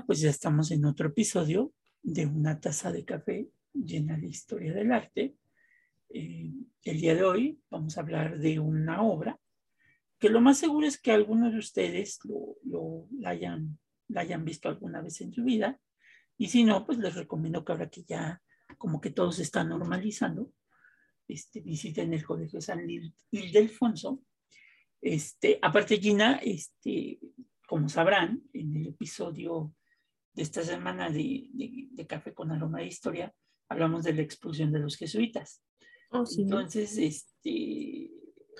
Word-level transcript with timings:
Pues 0.00 0.20
ya 0.20 0.30
estamos 0.30 0.70
en 0.70 0.86
otro 0.86 1.08
episodio 1.08 1.74
de 2.02 2.24
una 2.24 2.58
taza 2.58 2.90
de 2.90 3.04
café 3.04 3.50
llena 3.74 4.16
de 4.16 4.26
historia 4.26 4.72
del 4.72 4.90
arte. 4.90 5.36
Eh, 6.08 6.50
el 6.84 7.00
día 7.00 7.14
de 7.14 7.24
hoy 7.24 7.60
vamos 7.68 7.96
a 7.96 8.00
hablar 8.00 8.38
de 8.38 8.58
una 8.58 9.02
obra 9.02 9.38
que 10.18 10.30
lo 10.30 10.40
más 10.40 10.58
seguro 10.58 10.86
es 10.86 10.98
que 10.98 11.12
algunos 11.12 11.52
de 11.52 11.58
ustedes 11.58 12.20
lo, 12.24 13.06
la, 13.18 13.30
hayan, 13.30 13.78
la 14.08 14.22
hayan 14.22 14.46
visto 14.46 14.70
alguna 14.70 15.02
vez 15.02 15.20
en 15.20 15.34
su 15.34 15.44
vida. 15.44 15.78
Y 16.38 16.48
si 16.48 16.64
no, 16.64 16.86
pues 16.86 16.96
les 16.96 17.14
recomiendo 17.14 17.62
que 17.62 17.72
ahora 17.72 17.90
que 17.90 18.02
ya 18.02 18.40
como 18.78 18.98
que 18.98 19.10
todo 19.10 19.30
se 19.30 19.42
está 19.42 19.62
normalizando, 19.62 20.50
este, 21.28 21.60
visiten 21.60 22.14
el 22.14 22.24
Colegio 22.24 22.62
San 22.62 22.80
Ildefonso. 23.30 24.22
Este, 25.02 25.58
aparte, 25.60 25.98
Gina, 25.98 26.40
este, 26.42 27.18
como 27.66 27.90
sabrán, 27.90 28.42
en 28.54 28.74
el 28.76 28.86
episodio 28.88 29.74
de 30.32 30.42
esta 30.42 30.62
semana 30.62 31.10
de, 31.10 31.48
de, 31.52 32.06
Café 32.06 32.32
con 32.32 32.50
Aroma 32.50 32.78
de 32.78 32.86
Historia, 32.86 33.34
hablamos 33.68 34.04
de 34.04 34.14
la 34.14 34.22
expulsión 34.22 34.72
de 34.72 34.80
los 34.80 34.96
jesuitas. 34.96 35.62
Oh, 36.10 36.24
Entonces, 36.36 36.98
este, 36.98 38.10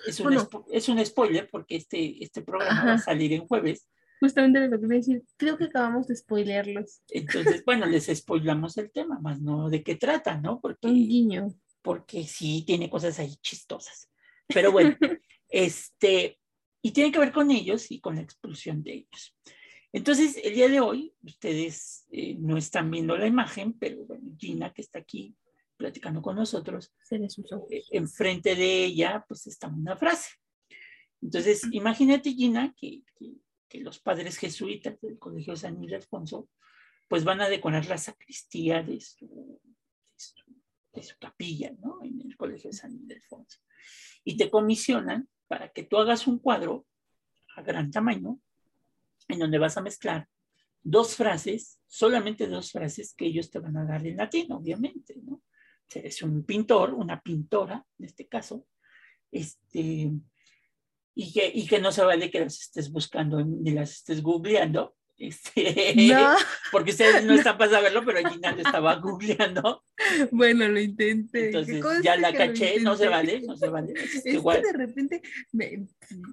es, 0.07 0.19
un 0.19 0.37
es 0.71 0.89
un 0.89 1.05
spoiler 1.05 1.49
porque 1.51 1.75
este, 1.75 2.23
este 2.23 2.41
programa 2.41 2.85
va 2.85 2.93
a 2.93 2.97
salir 2.99 3.33
en 3.33 3.47
jueves. 3.47 3.87
Justamente 4.19 4.67
lo 4.67 4.79
que 4.79 4.85
voy 4.85 4.95
a 4.95 4.99
decir, 4.99 5.23
creo 5.37 5.57
que 5.57 5.65
acabamos 5.65 6.07
de 6.07 6.15
spoilerlos. 6.15 7.01
Entonces, 7.09 7.63
bueno, 7.65 7.85
les 7.85 8.05
spoilamos 8.05 8.77
el 8.77 8.91
tema, 8.91 9.19
más 9.19 9.41
no 9.41 9.69
de 9.69 9.83
qué 9.83 9.95
trata, 9.95 10.37
¿no? 10.39 10.61
Porque, 10.61 10.87
un 10.87 10.93
guiño. 10.93 11.47
Porque 11.81 12.23
sí 12.23 12.63
tiene 12.65 12.89
cosas 12.89 13.19
ahí 13.19 13.35
chistosas. 13.41 14.09
Pero 14.47 14.71
bueno, 14.71 14.95
este, 15.49 16.39
y 16.81 16.91
tiene 16.91 17.11
que 17.11 17.19
ver 17.19 17.31
con 17.31 17.51
ellos 17.51 17.91
y 17.91 17.99
con 17.99 18.15
la 18.15 18.21
expulsión 18.21 18.81
de 18.83 18.93
ellos. 18.93 19.35
Entonces, 19.93 20.37
el 20.43 20.55
día 20.55 20.67
de 20.69 20.79
hoy, 20.79 21.13
ustedes 21.21 22.07
eh, 22.09 22.35
no 22.39 22.57
están 22.57 22.89
viendo 22.89 23.15
la 23.15 23.27
imagen, 23.27 23.73
pero 23.73 24.03
bueno, 24.05 24.35
Gina, 24.39 24.73
que 24.73 24.81
está 24.81 24.97
aquí 24.97 25.35
platicando 25.77 26.19
con 26.19 26.35
nosotros, 26.35 26.91
eh, 27.11 27.83
enfrente 27.91 28.55
de 28.55 28.85
ella, 28.85 29.23
pues 29.27 29.45
está 29.45 29.67
una 29.67 29.95
frase. 29.95 30.31
Entonces, 31.21 31.67
imagínate, 31.71 32.33
Gina, 32.33 32.73
que, 32.75 33.03
que, 33.69 33.79
los 33.81 33.99
padres 33.99 34.37
jesuitas 34.37 34.99
del 35.01 35.17
Colegio 35.19 35.55
San 35.55 35.83
Ildefonso, 35.83 36.49
pues 37.07 37.23
van 37.23 37.41
a 37.41 37.49
decorar 37.49 37.85
la 37.87 37.97
sacristía 37.97 38.81
de 38.81 38.99
su, 38.99 39.59
de 40.93 41.03
su, 41.03 41.17
capilla, 41.19 41.71
¿no? 41.79 41.99
En 42.03 42.21
el 42.21 42.35
Colegio 42.35 42.71
San 42.71 42.93
Ildefonso. 42.93 43.59
Y 44.23 44.37
te 44.37 44.49
comisionan 44.49 45.27
para 45.47 45.71
que 45.71 45.83
tú 45.83 45.97
hagas 45.97 46.27
un 46.27 46.39
cuadro 46.39 46.85
a 47.55 47.61
gran 47.61 47.89
tamaño 47.91 48.39
en 49.27 49.39
donde 49.39 49.57
vas 49.57 49.77
a 49.77 49.81
mezclar 49.81 50.27
dos 50.81 51.15
frases, 51.15 51.79
solamente 51.87 52.47
dos 52.47 52.71
frases 52.71 53.13
que 53.15 53.25
ellos 53.25 53.49
te 53.49 53.59
van 53.59 53.77
a 53.77 53.85
dar 53.85 54.05
en 54.05 54.17
latín, 54.17 54.51
obviamente, 54.51 55.15
¿no? 55.23 55.41
Es 55.93 56.21
un 56.23 56.43
pintor, 56.43 56.93
una 56.93 57.21
pintora, 57.21 57.85
en 57.99 58.05
este 58.05 58.27
caso, 58.27 58.65
este, 59.31 60.11
y 61.15 61.33
que, 61.33 61.51
y 61.53 61.67
que 61.67 61.79
no 61.79 61.91
se 61.91 62.03
vale 62.03 62.31
que 62.31 62.39
las 62.39 62.59
estés 62.59 62.91
buscando 62.91 63.43
ni 63.43 63.71
las 63.71 63.91
estés 63.91 64.21
googleando, 64.21 64.95
este, 65.17 65.93
porque 66.71 66.91
ustedes 66.91 67.23
no 67.25 67.33
están 67.33 67.57
para 67.57 67.71
saberlo, 67.71 68.03
pero 68.05 68.27
Gina 68.29 68.51
lo 68.51 68.61
estaba 68.61 68.95
googleando. 68.95 69.83
Bueno, 70.31 70.67
lo 70.67 70.79
intenté. 70.79 71.47
Entonces 71.47 71.83
ya 72.03 72.15
la 72.17 72.33
caché, 72.33 72.79
no 72.79 72.95
se 72.95 73.07
vale, 73.07 73.41
no 73.41 73.55
se 73.55 73.69
vale. 73.69 73.93
Es, 73.93 74.23
que, 74.23 74.31
de 74.31 74.73
repente 74.73 75.21
me... 75.51 75.85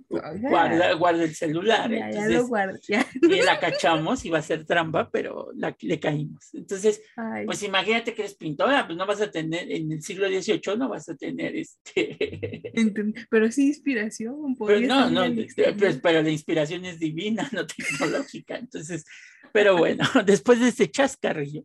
guarda, 0.09 0.95
guarda, 0.95 1.25
el 1.25 1.35
celular. 1.35 1.91
Ya, 1.91 2.27
lo 2.29 2.47
guardo, 2.47 2.79
Y 2.89 3.43
la 3.43 3.59
cachamos, 3.61 4.25
iba 4.25 4.39
a 4.39 4.43
ser 4.43 4.65
trampa, 4.65 5.11
pero 5.11 5.51
la, 5.55 5.77
le 5.81 6.01
caímos. 6.01 6.55
Entonces, 6.55 7.03
pues 7.47 7.63
imagínate 7.63 8.15
que 8.15 8.23
eres 8.23 8.35
pintora, 8.35 8.87
pues 8.87 8.97
no 8.97 9.07
vas 9.07 9.21
a 9.21 9.31
tener, 9.31 9.71
en 9.71 9.93
el 9.93 10.03
siglo 10.03 10.29
XVIII 10.29 10.77
no 10.79 10.89
vas 10.89 11.09
a 11.09 11.17
tener 11.17 11.57
este... 11.57 12.73
Pero 13.31 13.51
sí 13.51 13.67
inspiración. 13.69 14.57
Pero 14.67 14.81
no, 14.81 15.11
no, 15.11 15.35
pues, 15.35 15.99
pero 16.03 16.23
la 16.23 16.31
inspiración 16.31 16.85
es 16.85 16.99
divina, 16.99 17.49
no 17.53 17.67
tecnológica. 17.67 18.57
Entonces, 18.57 19.05
pero 19.53 19.77
bueno, 19.77 20.05
después 20.25 20.61
de 20.61 20.69
este 20.69 20.91
chascarrillo, 20.91 21.65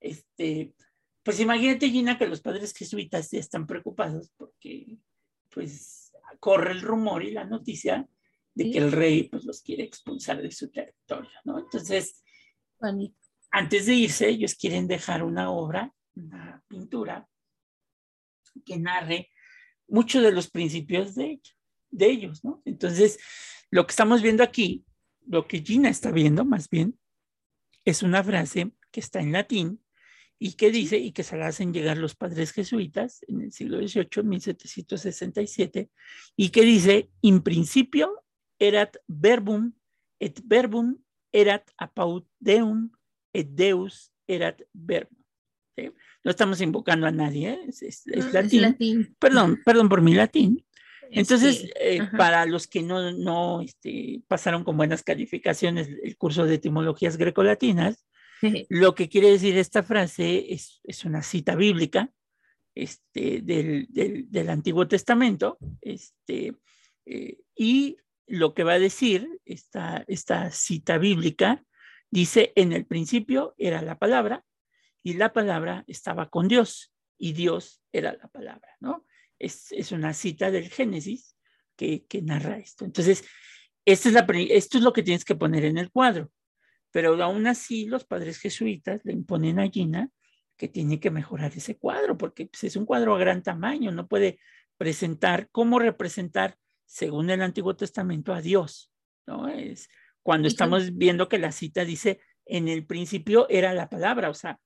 este, 0.00 0.72
pues 1.28 1.40
imagínate, 1.40 1.90
Gina, 1.90 2.16
que 2.16 2.26
los 2.26 2.40
padres 2.40 2.72
jesuitas 2.72 3.30
ya 3.30 3.38
están 3.38 3.66
preocupados 3.66 4.32
porque, 4.38 4.96
pues, 5.50 6.10
corre 6.40 6.72
el 6.72 6.80
rumor 6.80 7.22
y 7.22 7.32
la 7.32 7.44
noticia 7.44 8.08
de 8.54 8.70
que 8.70 8.78
el 8.78 8.90
rey, 8.90 9.24
pues, 9.24 9.44
los 9.44 9.60
quiere 9.60 9.84
expulsar 9.84 10.40
de 10.40 10.50
su 10.50 10.70
territorio, 10.70 11.30
¿no? 11.44 11.58
Entonces, 11.58 12.24
antes 13.50 13.84
de 13.84 13.94
irse, 13.94 14.30
ellos 14.30 14.54
quieren 14.54 14.88
dejar 14.88 15.22
una 15.22 15.50
obra, 15.50 15.92
una 16.14 16.64
pintura, 16.66 17.28
que 18.64 18.78
narre 18.78 19.28
muchos 19.86 20.22
de 20.22 20.32
los 20.32 20.48
principios 20.48 21.14
de, 21.14 21.42
de 21.90 22.06
ellos, 22.06 22.42
¿no? 22.42 22.62
Entonces, 22.64 23.18
lo 23.70 23.86
que 23.86 23.90
estamos 23.90 24.22
viendo 24.22 24.42
aquí 24.42 24.86
lo 25.26 25.46
que 25.46 25.60
Gina 25.60 25.90
está 25.90 26.10
viendo 26.10 26.46
más 26.46 26.70
bien 26.70 26.98
es 27.84 28.02
una 28.02 28.24
frase 28.24 28.72
que 28.90 29.00
está 29.00 29.20
en 29.20 29.32
latín 29.32 29.84
y 30.38 30.52
que 30.52 30.70
dice, 30.70 30.98
y 30.98 31.12
que 31.12 31.22
se 31.22 31.36
la 31.36 31.48
hacen 31.48 31.72
llegar 31.72 31.98
los 31.98 32.14
padres 32.14 32.52
jesuitas 32.52 33.20
en 33.26 33.42
el 33.42 33.52
siglo 33.52 33.78
XVIII, 33.78 34.22
1767, 34.22 35.90
y 36.36 36.50
que 36.50 36.62
dice, 36.62 37.10
in 37.22 37.42
principio 37.42 38.24
erat 38.58 38.96
verbum, 39.06 39.72
et 40.20 40.40
verbum 40.44 40.96
erat 41.32 41.70
apaut 41.76 42.26
deum, 42.38 42.90
et 43.32 43.48
deus 43.48 44.12
erat 44.26 44.62
verbum. 44.72 45.16
No 46.24 46.30
estamos 46.30 46.60
invocando 46.60 47.06
a 47.06 47.12
nadie, 47.12 47.50
¿eh? 47.50 47.60
es, 47.68 48.04
latín. 48.32 49.16
Perdón, 49.18 49.60
perdón 49.64 49.88
por 49.88 50.02
mi 50.02 50.14
latín, 50.14 50.64
entonces, 51.10 51.70
eh, 51.80 52.00
para 52.16 52.46
los 52.46 52.66
que 52.66 52.82
no, 52.82 53.12
no 53.12 53.60
este, 53.62 54.22
pasaron 54.28 54.64
con 54.64 54.76
buenas 54.76 55.02
calificaciones 55.02 55.88
el 56.02 56.16
curso 56.16 56.44
de 56.44 56.56
etimologías 56.56 57.16
grecolatinas, 57.16 58.04
lo 58.68 58.94
que 58.94 59.08
quiere 59.08 59.30
decir 59.30 59.56
esta 59.56 59.82
frase 59.82 60.52
es, 60.52 60.80
es 60.84 61.04
una 61.04 61.22
cita 61.22 61.56
bíblica 61.56 62.10
este, 62.74 63.40
del, 63.42 63.86
del, 63.90 64.30
del 64.30 64.50
Antiguo 64.50 64.86
Testamento, 64.86 65.58
este, 65.80 66.54
eh, 67.06 67.38
y 67.56 67.96
lo 68.26 68.54
que 68.54 68.64
va 68.64 68.74
a 68.74 68.78
decir 68.78 69.28
esta, 69.44 70.04
esta 70.06 70.50
cita 70.50 70.98
bíblica 70.98 71.64
dice, 72.10 72.52
en 72.56 72.72
el 72.72 72.86
principio 72.86 73.54
era 73.58 73.82
la 73.82 73.98
palabra, 73.98 74.44
y 75.02 75.14
la 75.14 75.32
palabra 75.32 75.84
estaba 75.86 76.28
con 76.28 76.48
Dios, 76.48 76.92
y 77.16 77.32
Dios 77.32 77.82
era 77.92 78.12
la 78.12 78.28
palabra, 78.28 78.76
¿no? 78.80 79.06
es, 79.38 79.92
una 79.92 80.12
cita 80.12 80.50
del 80.50 80.68
Génesis 80.68 81.36
que, 81.76 82.06
narra 82.22 82.58
esto. 82.58 82.84
Entonces, 82.84 83.24
esta 83.84 84.08
es 84.08 84.14
la, 84.14 84.26
esto 84.50 84.78
es 84.78 84.84
lo 84.84 84.92
que 84.92 85.02
tienes 85.02 85.24
que 85.24 85.36
poner 85.36 85.64
en 85.64 85.78
el 85.78 85.90
cuadro. 85.90 86.30
Pero 86.90 87.22
aún 87.22 87.46
así, 87.46 87.86
los 87.86 88.04
padres 88.04 88.38
jesuitas 88.38 89.00
le 89.04 89.12
imponen 89.12 89.58
a 89.58 89.68
Gina 89.68 90.10
que 90.56 90.68
tiene 90.68 90.98
que 90.98 91.10
mejorar 91.10 91.52
ese 91.54 91.76
cuadro, 91.78 92.18
porque 92.18 92.46
pues, 92.46 92.64
es 92.64 92.76
un 92.76 92.84
cuadro 92.84 93.14
a 93.14 93.18
gran 93.18 93.42
tamaño, 93.42 93.92
no 93.92 94.08
puede 94.08 94.40
presentar, 94.76 95.48
cómo 95.52 95.78
representar, 95.78 96.56
según 96.84 97.30
el 97.30 97.42
Antiguo 97.42 97.76
Testamento, 97.76 98.32
a 98.32 98.40
Dios. 98.40 98.90
¿no? 99.26 99.48
Es 99.48 99.88
cuando 100.22 100.48
estamos 100.48 100.96
viendo 100.96 101.28
que 101.28 101.38
la 101.38 101.52
cita 101.52 101.84
dice, 101.84 102.20
en 102.44 102.68
el 102.68 102.86
principio 102.86 103.48
era 103.48 103.72
la 103.72 103.88
palabra, 103.88 104.30
o 104.30 104.34
sea, 104.34 104.58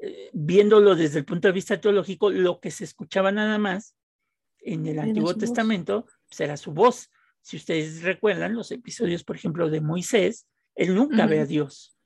eh, 0.00 0.30
viéndolo 0.32 0.94
desde 0.94 1.18
el 1.18 1.24
punto 1.24 1.48
de 1.48 1.52
vista 1.52 1.80
teológico, 1.80 2.30
lo 2.30 2.60
que 2.60 2.70
se 2.70 2.84
escuchaba 2.84 3.30
nada 3.30 3.58
más 3.58 3.94
en 4.60 4.86
el 4.86 4.98
Antiguo 4.98 5.34
Testamento 5.34 6.06
será 6.30 6.54
pues, 6.54 6.60
su 6.60 6.72
voz. 6.72 7.10
Si 7.42 7.56
ustedes 7.56 8.02
recuerdan 8.02 8.54
los 8.54 8.70
episodios, 8.70 9.24
por 9.24 9.36
ejemplo, 9.36 9.68
de 9.68 9.80
Moisés, 9.80 10.46
él 10.74 10.94
nunca 10.94 11.26
ve 11.26 11.40
a 11.40 11.46
Dios. 11.46 11.96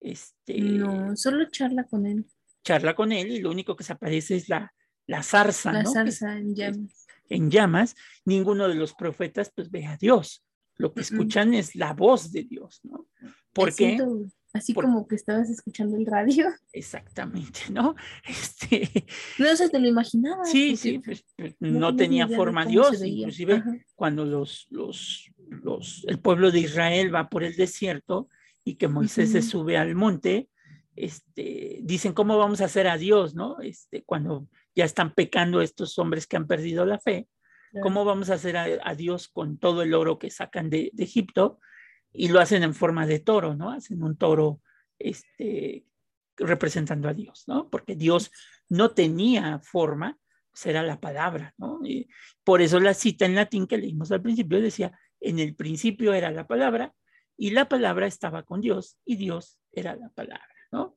Este, 0.00 0.60
no, 0.60 1.16
solo 1.16 1.48
charla 1.50 1.84
con 1.84 2.06
él. 2.06 2.26
Charla 2.62 2.94
con 2.94 3.12
él 3.12 3.30
y 3.30 3.40
lo 3.40 3.50
único 3.50 3.74
que 3.76 3.84
se 3.84 3.92
aparece 3.92 4.36
es 4.36 4.48
la, 4.48 4.72
la 5.06 5.22
zarza. 5.22 5.72
La 5.72 5.84
zarza 5.84 6.36
en 6.36 6.54
llamas. 6.54 7.06
En 7.28 7.50
llamas, 7.50 7.96
ninguno 8.24 8.68
de 8.68 8.74
los 8.74 8.94
profetas 8.94 9.50
pues 9.54 9.70
ve 9.70 9.86
a 9.86 9.96
Dios. 9.96 10.44
Lo 10.76 10.92
que 10.92 11.02
escuchan 11.02 11.54
es 11.54 11.74
la 11.74 11.92
voz 11.92 12.32
de 12.32 12.42
Dios, 12.42 12.80
¿no? 12.82 13.06
¿Por 13.52 13.74
qué? 13.74 13.98
Así 14.52 14.72
como 14.72 15.06
que 15.08 15.16
estabas 15.16 15.50
escuchando 15.50 15.96
el 15.96 16.06
radio. 16.06 16.46
Exactamente, 16.72 17.60
¿no? 17.70 17.96
Este... 18.28 19.04
No 19.38 19.54
se 19.56 19.68
te 19.68 19.78
lo 19.80 19.88
imaginaba. 19.88 20.44
Sí, 20.44 20.76
sí, 20.76 21.00
pues, 21.00 21.24
pues, 21.36 21.56
no, 21.58 21.94
tenía 21.96 22.28
forma 22.28 22.64
Dios. 22.64 23.02
Inclusive 23.02 23.84
cuando 23.94 24.24
los, 24.24 24.66
los, 24.70 25.28
los, 25.62 26.04
el 26.08 26.18
pueblo 26.18 26.50
de 26.50 26.60
Israel 26.60 27.14
va 27.14 27.28
por 27.28 27.44
el 27.44 27.56
desierto 27.56 28.28
y 28.64 28.76
que 28.76 28.88
Moisés 28.88 29.32
se 29.32 29.42
sube 29.42 29.76
al 29.76 29.94
monte, 29.94 30.48
este, 30.96 31.80
dicen, 31.82 32.12
¿cómo 32.12 32.38
vamos 32.38 32.60
a 32.60 32.66
hacer 32.66 32.86
a 32.86 32.96
Dios, 32.96 33.34
no? 33.34 33.60
Este, 33.60 34.04
cuando 34.04 34.48
ya 34.74 34.84
están 34.84 35.12
pecando 35.12 35.60
estos 35.60 35.98
hombres 35.98 36.26
que 36.26 36.36
han 36.36 36.46
perdido 36.46 36.86
la 36.86 36.98
fe, 36.98 37.28
¿cómo 37.82 38.04
vamos 38.04 38.30
a 38.30 38.34
hacer 38.34 38.56
a, 38.56 38.94
Dios 38.94 39.28
con 39.28 39.58
todo 39.58 39.82
el 39.82 39.94
oro 39.94 40.18
que 40.18 40.30
sacan 40.30 40.70
de, 40.70 40.90
de 40.92 41.04
Egipto? 41.04 41.58
y 42.14 42.28
lo 42.28 42.40
hacen 42.40 42.62
en 42.62 42.74
forma 42.74 43.06
de 43.06 43.18
toro, 43.18 43.54
¿no? 43.54 43.72
Hacen 43.72 44.02
un 44.02 44.16
toro 44.16 44.62
este, 44.98 45.84
representando 46.36 47.08
a 47.08 47.12
Dios, 47.12 47.44
¿no? 47.48 47.68
Porque 47.68 47.96
Dios 47.96 48.30
no 48.68 48.92
tenía 48.92 49.58
forma, 49.58 50.16
será 50.54 50.84
la 50.84 51.00
palabra, 51.00 51.52
¿no? 51.58 51.80
Y 51.84 52.08
por 52.44 52.62
eso 52.62 52.78
la 52.78 52.94
cita 52.94 53.26
en 53.26 53.34
latín 53.34 53.66
que 53.66 53.78
leímos 53.78 54.12
al 54.12 54.22
principio 54.22 54.60
decía, 54.60 54.96
en 55.24 55.38
el 55.38 55.54
principio 55.54 56.14
era 56.14 56.30
la 56.30 56.46
palabra 56.46 56.94
y 57.36 57.50
la 57.50 57.68
palabra 57.68 58.06
estaba 58.06 58.42
con 58.44 58.60
Dios 58.60 58.98
y 59.04 59.16
Dios 59.16 59.58
era 59.72 59.96
la 59.96 60.08
palabra, 60.10 60.54
¿no? 60.70 60.96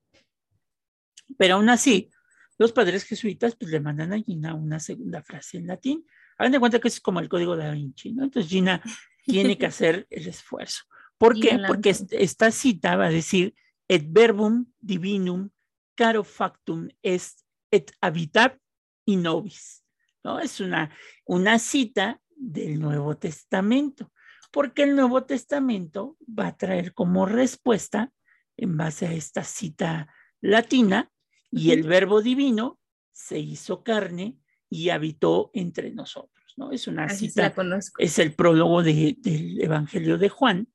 Pero 1.38 1.56
aún 1.56 1.70
así, 1.70 2.10
los 2.58 2.72
padres 2.72 3.04
jesuitas 3.04 3.56
pues 3.56 3.72
le 3.72 3.80
mandan 3.80 4.14
a 4.14 4.20
Gina 4.20 4.54
una 4.54 4.80
segunda 4.80 5.24
frase 5.24 5.58
en 5.58 5.68
latín. 5.68 6.06
Hagan 6.38 6.52
de 6.52 6.60
cuenta 6.60 6.80
que 6.80 6.88
es 6.88 7.00
como 7.00 7.20
el 7.20 7.30
código 7.30 7.56
de 7.56 7.66
Da 7.66 7.72
Vinci, 7.72 8.14
¿no? 8.14 8.24
Entonces 8.24 8.50
Gina 8.50 8.82
tiene 9.26 9.58
que 9.58 9.66
hacer 9.68 10.08
el 10.10 10.28
esfuerzo. 10.28 10.84
¿Por 11.18 11.40
qué? 11.40 11.60
Porque 11.68 11.96
esta 12.12 12.52
cita 12.52 12.96
va 12.96 13.08
a 13.08 13.12
decir 13.12 13.56
et 13.88 14.06
verbum 14.08 14.66
divinum 14.80 15.50
caro 15.96 16.24
factum 16.24 16.88
est 17.02 17.42
et 17.72 17.92
habitat 18.02 18.58
in 19.06 19.24
nobis. 19.24 19.84
¿no? 20.24 20.40
Es 20.40 20.60
una, 20.60 20.92
una 21.26 21.58
cita 21.58 22.22
del 22.36 22.80
Nuevo 22.80 23.18
Testamento, 23.18 24.12
porque 24.52 24.84
el 24.84 24.96
Nuevo 24.96 25.24
Testamento 25.24 26.18
va 26.28 26.48
a 26.48 26.58
traer 26.58 26.94
como 26.94 27.26
respuesta, 27.26 28.12
en 28.56 28.76
base 28.78 29.08
a 29.08 29.14
esta 29.14 29.44
cita 29.44 30.14
latina, 30.42 31.12
y 31.52 31.72
el 31.72 31.84
verbo 31.84 32.22
divino 32.22 32.80
se 33.12 33.40
hizo 33.40 33.84
carne 33.84 34.38
y 34.70 34.90
habitó 34.90 35.52
entre 35.54 35.92
nosotros. 35.92 36.54
¿no? 36.58 36.72
Es 36.72 36.88
una 36.88 37.08
cita, 37.10 37.54
es 37.98 38.20
el 38.20 38.34
prólogo 38.34 38.84
del 38.84 39.62
Evangelio 39.62 40.18
de 40.18 40.30
Juan, 40.30 40.68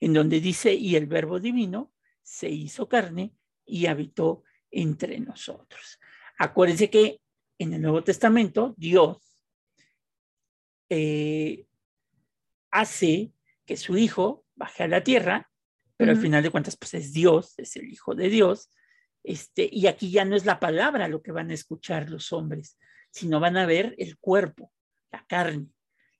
en 0.00 0.12
donde 0.12 0.40
dice, 0.40 0.74
y 0.74 0.96
el 0.96 1.06
verbo 1.06 1.40
divino 1.40 1.92
se 2.22 2.48
hizo 2.48 2.88
carne 2.88 3.34
y 3.64 3.86
habitó 3.86 4.42
entre 4.70 5.20
nosotros. 5.20 5.98
Acuérdense 6.38 6.90
que 6.90 7.20
en 7.58 7.72
el 7.72 7.82
Nuevo 7.82 8.02
Testamento 8.04 8.74
Dios 8.76 9.18
eh, 10.88 11.66
hace 12.80 13.32
que 13.64 13.76
su 13.76 13.96
hijo 13.96 14.44
baje 14.54 14.84
a 14.84 14.88
la 14.88 15.02
tierra, 15.02 15.50
pero 15.96 16.12
al 16.12 16.18
final 16.18 16.42
de 16.42 16.50
cuentas 16.50 16.76
pues 16.76 16.94
es 16.94 17.12
Dios, 17.12 17.54
es 17.58 17.76
el 17.76 17.90
hijo 17.90 18.14
de 18.14 18.28
Dios, 18.28 18.70
este, 19.24 19.68
y 19.70 19.86
aquí 19.86 20.10
ya 20.10 20.24
no 20.24 20.36
es 20.36 20.44
la 20.44 20.60
palabra 20.60 21.08
lo 21.08 21.22
que 21.22 21.32
van 21.32 21.50
a 21.50 21.54
escuchar 21.54 22.10
los 22.10 22.32
hombres, 22.32 22.78
sino 23.10 23.40
van 23.40 23.56
a 23.56 23.66
ver 23.66 23.94
el 23.98 24.18
cuerpo, 24.18 24.72
la 25.10 25.24
carne, 25.26 25.68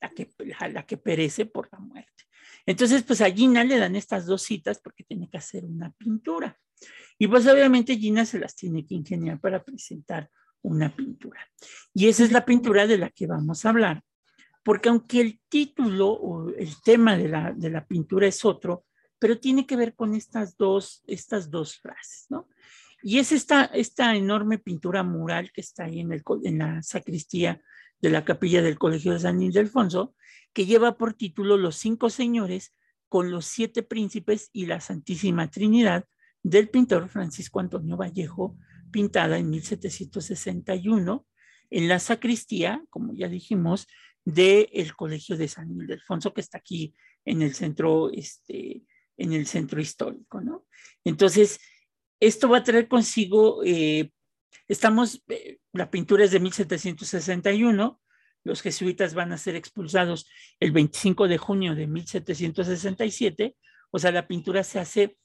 la 0.00 0.10
que, 0.10 0.30
la 0.72 0.86
que 0.86 0.96
perece 0.96 1.46
por 1.46 1.68
la 1.70 1.78
muerte. 1.78 2.24
Entonces, 2.64 3.04
pues 3.04 3.20
a 3.20 3.30
Gina 3.30 3.62
le 3.62 3.78
dan 3.78 3.94
estas 3.94 4.26
dos 4.26 4.42
citas 4.42 4.80
porque 4.82 5.04
tiene 5.04 5.28
que 5.30 5.38
hacer 5.38 5.64
una 5.64 5.92
pintura. 5.92 6.58
Y 7.18 7.28
pues 7.28 7.46
obviamente 7.46 7.96
Gina 7.96 8.24
se 8.24 8.40
las 8.40 8.56
tiene 8.56 8.84
que 8.84 8.94
ingeniar 8.94 9.40
para 9.40 9.62
presentar 9.62 10.28
una 10.62 10.94
pintura. 10.94 11.40
Y 11.94 12.08
esa 12.08 12.24
es 12.24 12.32
la 12.32 12.44
pintura 12.44 12.86
de 12.86 12.98
la 12.98 13.10
que 13.10 13.26
vamos 13.26 13.64
a 13.64 13.68
hablar, 13.68 14.02
porque 14.66 14.88
aunque 14.88 15.20
el 15.20 15.40
título 15.48 16.08
o 16.08 16.48
el 16.48 16.82
tema 16.82 17.16
de 17.16 17.28
la, 17.28 17.52
de 17.52 17.70
la 17.70 17.86
pintura 17.86 18.26
es 18.26 18.44
otro, 18.44 18.84
pero 19.16 19.38
tiene 19.38 19.64
que 19.64 19.76
ver 19.76 19.94
con 19.94 20.12
estas 20.16 20.56
dos, 20.56 21.04
estas 21.06 21.52
dos 21.52 21.76
frases, 21.76 22.26
¿no? 22.30 22.48
Y 23.00 23.20
es 23.20 23.30
esta, 23.30 23.66
esta 23.66 24.16
enorme 24.16 24.58
pintura 24.58 25.04
mural 25.04 25.52
que 25.52 25.60
está 25.60 25.84
ahí 25.84 26.00
en, 26.00 26.10
el, 26.10 26.24
en 26.42 26.58
la 26.58 26.82
sacristía 26.82 27.62
de 28.00 28.10
la 28.10 28.24
capilla 28.24 28.60
del 28.60 28.76
Colegio 28.76 29.12
de 29.12 29.20
San 29.20 29.40
Ildefonso, 29.40 30.16
que 30.52 30.66
lleva 30.66 30.96
por 30.96 31.14
título 31.14 31.56
Los 31.56 31.76
cinco 31.76 32.10
señores 32.10 32.74
con 33.08 33.30
los 33.30 33.46
siete 33.46 33.84
príncipes 33.84 34.50
y 34.52 34.66
la 34.66 34.80
Santísima 34.80 35.48
Trinidad 35.48 36.06
del 36.42 36.70
pintor 36.70 37.08
Francisco 37.08 37.60
Antonio 37.60 37.96
Vallejo, 37.96 38.58
pintada 38.90 39.38
en 39.38 39.48
1761 39.48 41.24
en 41.70 41.88
la 41.88 41.98
sacristía, 41.98 42.84
como 42.90 43.14
ya 43.14 43.28
dijimos, 43.28 43.86
del 44.26 44.94
Colegio 44.94 45.38
de 45.38 45.48
San 45.48 45.70
Ildefonso, 45.70 46.34
que 46.34 46.42
está 46.42 46.58
aquí 46.58 46.92
en 47.24 47.40
el 47.40 47.54
centro, 47.54 48.10
este, 48.12 48.82
en 49.16 49.32
el 49.32 49.46
centro 49.46 49.80
histórico, 49.80 50.42
¿no? 50.42 50.66
Entonces, 51.04 51.58
esto 52.20 52.50
va 52.50 52.58
a 52.58 52.64
traer 52.64 52.88
consigo 52.88 53.62
eh, 53.64 54.10
Estamos, 54.68 55.22
eh, 55.28 55.58
la 55.72 55.90
pintura 55.90 56.24
es 56.24 56.32
de 56.32 56.40
1761, 56.40 58.00
los 58.44 58.62
jesuitas 58.62 59.14
van 59.14 59.32
a 59.32 59.38
ser 59.38 59.56
expulsados 59.56 60.28
el 60.60 60.72
25 60.72 61.28
de 61.28 61.38
junio 61.38 61.74
de 61.74 61.86
1767, 61.86 63.56
o 63.90 63.98
sea, 63.98 64.12
la 64.12 64.26
pintura 64.26 64.64
se 64.64 64.78
hace 64.78 65.16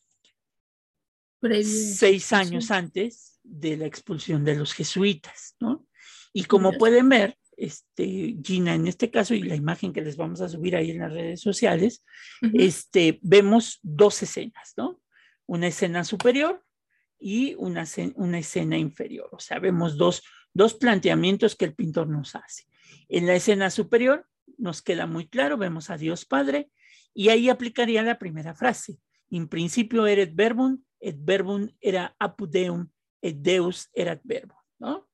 seis 1.64 2.34
años 2.34 2.70
antes 2.70 3.40
de 3.44 3.78
la 3.78 3.88
expulsión 3.88 4.44
de 4.44 4.56
los 4.56 4.74
jesuitas, 4.74 5.56
¿no? 5.60 5.88
Y 6.34 6.46
como 6.46 6.74
pueden 6.74 7.10
ver, 7.10 7.38
este, 7.62 8.38
Gina, 8.44 8.74
en 8.74 8.88
este 8.88 9.12
caso, 9.12 9.36
y 9.36 9.44
la 9.44 9.56
imagen 9.56 9.94
que 9.94 10.02
les 10.02 10.18
vamos 10.18 10.42
a 10.42 10.50
subir 10.50 10.76
ahí 10.76 10.90
en 10.90 11.00
las 11.00 11.14
redes 11.14 11.42
sociales, 11.42 12.04
este, 12.54 13.20
vemos 13.22 13.80
dos 13.84 14.24
escenas, 14.24 14.74
¿no? 14.78 15.00
Una 15.46 15.68
escena 15.68 16.04
superior 16.04 16.64
y 17.20 17.54
una, 17.60 17.86
una 18.16 18.40
escena 18.40 18.78
inferior. 18.80 19.30
O 19.32 19.40
sea, 19.40 19.60
vemos 19.60 19.96
dos, 19.96 20.24
dos 20.54 20.74
planteamientos 20.74 21.56
que 21.56 21.66
el 21.66 21.76
pintor 21.76 22.10
nos 22.10 22.36
hace. 22.36 22.64
En 23.10 23.28
la 23.28 23.36
escena 23.36 23.70
superior 23.70 24.26
nos 24.58 24.82
queda 24.82 25.06
muy 25.06 25.28
claro, 25.28 25.58
vemos 25.58 25.92
a 25.92 25.98
Dios 25.98 26.26
Padre 26.26 26.72
y 27.14 27.30
ahí 27.30 27.50
aplicaría 27.50 28.02
la 28.02 28.18
primera 28.18 28.56
frase. 28.56 28.98
In 29.30 29.48
principio 29.48 30.08
erat 30.08 30.34
verbum, 30.34 30.82
et 31.00 31.16
verbum 31.16 31.70
era 31.80 32.16
apudeum, 32.20 32.88
et 33.22 33.38
Deus 33.38 33.88
erat 33.94 34.20
verbum, 34.24 34.58
¿no? 34.80 35.11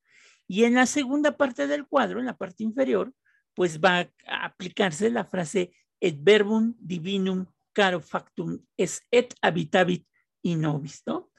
Y 0.48 0.63
en 0.63 0.75
la 0.75 0.86
segunda 0.86 1.36
parte 1.36 1.68
del 1.68 1.86
cuadro, 1.86 2.20
en 2.20 2.25
la 2.25 2.38
parte 2.38 2.63
inferior, 2.63 3.13
pues 3.54 3.80
va 3.80 4.10
a 4.25 4.46
aplicarse 4.46 5.10
la 5.10 5.25
frase 5.25 5.74
et 6.00 6.16
verbum 6.20 6.75
divinum 6.80 7.46
caro 7.74 8.00
factum 8.01 8.58
es 8.77 9.01
et 9.12 9.34
habitabit 9.42 10.06
in 10.44 10.62
nobis, 10.62 11.01
¿no? 11.06 11.30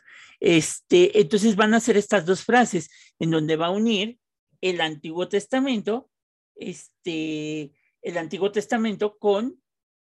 Este, 0.40 1.20
entonces 1.20 1.56
van 1.56 1.74
a 1.74 1.80
ser 1.80 1.96
estas 1.96 2.24
dos 2.24 2.44
frases 2.44 2.90
en 3.18 3.30
donde 3.30 3.56
va 3.56 3.66
a 3.66 3.70
unir 3.70 4.18
el 4.60 4.80
Antiguo 4.80 5.28
Testamento, 5.28 6.10
este, 6.54 7.72
el 8.02 8.18
Antiguo 8.18 8.52
Testamento 8.52 9.18
con 9.18 9.60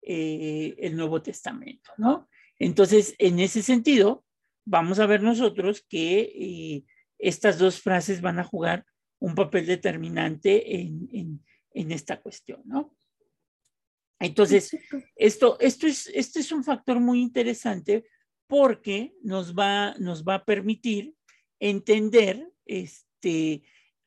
eh, 0.02 0.76
el 0.78 0.96
Nuevo 0.96 1.22
Testamento, 1.22 1.92
¿no? 1.98 2.30
Entonces, 2.60 3.16
en 3.18 3.40
ese 3.40 3.62
sentido, 3.62 4.24
vamos 4.66 5.00
a 5.00 5.06
ver 5.06 5.22
nosotros 5.22 5.86
que 5.88 6.20
eh, 6.22 6.86
estas 7.18 7.58
dos 7.58 7.82
frases 7.82 8.22
van 8.22 8.40
a 8.40 8.44
jugar 8.44 8.86
un 9.20 9.36
papel 9.36 9.66
determinante 9.66 10.82
en, 10.82 11.42
esta 11.74 12.22
cuestión, 12.22 12.62
¿no? 12.66 12.96
Entonces, 14.20 14.78
esto, 15.16 15.58
esto, 15.60 15.88
es, 15.88 16.08
esto 16.14 16.40
es 16.40 16.52
un 16.52 16.64
factor 16.64 17.00
muy 17.00 17.22
interesante 17.22 18.06
porque 18.48 19.16
nos 19.24 19.56
va, 19.56 19.96
nos 19.98 20.24
va 20.24 20.36
a 20.36 20.46
permitir 20.46 21.16
entender 21.60 22.52
este, 22.66 23.64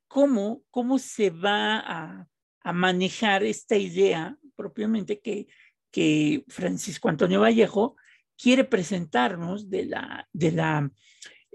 cómo, 0.07 0.63
cómo 0.71 0.99
se 0.99 1.31
va 1.31 1.79
a, 1.81 2.29
manejar 2.73 3.45
esta 3.45 3.77
idea 3.77 4.37
propiamente 4.57 5.21
que, 5.21 5.47
que 5.93 6.45
Francisco 6.49 7.09
Antonio 7.09 7.41
Vallejo 7.41 7.95
quiere 8.37 8.65
presentarnos 8.65 9.71
de 9.71 9.87
la, 9.87 10.29
de 10.33 10.51
la, 10.51 10.91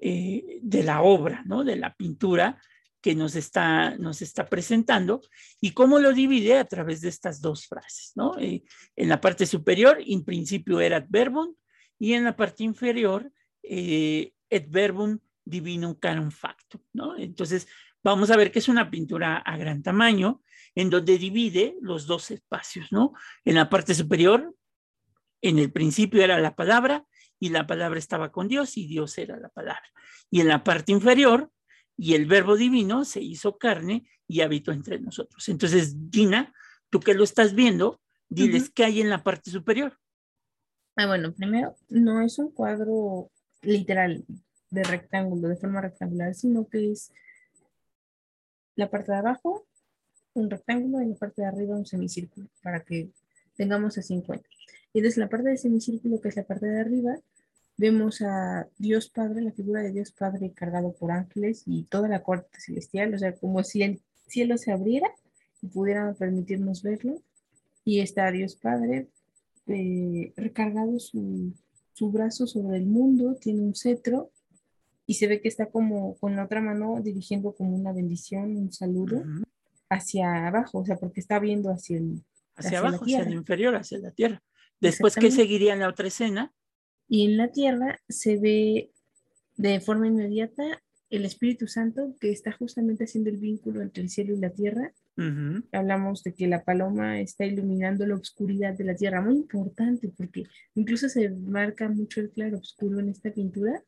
eh, 0.01 0.59
de 0.61 0.83
la 0.83 1.01
obra, 1.03 1.43
¿no? 1.45 1.63
de 1.63 1.75
la 1.75 1.95
pintura 1.95 2.59
que 3.01 3.15
nos 3.15 3.35
está, 3.35 3.97
nos 3.97 4.21
está 4.21 4.47
presentando 4.47 5.21
y 5.59 5.71
cómo 5.71 5.99
lo 5.99 6.11
divide 6.11 6.57
a 6.57 6.65
través 6.65 7.01
de 7.01 7.09
estas 7.09 7.39
dos 7.39 7.67
frases. 7.67 8.11
¿no? 8.15 8.37
Eh, 8.39 8.63
en 8.95 9.09
la 9.09 9.21
parte 9.21 9.45
superior, 9.45 9.99
in 10.03 10.25
principio 10.25 10.81
erat 10.81 11.05
verbum, 11.07 11.55
y 11.99 12.13
en 12.13 12.23
la 12.23 12.35
parte 12.35 12.63
inferior, 12.63 13.31
eh, 13.61 14.33
et 14.49 14.69
verbum 14.69 15.19
divinum 15.45 15.93
canon 15.95 16.31
factum, 16.31 16.81
¿no? 16.93 17.15
Entonces, 17.15 17.67
vamos 18.03 18.31
a 18.31 18.37
ver 18.37 18.51
que 18.51 18.59
es 18.59 18.67
una 18.67 18.89
pintura 18.89 19.37
a 19.37 19.55
gran 19.55 19.83
tamaño, 19.83 20.41
en 20.73 20.89
donde 20.89 21.17
divide 21.17 21.77
los 21.81 22.07
dos 22.07 22.31
espacios, 22.31 22.91
¿no? 22.91 23.13
En 23.45 23.55
la 23.55 23.69
parte 23.69 23.93
superior, 23.93 24.55
en 25.41 25.59
el 25.59 25.71
principio 25.71 26.23
era 26.23 26.39
la 26.39 26.55
palabra, 26.55 27.05
y 27.41 27.49
la 27.49 27.65
palabra 27.65 27.97
estaba 27.97 28.31
con 28.31 28.47
Dios, 28.47 28.77
y 28.77 28.85
Dios 28.85 29.17
era 29.17 29.35
la 29.35 29.49
palabra. 29.49 29.81
Y 30.29 30.41
en 30.41 30.47
la 30.47 30.63
parte 30.63 30.91
inferior, 30.91 31.51
y 31.97 32.13
el 32.13 32.27
verbo 32.27 32.55
divino 32.55 33.03
se 33.03 33.19
hizo 33.19 33.57
carne 33.57 34.07
y 34.27 34.41
habitó 34.41 34.71
entre 34.71 34.99
nosotros. 34.99 35.49
Entonces, 35.49 35.97
Gina, 36.11 36.53
tú 36.91 36.99
que 36.99 37.15
lo 37.15 37.23
estás 37.23 37.55
viendo, 37.55 37.99
diles 38.29 38.69
qué 38.69 38.83
hay 38.83 39.01
en 39.01 39.09
la 39.09 39.23
parte 39.23 39.49
superior. 39.49 39.97
Ah, 40.95 41.07
bueno, 41.07 41.33
primero, 41.33 41.75
no 41.89 42.21
es 42.21 42.37
un 42.37 42.51
cuadro 42.51 43.31
literal 43.63 44.23
de 44.69 44.83
rectángulo, 44.83 45.47
de 45.47 45.57
forma 45.57 45.81
rectangular, 45.81 46.35
sino 46.35 46.67
que 46.67 46.91
es 46.91 47.11
la 48.75 48.87
parte 48.91 49.13
de 49.13 49.17
abajo, 49.17 49.65
un 50.35 50.47
rectángulo, 50.47 51.01
y 51.01 51.07
la 51.07 51.15
parte 51.15 51.41
de 51.41 51.47
arriba 51.47 51.75
un 51.75 51.87
semicírculo, 51.87 52.47
para 52.61 52.81
que 52.81 53.09
tengamos 53.55 53.97
así 53.97 54.13
en 54.13 54.21
cuenta. 54.21 54.47
Y 54.93 55.01
desde 55.01 55.21
la 55.21 55.29
parte 55.29 55.49
del 55.49 55.57
semicírculo, 55.57 56.21
que 56.21 56.29
es 56.29 56.35
la 56.35 56.43
parte 56.43 56.67
de 56.67 56.79
arriba, 56.79 57.17
vemos 57.81 58.21
a 58.21 58.67
Dios 58.77 59.09
Padre, 59.09 59.41
la 59.41 59.51
figura 59.51 59.81
de 59.81 59.91
Dios 59.91 60.11
Padre 60.11 60.53
cargado 60.53 60.93
por 60.93 61.11
ángeles 61.11 61.63
y 61.65 61.85
toda 61.85 62.07
la 62.07 62.21
corte 62.21 62.59
celestial, 62.59 63.11
o 63.15 63.17
sea, 63.17 63.35
como 63.35 63.63
si 63.63 63.81
el 63.81 64.01
cielo 64.27 64.59
se 64.59 64.71
abriera 64.71 65.09
y 65.63 65.67
pudiera 65.67 66.13
permitirnos 66.13 66.83
verlo. 66.83 67.23
Y 67.83 68.01
está 68.01 68.29
Dios 68.29 68.55
Padre 68.55 69.07
eh, 69.65 70.31
recargado 70.37 70.99
su, 70.99 71.53
su 71.93 72.11
brazo 72.11 72.45
sobre 72.45 72.77
el 72.77 72.85
mundo, 72.85 73.35
tiene 73.41 73.61
un 73.61 73.73
cetro 73.73 74.29
y 75.07 75.15
se 75.15 75.25
ve 75.25 75.41
que 75.41 75.47
está 75.47 75.65
como 75.65 76.15
con 76.17 76.35
la 76.35 76.45
otra 76.45 76.61
mano 76.61 77.01
dirigiendo 77.01 77.55
como 77.55 77.75
una 77.75 77.93
bendición, 77.93 78.55
un 78.57 78.71
saludo 78.71 79.23
hacia 79.89 80.47
abajo, 80.47 80.77
o 80.77 80.85
sea, 80.85 80.97
porque 80.97 81.19
está 81.19 81.39
viendo 81.39 81.71
hacia 81.71 81.97
el 81.97 82.21
hacia, 82.55 82.77
abajo, 82.77 83.05
hacia 83.05 83.21
el 83.21 83.33
inferior, 83.33 83.75
hacia 83.75 83.97
la 83.97 84.11
tierra. 84.11 84.43
Después, 84.79 85.15
¿qué 85.15 85.31
seguiría 85.31 85.73
en 85.73 85.79
la 85.79 85.89
otra 85.89 86.07
escena? 86.07 86.53
Y 87.11 87.25
en 87.25 87.35
la 87.35 87.49
tierra 87.49 87.99
se 88.07 88.37
ve 88.37 88.89
de 89.57 89.81
forma 89.81 90.07
inmediata 90.07 90.81
el 91.09 91.25
Espíritu 91.25 91.67
Santo 91.67 92.15
que 92.21 92.31
está 92.31 92.53
justamente 92.53 93.03
haciendo 93.03 93.29
el 93.29 93.35
vínculo 93.35 93.81
entre 93.81 94.01
el 94.01 94.09
cielo 94.09 94.33
y 94.33 94.39
la 94.39 94.51
tierra. 94.51 94.93
Hablamos 95.73 96.23
de 96.23 96.33
que 96.33 96.47
la 96.47 96.63
paloma 96.63 97.19
está 97.19 97.45
iluminando 97.45 98.07
la 98.07 98.15
oscuridad 98.15 98.77
de 98.77 98.85
la 98.85 98.95
tierra, 98.95 99.21
muy 99.21 99.35
importante 99.35 100.07
porque 100.15 100.45
incluso 100.73 101.09
se 101.09 101.29
marca 101.31 101.89
mucho 101.89 102.21
el 102.21 102.31
claro 102.31 102.59
oscuro 102.59 103.01
en 103.01 103.09
esta 103.09 103.29
pintura. 103.29 103.83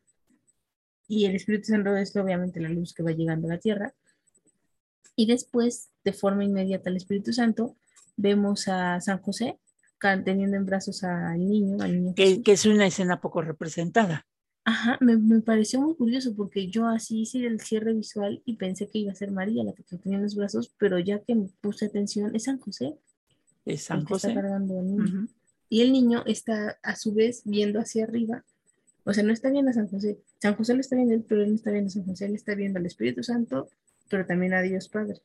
Y 1.07 1.23
el 1.23 1.35
Espíritu 1.35 1.67
Santo 1.67 1.95
es 1.95 2.13
obviamente 2.17 2.59
la 2.59 2.67
luz 2.67 2.93
que 2.93 3.03
va 3.03 3.13
llegando 3.13 3.47
a 3.47 3.51
la 3.51 3.59
tierra. 3.59 3.93
Y 5.15 5.27
después, 5.27 5.91
de 6.03 6.11
forma 6.11 6.43
inmediata 6.43 6.89
al 6.89 6.97
Espíritu 6.97 7.31
Santo, 7.31 7.77
vemos 8.17 8.67
a 8.67 8.99
San 8.99 9.19
José 9.19 9.59
teniendo 10.23 10.57
en 10.57 10.65
brazos 10.65 11.03
al 11.03 11.47
niño. 11.47 11.77
Al 11.81 11.95
niño 11.95 12.15
que, 12.15 12.41
que, 12.43 12.51
es 12.53 12.65
una 12.65 12.87
escena 12.87 13.21
poco 13.21 13.41
representada. 13.41 14.25
Ajá, 14.65 14.97
me, 15.01 15.17
me, 15.17 15.41
pareció 15.41 15.81
muy 15.81 15.95
curioso 15.95 16.33
porque 16.35 16.67
yo 16.67 16.87
así 16.87 17.21
hice 17.21 17.45
el 17.45 17.59
cierre 17.59 17.93
visual 17.93 18.41
y 18.45 18.55
pensé 18.55 18.87
que 18.87 18.99
iba 18.99 19.11
a 19.11 19.15
ser 19.15 19.31
María 19.31 19.63
la 19.63 19.73
que 19.73 19.83
tenía 19.83 20.17
en 20.17 20.23
los 20.23 20.35
brazos, 20.35 20.73
pero 20.77 20.99
ya 20.99 21.19
que 21.19 21.35
me 21.35 21.49
puse 21.59 21.85
atención, 21.85 22.33
es 22.35 22.43
San 22.43 22.59
José. 22.59 22.95
Es 23.65 23.83
San 23.83 24.05
José. 24.05 24.29
Está 24.29 24.41
cargando 24.41 24.79
al 24.79 24.87
niño. 24.87 25.27
Y 25.69 25.81
el 25.81 25.91
niño 25.91 26.23
está 26.25 26.77
a 26.83 26.95
su 26.95 27.13
vez 27.13 27.41
viendo 27.45 27.79
hacia 27.79 28.03
arriba. 28.03 28.45
O 29.05 29.13
sea, 29.13 29.23
no 29.23 29.33
está 29.33 29.49
viendo 29.49 29.71
a 29.71 29.73
San 29.73 29.89
José. 29.89 30.19
San 30.39 30.55
José 30.55 30.75
lo 30.75 30.81
está 30.81 30.95
viendo 30.95 31.13
él, 31.13 31.25
pero 31.27 31.41
él 31.41 31.49
no 31.49 31.55
está 31.55 31.71
viendo 31.71 31.87
a 31.87 31.91
San 31.91 32.05
José, 32.05 32.25
él 32.25 32.35
está 32.35 32.55
viendo 32.55 32.79
al 32.79 32.85
Espíritu 32.85 33.23
Santo, 33.23 33.69
pero 34.09 34.25
también 34.25 34.53
a 34.53 34.61
Dios 34.61 34.87
Padre. 34.87 35.21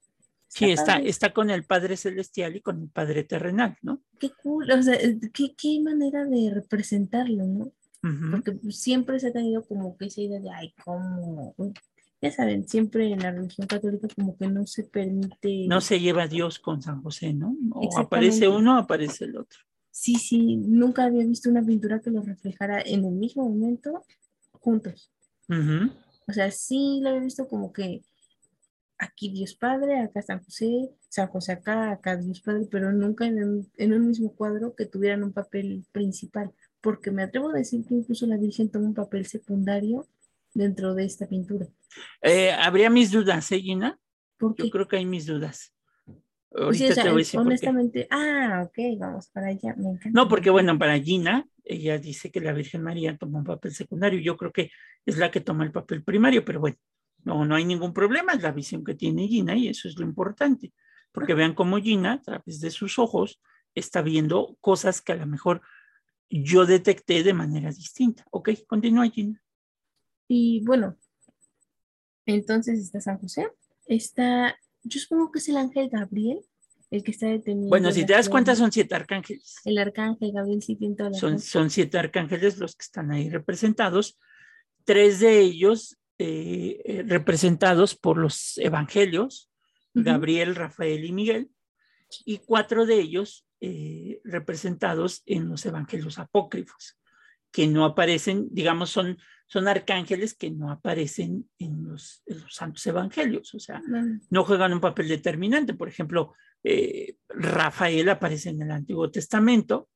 Sí, 0.48 0.70
está, 0.70 0.96
está 0.96 1.32
con 1.32 1.50
el 1.50 1.64
Padre 1.64 1.96
Celestial 1.96 2.56
y 2.56 2.60
con 2.60 2.82
el 2.82 2.88
Padre 2.88 3.22
Terrenal, 3.24 3.76
¿no? 3.82 4.02
Qué 4.18 4.30
cool, 4.42 4.70
o 4.70 4.82
sea, 4.82 4.98
qué, 5.32 5.54
qué 5.54 5.80
manera 5.80 6.24
de 6.24 6.50
representarlo, 6.52 7.44
¿no? 7.44 7.72
Porque 8.30 8.56
siempre 8.70 9.20
se 9.20 9.28
ha 9.28 9.32
tenido 9.32 9.62
como 9.64 9.96
que 9.96 10.06
esa 10.06 10.20
idea 10.20 10.40
de, 10.40 10.50
ay, 10.50 10.72
¿cómo? 10.84 11.54
Ya 12.20 12.32
saben, 12.32 12.66
siempre 12.66 13.12
en 13.12 13.20
la 13.20 13.30
religión 13.30 13.66
católica 13.66 14.08
como 14.16 14.36
que 14.36 14.48
no 14.48 14.66
se 14.66 14.84
permite... 14.84 15.66
No 15.68 15.80
se 15.80 16.00
lleva 16.00 16.22
a 16.22 16.28
Dios 16.28 16.58
con 16.58 16.80
San 16.80 17.02
José, 17.02 17.34
¿no? 17.34 17.56
O 17.70 17.98
aparece 17.98 18.48
uno 18.48 18.76
o 18.76 18.78
aparece 18.78 19.24
el 19.24 19.36
otro. 19.36 19.60
Sí, 19.90 20.14
sí, 20.14 20.56
nunca 20.56 21.04
había 21.04 21.26
visto 21.26 21.50
una 21.50 21.62
pintura 21.62 22.00
que 22.00 22.10
los 22.10 22.24
reflejara 22.24 22.80
en 22.80 23.04
el 23.04 23.12
mismo 23.12 23.48
momento 23.48 24.04
juntos. 24.52 25.12
O 25.48 26.32
sea, 26.32 26.50
sí 26.50 27.00
lo 27.02 27.10
había 27.10 27.22
visto 27.22 27.48
como 27.48 27.72
que 27.72 28.02
aquí 28.98 29.30
Dios 29.30 29.54
Padre, 29.54 30.00
acá 30.00 30.22
San 30.22 30.42
José, 30.42 30.90
San 31.08 31.28
José 31.28 31.52
acá, 31.52 31.92
acá 31.92 32.16
Dios 32.16 32.40
Padre, 32.40 32.66
pero 32.70 32.92
nunca 32.92 33.26
en, 33.26 33.92
un 33.92 34.06
mismo 34.06 34.34
cuadro 34.34 34.74
que 34.74 34.86
tuvieran 34.86 35.22
un 35.22 35.32
papel 35.32 35.84
principal, 35.92 36.52
porque 36.80 37.10
me 37.10 37.22
atrevo 37.22 37.50
a 37.50 37.54
decir 37.54 37.84
que 37.86 37.94
incluso 37.94 38.26
la 38.26 38.36
Virgen 38.36 38.70
toma 38.70 38.86
un 38.86 38.94
papel 38.94 39.26
secundario 39.26 40.06
dentro 40.52 40.94
de 40.94 41.04
esta 41.04 41.26
pintura. 41.26 41.66
Eh, 42.22 42.50
habría 42.52 42.90
mis 42.90 43.10
dudas, 43.10 43.50
¿eh, 43.52 43.60
Gina? 43.60 43.98
Yo 44.40 44.70
creo 44.70 44.86
que 44.86 44.96
hay 44.96 45.06
mis 45.06 45.26
dudas. 45.26 45.74
Ahorita 46.54 46.94
te 46.94 47.02
voy 47.02 47.10
a 47.10 47.16
decir 47.16 47.40
honestamente, 47.40 48.08
ah, 48.10 48.66
ok, 48.66 48.98
vamos 48.98 49.28
para 49.28 49.48
allá. 49.48 49.74
no, 50.12 50.28
porque 50.28 50.50
bueno, 50.50 50.78
para 50.78 50.98
Gina, 50.98 51.46
ella 51.62 51.98
dice 51.98 52.30
que 52.30 52.40
la 52.40 52.52
Virgen 52.52 52.82
María 52.82 53.16
toma 53.16 53.38
un 53.38 53.44
papel 53.44 53.72
secundario. 53.72 54.18
Yo 54.20 54.36
creo 54.36 54.52
que 54.52 54.70
es 55.04 55.18
la 55.18 55.30
que 55.30 55.40
toma 55.40 55.64
el 55.64 55.72
papel 55.72 56.02
primario, 56.02 56.44
pero 56.44 56.60
bueno, 56.60 56.78
no, 57.24 57.44
no 57.44 57.54
hay 57.54 57.64
ningún 57.64 57.92
problema, 57.92 58.32
es 58.32 58.42
la 58.42 58.52
visión 58.52 58.84
que 58.84 58.94
tiene 58.94 59.28
Gina 59.28 59.56
y 59.56 59.68
eso 59.68 59.88
es 59.88 59.98
lo 59.98 60.04
importante, 60.04 60.72
porque 61.12 61.34
vean 61.34 61.54
cómo 61.54 61.78
Gina, 61.78 62.14
a 62.14 62.22
través 62.22 62.60
de 62.60 62.70
sus 62.70 62.98
ojos, 62.98 63.40
está 63.74 64.02
viendo 64.02 64.56
cosas 64.60 65.00
que 65.00 65.12
a 65.12 65.16
lo 65.16 65.26
mejor 65.26 65.62
yo 66.30 66.66
detecté 66.66 67.22
de 67.22 67.32
manera 67.32 67.70
distinta. 67.70 68.24
Ok, 68.30 68.50
continúa 68.66 69.08
Gina. 69.08 69.42
Y 70.26 70.62
bueno, 70.64 70.96
entonces 72.26 72.80
está 72.80 73.00
San 73.00 73.18
José, 73.18 73.50
está, 73.86 74.56
yo 74.82 75.00
supongo 75.00 75.32
que 75.32 75.38
es 75.38 75.48
el 75.48 75.56
ángel 75.56 75.88
Gabriel, 75.88 76.40
el 76.90 77.02
que 77.02 77.10
está 77.10 77.26
detenido. 77.26 77.68
Bueno, 77.68 77.92
si 77.92 78.06
te 78.06 78.12
das 78.12 78.28
cuenta, 78.28 78.54
son 78.54 78.72
siete 78.72 78.94
arcángeles. 78.94 79.56
El 79.64 79.78
arcángel 79.78 80.32
Gabriel 80.32 80.62
sí 80.62 80.76
tiene 80.76 80.96
son, 81.14 81.38
son 81.38 81.70
siete 81.70 81.98
arcángeles 81.98 82.58
los 82.58 82.76
que 82.76 82.84
están 82.84 83.10
ahí 83.10 83.28
representados. 83.28 84.18
Tres 84.84 85.20
de 85.20 85.40
ellos 85.40 85.97
eh, 86.20 86.82
eh, 86.84 87.04
representados 87.06 87.94
por 87.94 88.18
los 88.18 88.58
evangelios, 88.58 89.50
Gabriel, 89.94 90.56
Rafael 90.56 91.04
y 91.04 91.12
Miguel, 91.12 91.50
y 92.24 92.38
cuatro 92.38 92.86
de 92.86 93.00
ellos 93.00 93.46
eh, 93.60 94.20
representados 94.24 95.22
en 95.26 95.48
los 95.48 95.64
evangelios 95.64 96.18
apócrifos, 96.18 96.98
que 97.52 97.68
no 97.68 97.84
aparecen, 97.84 98.48
digamos, 98.50 98.90
son, 98.90 99.18
son 99.46 99.68
arcángeles 99.68 100.34
que 100.34 100.50
no 100.50 100.72
aparecen 100.72 101.48
en 101.58 101.84
los, 101.84 102.22
los 102.26 102.52
santos 102.52 102.84
evangelios, 102.86 103.54
o 103.54 103.60
sea, 103.60 103.80
no 104.30 104.44
juegan 104.44 104.72
un 104.72 104.80
papel 104.80 105.08
determinante. 105.08 105.74
Por 105.74 105.88
ejemplo, 105.88 106.34
Rafael 107.28 108.08
aparece 108.08 108.50
en 108.50 108.62
el 108.62 108.72
Antiguo 108.72 109.10
Testamento, 109.10 109.88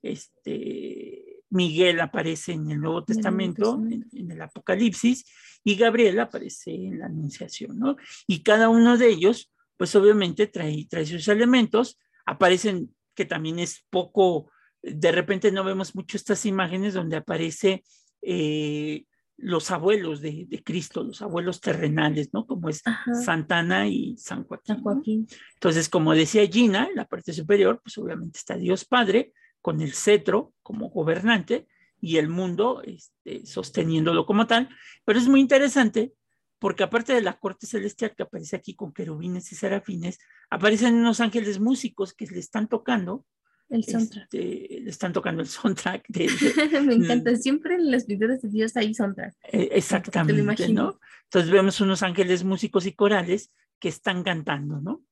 este, 0.00 1.15
Miguel 1.50 2.00
aparece 2.00 2.52
en 2.52 2.70
el 2.70 2.80
Nuevo 2.80 3.04
Testamento, 3.04 3.80
en, 3.88 4.30
el 4.30 4.42
Apocalipsis, 4.42 5.24
y 5.64 5.76
Gabriel 5.76 6.18
aparece 6.20 6.74
en 6.74 6.98
la 6.98 7.06
Anunciación, 7.06 7.78
¿no? 7.78 7.96
Y 8.26 8.42
cada 8.42 8.68
uno 8.68 8.96
de 8.98 9.08
ellos, 9.08 9.52
pues 9.76 9.94
obviamente 9.94 10.46
trae, 10.46 10.86
trae 10.88 11.06
sus 11.06 11.28
elementos, 11.28 11.98
aparecen, 12.24 12.94
que 13.14 13.24
también 13.24 13.58
es 13.58 13.84
poco, 13.90 14.50
de 14.82 15.12
repente 15.12 15.50
no 15.52 15.64
vemos 15.64 15.94
mucho 15.94 16.16
estas 16.16 16.46
imágenes 16.46 16.94
donde 16.94 17.16
aparece 17.16 17.84
eh, 18.22 19.04
los 19.38 19.70
abuelos 19.70 20.20
de, 20.20 20.62
Cristo, 20.64 21.04
los 21.04 21.20
abuelos 21.20 21.60
terrenales, 21.60 22.30
¿no? 22.32 22.46
Como 22.46 22.68
es 22.68 22.82
Santana 23.24 23.86
y 23.86 24.16
San 24.16 24.44
Joaquín. 24.44 24.74
San 24.74 24.82
Joaquín. 24.82 25.26
Entonces, 25.54 25.88
como 25.88 26.14
decía 26.14 26.46
Gina, 26.46 26.86
en 26.88 26.96
la 26.96 27.04
parte 27.04 27.32
superior, 27.32 27.80
pues 27.82 27.98
obviamente 27.98 28.38
está 28.38 28.56
Dios 28.56 28.84
Padre, 28.84 29.32
con 29.66 29.80
el 29.80 29.94
cetro 29.94 30.54
como 30.62 30.90
gobernante 30.90 31.66
y 32.00 32.18
el 32.18 32.28
mundo 32.28 32.82
este, 32.84 33.44
sosteniéndolo 33.44 34.24
como 34.24 34.46
tal. 34.46 34.68
Pero 35.04 35.18
es 35.18 35.26
muy 35.26 35.40
interesante 35.40 36.12
porque 36.60 36.84
aparte 36.84 37.12
de 37.12 37.20
la 37.20 37.40
corte 37.40 37.66
celestial 37.66 38.14
que 38.14 38.22
aparece 38.22 38.54
aquí 38.54 38.76
con 38.76 38.92
querubines 38.92 39.50
y 39.50 39.56
serafines, 39.56 40.20
aparecen 40.50 40.94
unos 40.94 41.18
ángeles 41.18 41.58
músicos 41.58 42.14
que 42.14 42.26
le 42.26 42.38
están 42.38 42.68
tocando. 42.68 43.26
El 43.68 43.82
soundtrack. 43.82 44.32
Este, 44.32 44.80
le 44.82 44.88
están 44.88 45.12
tocando 45.12 45.42
el 45.42 45.48
soundtrack. 45.48 46.10
Me 46.86 46.94
encanta, 46.94 47.34
siempre 47.34 47.74
en 47.74 47.90
las 47.90 48.04
pinturas 48.04 48.40
de 48.42 48.48
Dios 48.48 48.76
hay 48.76 48.94
soundtrack. 48.94 49.34
Eh, 49.50 49.70
exactamente, 49.72 50.68
¿no? 50.68 51.00
Entonces 51.24 51.50
vemos 51.50 51.80
unos 51.80 52.04
ángeles 52.04 52.44
músicos 52.44 52.86
y 52.86 52.92
corales 52.92 53.50
que 53.80 53.88
están 53.88 54.22
cantando, 54.22 54.80
¿no? 54.80 55.02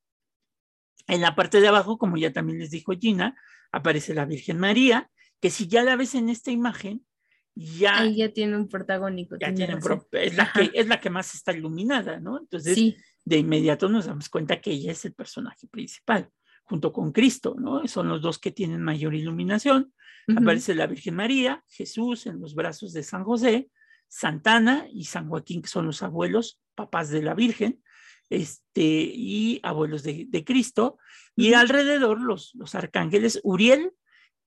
En 1.07 1.21
la 1.21 1.35
parte 1.35 1.61
de 1.61 1.67
abajo, 1.67 1.97
como 1.97 2.17
ya 2.17 2.33
también 2.33 2.59
les 2.59 2.71
dijo 2.71 2.93
Gina, 2.99 3.35
aparece 3.71 4.13
la 4.13 4.25
Virgen 4.25 4.59
María, 4.59 5.09
que 5.39 5.49
si 5.49 5.67
ya 5.67 5.83
la 5.83 5.95
ves 5.95 6.15
en 6.15 6.29
esta 6.29 6.51
imagen, 6.51 7.05
ya... 7.53 7.99
Ahí 7.99 8.17
ya 8.17 8.33
tiene 8.33 8.57
un 8.57 8.67
protagónico. 8.67 9.37
Ya 9.39 9.53
tiene 9.53 9.77
es, 10.11 10.35
la 10.35 10.51
que, 10.51 10.71
es 10.73 10.87
la 10.87 10.99
que 10.99 11.09
más 11.09 11.33
está 11.35 11.53
iluminada, 11.53 12.19
¿no? 12.19 12.39
Entonces, 12.39 12.95
de 13.23 13.37
inmediato 13.37 13.87
nos 13.89 14.05
damos 14.05 14.29
cuenta 14.29 14.59
que 14.59 14.71
ella 14.71 14.91
es 14.91 15.05
el 15.05 15.13
personaje 15.13 15.67
principal, 15.67 16.29
junto 16.63 16.91
con 16.91 17.11
Cristo, 17.11 17.55
¿no? 17.57 17.87
Son 17.87 18.09
los 18.09 18.21
dos 18.21 18.39
que 18.39 18.51
tienen 18.51 18.81
mayor 18.81 19.13
iluminación. 19.13 19.93
Aparece 20.35 20.73
la 20.73 20.87
Virgen 20.87 21.15
María, 21.15 21.63
Jesús 21.67 22.25
en 22.25 22.39
los 22.41 22.55
brazos 22.55 22.93
de 22.93 23.03
San 23.03 23.23
José, 23.23 23.69
Santana 24.07 24.87
y 24.91 25.05
San 25.05 25.29
Joaquín, 25.29 25.61
que 25.61 25.67
son 25.67 25.85
los 25.85 26.01
abuelos, 26.01 26.59
papás 26.73 27.09
de 27.09 27.21
la 27.21 27.35
Virgen, 27.35 27.83
este, 28.29 28.81
y 28.81 29.59
abuelos 29.63 30.03
de, 30.03 30.43
Cristo, 30.45 30.97
y 31.35 31.53
alrededor 31.53 32.21
los, 32.21 32.53
los 32.55 32.75
arcángeles, 32.75 33.39
Uriel, 33.43 33.93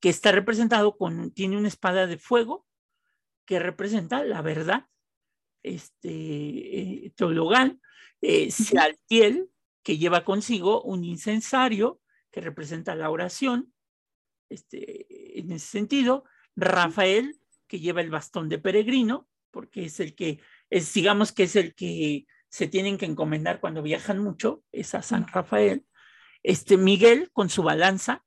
que 0.00 0.08
está 0.08 0.32
representado 0.32 0.96
con, 0.96 1.32
tiene 1.32 1.56
una 1.56 1.68
espada 1.68 2.06
de 2.06 2.18
fuego, 2.18 2.66
que 3.44 3.58
representa 3.58 4.22
la 4.24 4.42
verdad 4.42 4.86
este, 5.62 6.10
eh, 6.10 7.12
teologal, 7.16 7.80
eh, 8.20 8.50
que 9.82 9.98
lleva 9.98 10.24
consigo 10.24 10.82
un 10.82 11.04
incensario, 11.04 12.00
que 12.30 12.40
representa 12.40 12.94
la 12.94 13.10
oración, 13.10 13.72
este, 14.50 15.38
en 15.38 15.52
ese 15.52 15.66
sentido, 15.66 16.24
Rafael, 16.56 17.38
que 17.66 17.80
lleva 17.80 18.00
el 18.00 18.10
bastón 18.10 18.48
de 18.48 18.58
peregrino, 18.58 19.28
porque 19.50 19.86
es 19.86 20.00
el 20.00 20.14
que, 20.14 20.40
es, 20.70 20.92
digamos 20.92 21.32
que 21.32 21.44
es 21.44 21.56
el 21.56 21.74
que 21.74 22.26
se 22.48 22.66
tienen 22.66 22.98
que 22.98 23.06
encomendar 23.06 23.60
cuando 23.60 23.82
viajan 23.82 24.18
mucho, 24.18 24.62
es 24.72 24.94
a 24.94 25.02
San 25.02 25.26
Rafael. 25.28 25.84
Este 26.42 26.76
Miguel 26.76 27.30
con 27.32 27.50
su 27.50 27.62
balanza 27.62 28.24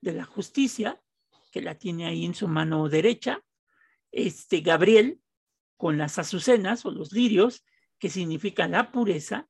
de 0.00 0.12
la 0.12 0.24
justicia, 0.24 1.02
que 1.52 1.60
la 1.60 1.76
tiene 1.76 2.06
ahí 2.06 2.24
en 2.24 2.34
su 2.34 2.48
mano 2.48 2.88
derecha. 2.88 3.42
Este 4.10 4.60
Gabriel 4.60 5.20
con 5.76 5.98
las 5.98 6.18
azucenas 6.18 6.84
o 6.86 6.90
los 6.90 7.12
lirios, 7.12 7.64
que 7.98 8.10
significa 8.10 8.68
la 8.68 8.90
pureza. 8.90 9.48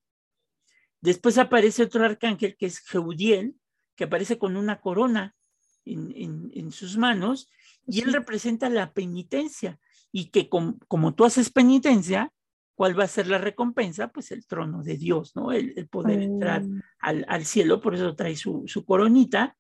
Después 1.01 1.39
aparece 1.39 1.85
otro 1.85 2.05
arcángel 2.05 2.57
que 2.57 2.67
es 2.67 2.81
Jeudiel, 2.81 3.57
que 3.95 4.05
aparece 4.05 4.39
con 4.39 4.57
una 4.57 4.81
corona 4.81 5.37
en, 5.85 6.71
sus 6.71 6.99
manos, 6.99 7.51
y 7.87 8.03
él 8.03 8.13
representa 8.13 8.69
la 8.69 8.93
penitencia, 8.93 9.81
y 10.13 10.27
que 10.27 10.49
como 10.51 11.15
tú 11.15 11.25
haces 11.25 11.51
penitencia, 11.51 12.33
¿cuál 12.79 12.97
va 12.97 13.03
a 13.03 13.09
ser 13.09 13.27
la 13.27 13.39
recompensa? 13.39 14.07
Pues 14.13 14.31
el 14.31 14.47
trono 14.47 14.85
de 14.85 14.97
Dios, 14.97 15.35
¿no? 15.35 15.51
El, 15.51 15.89
poder 15.89 16.23
entrar 16.23 16.63
oh. 16.63 16.81
al, 17.01 17.45
cielo, 17.45 17.81
por 17.81 17.97
eso 17.97 18.15
trae 18.15 18.37
su, 18.37 18.65
coronita. 18.87 19.57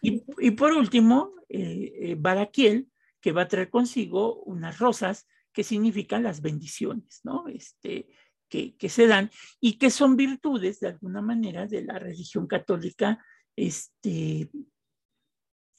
Y, 0.00 0.52
por 0.52 0.72
último, 0.72 1.34
eh, 1.50 1.92
eh, 2.00 2.16
Baraquiel, 2.18 2.88
que 3.20 3.32
va 3.32 3.42
a 3.42 3.48
traer 3.48 3.68
consigo 3.68 4.42
unas 4.44 4.78
rosas 4.78 5.28
que 5.52 5.64
significan 5.64 6.22
las 6.22 6.40
bendiciones, 6.40 7.20
¿no? 7.24 7.46
Este, 7.46 8.08
que, 8.48 8.74
que, 8.76 8.88
se 8.88 9.06
dan 9.06 9.30
y 9.60 9.74
que 9.74 9.90
son 9.90 10.16
virtudes 10.16 10.80
de 10.80 10.88
alguna 10.88 11.20
manera 11.20 11.66
de 11.66 11.82
la 11.82 11.98
religión 11.98 12.46
católica 12.46 13.22
este, 13.54 14.48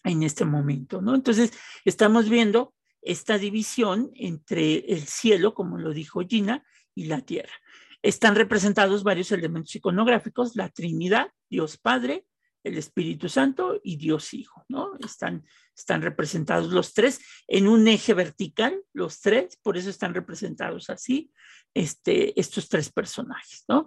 en 0.03 0.21
este 0.21 0.45
momento, 0.45 1.01
¿no? 1.01 1.15
Entonces, 1.15 1.53
estamos 1.85 2.29
viendo 2.29 2.75
esta 3.01 3.39
división 3.39 4.11
entre 4.13 4.77
el 4.93 5.07
cielo, 5.07 5.55
como 5.55 5.79
lo 5.79 5.91
dijo 5.91 6.21
Gina, 6.21 6.63
y 6.95 7.05
la 7.05 7.21
tierra. 7.21 7.53
Están 8.01 8.35
representados 8.35 9.03
varios 9.03 9.31
elementos 9.31 9.75
iconográficos, 9.75 10.55
la 10.55 10.69
Trinidad, 10.69 11.27
Dios 11.49 11.77
Padre, 11.77 12.25
el 12.63 12.77
Espíritu 12.77 13.29
Santo 13.29 13.79
y 13.83 13.97
Dios 13.97 14.33
Hijo, 14.33 14.65
¿no? 14.69 14.97
Están, 14.99 15.45
están 15.75 16.01
representados 16.01 16.71
los 16.71 16.93
tres 16.93 17.19
en 17.47 17.67
un 17.67 17.87
eje 17.87 18.13
vertical, 18.13 18.81
los 18.93 19.21
tres, 19.21 19.57
por 19.61 19.77
eso 19.77 19.89
están 19.89 20.13
representados 20.13 20.89
así, 20.89 21.31
este, 21.73 22.39
estos 22.39 22.69
tres 22.69 22.91
personajes, 22.91 23.65
¿no? 23.67 23.85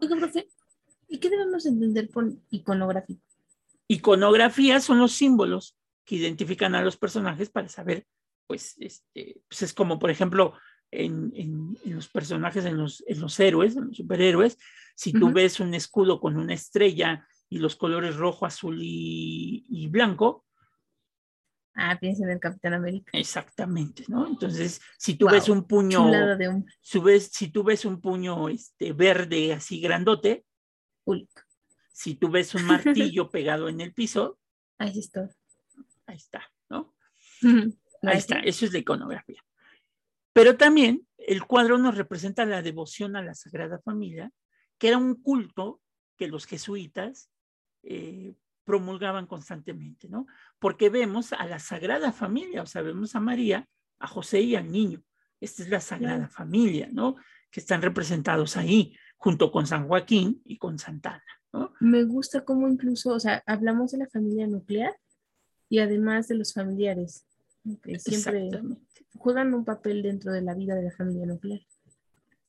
¿Y 1.09 1.19
qué 1.19 1.31
debemos 1.31 1.65
entender 1.67 2.09
por 2.09 2.33
iconográfico? 2.51 3.23
Iconografía 3.89 4.81
son 4.81 4.99
los 4.99 5.13
símbolos 5.13 5.77
que 6.05 6.17
identifican 6.17 6.75
a 6.75 6.83
los 6.83 6.97
personajes 6.97 7.49
para 7.51 7.69
saber, 7.69 8.07
pues, 8.47 8.75
este, 8.79 9.41
pues 9.49 9.63
es 9.63 9.73
como, 9.73 9.99
por 9.99 10.11
ejemplo, 10.11 10.55
en, 10.97 11.33
en, 11.35 11.95
los 11.95 12.09
personajes, 12.09 12.65
en 12.65 12.77
los, 12.77 13.05
en 13.07 13.21
los, 13.21 13.39
héroes, 13.39 13.77
en 13.77 13.89
los 13.89 13.97
superhéroes, 13.97 14.59
si 14.95 15.13
tú 15.13 15.33
ves 15.33 15.61
un 15.61 15.75
escudo 15.75 16.21
con 16.21 16.37
una 16.37 16.55
estrella 16.55 17.27
y 17.49 17.59
los 17.59 17.77
colores 17.77 18.17
rojo, 18.17 18.47
azul 18.47 18.79
y, 18.81 19.89
blanco. 19.89 20.45
Ah, 21.75 21.99
piensa 22.01 22.25
en 22.25 22.31
el 22.31 22.41
Capitán 22.41 22.73
América. 22.73 23.11
Exactamente, 23.13 24.05
¿no? 24.09 24.27
Entonces, 24.27 24.81
si 24.99 25.17
tú 25.17 25.29
ves 25.29 25.51
un 25.51 25.67
puño, 25.67 26.11
si 26.81 27.49
tú 27.49 27.63
ves 27.63 27.85
un 27.85 28.01
puño 28.01 28.49
este, 28.49 28.93
verde 28.93 29.53
así 29.53 29.81
grandote, 29.81 30.47
si 31.93 32.15
tú 32.15 32.31
ves 32.31 32.55
un 32.55 32.65
martillo 32.67 33.29
pegado 33.29 33.69
en 33.69 33.83
el 33.83 33.93
piso, 33.93 34.39
ahí 34.79 34.99
está. 34.99 35.29
Ahí 36.07 36.17
está, 36.17 36.43
¿no? 36.71 36.95
Ahí 38.03 38.19
está, 38.19 38.39
eso 38.41 38.67
es 38.67 38.73
la 38.73 38.79
iconografía. 38.79 39.43
Pero 40.37 40.59
también 40.59 41.09
el 41.17 41.47
cuadro 41.47 41.79
nos 41.79 41.97
representa 41.97 42.45
la 42.45 42.61
devoción 42.61 43.17
a 43.17 43.23
la 43.23 43.35
Sagrada 43.35 43.79
Familia, 43.79 44.31
que 44.77 44.89
era 44.89 44.99
un 44.99 45.15
culto 45.15 45.81
que 46.19 46.29
los 46.29 46.45
jesuitas 46.45 47.31
eh, 47.83 48.35
promulgaban 48.63 49.27
constantemente, 49.27 50.11
¿no? 50.11 50.27
Porque 50.59 50.91
vemos 50.91 51.33
a 51.33 51.47
la 51.47 51.59
Sagrada 51.59 52.13
Familia, 52.13 52.61
o 52.61 52.67
sea, 52.67 52.83
vemos 52.83 53.17
a 53.17 53.21
María, 53.21 53.67
a 53.99 54.07
José 54.07 54.43
y 54.43 54.57
al 54.57 54.71
niño. 54.71 55.03
Esta 55.41 55.63
es 55.63 55.71
la 55.71 55.81
Sagrada 55.81 56.29
Familia, 56.29 56.91
¿no? 56.93 57.17
Que 57.51 57.61
están 57.61 57.81
representados 57.81 58.59
ahí, 58.59 58.95
junto 59.17 59.51
con 59.51 59.67
San 59.67 59.89
Joaquín 59.89 60.43
y 60.45 60.59
con 60.59 60.79
Santana, 60.79 61.25
¿no? 61.51 61.73
Me 61.81 62.05
gusta 62.05 62.45
cómo 62.45 62.69
incluso, 62.69 63.15
o 63.15 63.21
sea, 63.21 63.43
hablamos 63.47 63.93
de 63.93 63.99
la 64.01 64.07
familia 64.11 64.47
nuclear 64.47 64.95
y 65.71 65.79
además 65.79 66.29
de 66.29 66.35
los 66.35 66.53
familiares, 66.53 67.25
que 67.83 67.99
siempre 67.99 68.51
juegan 69.15 69.55
un 69.55 69.65
papel 69.65 70.03
dentro 70.03 70.33
de 70.33 70.43
la 70.43 70.55
vida 70.55 70.75
de 70.75 70.85
la 70.85 70.91
familia 70.91 71.27
nuclear. 71.27 71.61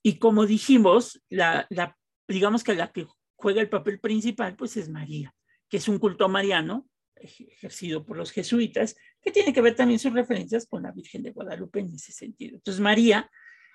Y 0.03 0.19
como 0.19 0.45
dijimos, 0.45 1.21
la, 1.29 1.67
digamos 2.27 2.63
que 2.63 2.75
la 2.75 2.91
que 2.91 3.07
juega 3.35 3.61
el 3.61 3.69
papel 3.69 3.99
principal, 3.99 4.55
pues 4.55 4.77
es 4.77 4.89
María, 4.89 5.33
que 5.69 5.77
es 5.77 5.87
un 5.87 5.99
culto 5.99 6.29
mariano 6.29 6.87
ejercido 7.15 8.05
por 8.05 8.15
los 8.15 8.31
jesuitas, 8.31 8.95
que 9.21 9.31
tiene 9.31 9.51
que 9.51 9.61
ver 9.61 9.75
también 9.75 9.99
sus 9.99 10.13
referencias 10.13 10.67
con 10.67 10.83
la 10.83 10.91
Virgen 10.91 11.23
de 11.23 11.31
Guadalupe 11.31 11.79
en 11.79 11.87
ese 11.87 12.11
sentido. 12.11 12.55
Entonces 12.55 12.79
María, 12.79 13.29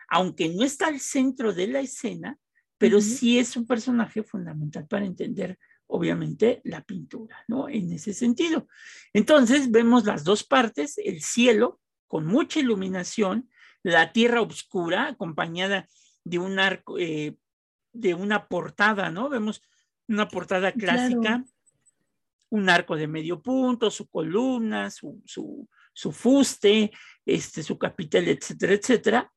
aunque 0.08 0.48
no 0.48 0.62
está 0.62 0.86
al 0.86 1.00
centro 1.00 1.52
de 1.52 1.66
la 1.66 1.80
escena, 1.80 2.38
pero 2.78 3.00
sí 3.00 3.38
es 3.38 3.56
un 3.56 3.66
personaje 3.66 4.22
fundamental 4.22 4.86
para 4.86 5.04
entender, 5.06 5.58
obviamente, 5.92 6.62
la 6.64 6.82
pintura, 6.82 7.44
¿no? 7.48 7.68
En 7.68 7.92
ese 7.92 8.14
sentido. 8.14 8.66
Entonces 9.12 9.70
vemos 9.70 10.06
las 10.06 10.24
dos 10.24 10.42
partes, 10.42 10.96
el 10.96 11.22
cielo, 11.22 11.80
con 12.08 12.26
mucha 12.26 12.60
iluminación, 12.60 13.50
la 13.82 14.10
tierra 14.12 14.40
oscura 14.40 15.08
acompañada 15.08 15.86
de 16.24 16.38
un 16.38 16.58
arco, 16.58 16.98
eh, 16.98 17.36
de 17.92 18.14
una 18.14 18.48
portada, 18.48 19.10
¿no? 19.10 19.28
Vemos 19.28 19.62
una 20.08 20.28
portada 20.28 20.72
clásica, 20.72 21.44
un 22.48 22.70
arco 22.70 22.96
de 22.96 23.06
medio 23.06 23.42
punto, 23.42 23.90
su 23.90 24.08
columna, 24.08 24.90
su, 24.90 25.22
su, 25.26 26.12
fuste, 26.12 26.90
este, 27.26 27.62
su 27.62 27.76
capitel, 27.76 28.28
etcétera, 28.28 28.72
etcétera. 28.72 29.32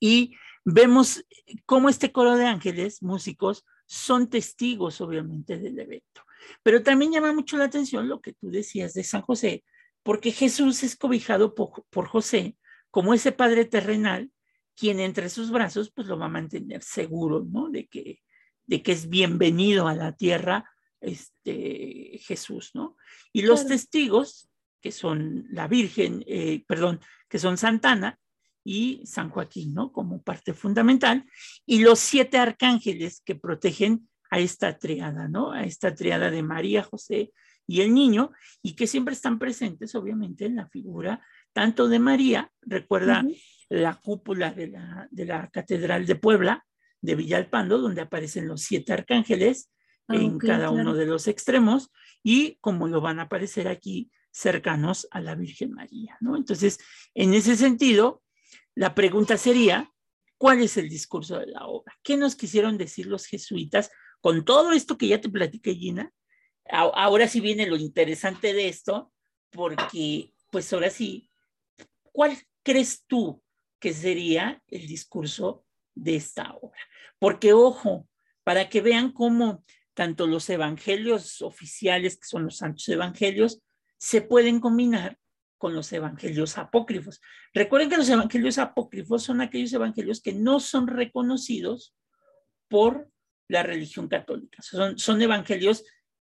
Y 0.00 0.34
vemos 0.64 1.24
cómo 1.64 1.88
este 1.88 2.10
coro 2.10 2.36
de 2.36 2.46
ángeles, 2.46 3.04
músicos, 3.04 3.64
son 3.86 4.28
testigos, 4.28 5.00
obviamente, 5.00 5.58
del 5.58 5.78
evento. 5.78 6.22
Pero 6.62 6.82
también 6.82 7.12
llama 7.12 7.32
mucho 7.32 7.56
la 7.56 7.64
atención 7.64 8.08
lo 8.08 8.20
que 8.20 8.32
tú 8.32 8.50
decías 8.50 8.94
de 8.94 9.04
San 9.04 9.22
José, 9.22 9.64
porque 10.02 10.32
Jesús 10.32 10.82
es 10.82 10.96
cobijado 10.96 11.54
por, 11.54 12.06
José 12.06 12.56
como 12.90 13.14
ese 13.14 13.32
padre 13.32 13.64
terrenal, 13.64 14.30
quien 14.74 15.00
entre 15.00 15.28
sus 15.28 15.50
brazos 15.50 15.90
pues 15.90 16.06
lo 16.06 16.18
va 16.18 16.26
a 16.26 16.30
mantener 16.30 16.82
seguro, 16.82 17.44
¿no? 17.44 17.70
De 17.70 17.86
que, 17.86 18.20
de 18.66 18.82
que 18.82 18.92
es 18.92 19.08
bienvenido 19.08 19.88
a 19.88 19.94
la 19.94 20.12
tierra 20.12 20.70
este, 21.00 22.18
Jesús, 22.22 22.70
¿no? 22.74 22.96
Y 23.32 23.42
los 23.42 23.66
testigos, 23.66 24.48
que 24.80 24.92
son 24.92 25.46
la 25.50 25.68
Virgen, 25.68 26.24
eh, 26.26 26.64
perdón, 26.66 27.00
que 27.28 27.38
son 27.38 27.58
Santana 27.58 28.18
y 28.66 29.00
San 29.06 29.30
Joaquín, 29.30 29.74
¿no? 29.74 29.92
Como 29.92 30.20
parte 30.22 30.52
fundamental, 30.52 31.24
y 31.64 31.78
los 31.78 32.00
siete 32.00 32.36
arcángeles 32.36 33.22
que 33.24 33.36
protegen 33.36 34.08
a 34.28 34.40
esta 34.40 34.76
triada, 34.76 35.28
¿no? 35.28 35.52
A 35.52 35.62
esta 35.62 35.94
triada 35.94 36.32
de 36.32 36.42
María, 36.42 36.82
José 36.82 37.32
y 37.68 37.82
el 37.82 37.94
niño, 37.94 38.32
y 38.62 38.74
que 38.74 38.88
siempre 38.88 39.14
están 39.14 39.38
presentes, 39.38 39.94
obviamente, 39.94 40.46
en 40.46 40.56
la 40.56 40.68
figura 40.68 41.24
tanto 41.52 41.88
de 41.88 42.00
María, 42.00 42.50
recuerda 42.60 43.24
la 43.68 43.94
cúpula 43.94 44.50
de 44.50 44.66
la, 44.66 45.06
de 45.12 45.24
la, 45.26 45.48
Catedral 45.48 46.04
de 46.04 46.16
Puebla, 46.16 46.66
de 47.00 47.14
Villalpando, 47.14 47.78
donde 47.78 48.02
aparecen 48.02 48.48
los 48.48 48.62
siete 48.62 48.92
arcángeles 48.92 49.70
ah, 50.08 50.16
en 50.16 50.38
cada 50.38 50.70
uno 50.70 50.94
de 50.94 51.06
los 51.06 51.28
extremos, 51.28 51.92
y 52.24 52.56
como 52.60 52.88
lo 52.88 53.00
van 53.00 53.20
a 53.20 53.22
aparecer 53.22 53.68
aquí, 53.68 54.10
cercanos 54.32 55.06
a 55.12 55.20
la 55.20 55.36
Virgen 55.36 55.72
María, 55.72 56.16
¿no? 56.20 56.36
Entonces, 56.36 56.80
en 57.14 57.32
ese 57.32 57.56
sentido, 57.56 58.22
la 58.76 58.94
pregunta 58.94 59.38
sería, 59.38 59.90
¿cuál 60.36 60.62
es 60.62 60.76
el 60.76 60.88
discurso 60.88 61.38
de 61.38 61.46
la 61.46 61.66
obra? 61.66 61.98
¿Qué 62.02 62.16
nos 62.16 62.36
quisieron 62.36 62.76
decir 62.76 63.06
los 63.06 63.26
jesuitas 63.26 63.90
con 64.20 64.44
todo 64.44 64.72
esto 64.72 64.98
que 64.98 65.08
ya 65.08 65.20
te 65.20 65.30
platiqué, 65.30 65.74
Gina? 65.74 66.12
ahora 66.68 67.28
sí 67.28 67.40
viene 67.40 67.64
lo 67.66 67.76
interesante 67.76 68.52
de 68.52 68.66
esto, 68.66 69.12
porque 69.50 70.32
pues 70.50 70.72
ahora 70.72 70.90
sí, 70.90 71.30
¿cuál 72.10 72.36
crees 72.64 73.04
tú 73.06 73.40
que 73.78 73.94
sería 73.94 74.60
el 74.66 74.88
discurso 74.88 75.64
de 75.94 76.16
esta 76.16 76.54
obra? 76.60 76.80
Porque 77.20 77.52
ojo, 77.52 78.08
para 78.42 78.68
que 78.68 78.80
vean 78.80 79.12
cómo 79.12 79.64
tanto 79.94 80.26
los 80.26 80.50
evangelios 80.50 81.40
oficiales, 81.40 82.16
que 82.16 82.26
son 82.26 82.44
los 82.44 82.56
santos 82.56 82.88
evangelios, 82.88 83.62
se 83.96 84.22
pueden 84.22 84.58
combinar 84.58 85.18
con 85.58 85.74
los 85.74 85.92
evangelios 85.92 86.58
apócrifos. 86.58 87.20
Recuerden 87.54 87.88
que 87.88 87.96
los 87.96 88.08
evangelios 88.08 88.58
apócrifos 88.58 89.22
son 89.22 89.40
aquellos 89.40 89.72
evangelios 89.72 90.20
que 90.20 90.32
no 90.32 90.60
son 90.60 90.86
reconocidos 90.86 91.94
por 92.68 93.10
la 93.48 93.62
religión 93.62 94.08
católica. 94.08 94.62
Son, 94.62 94.98
son 94.98 95.22
evangelios 95.22 95.84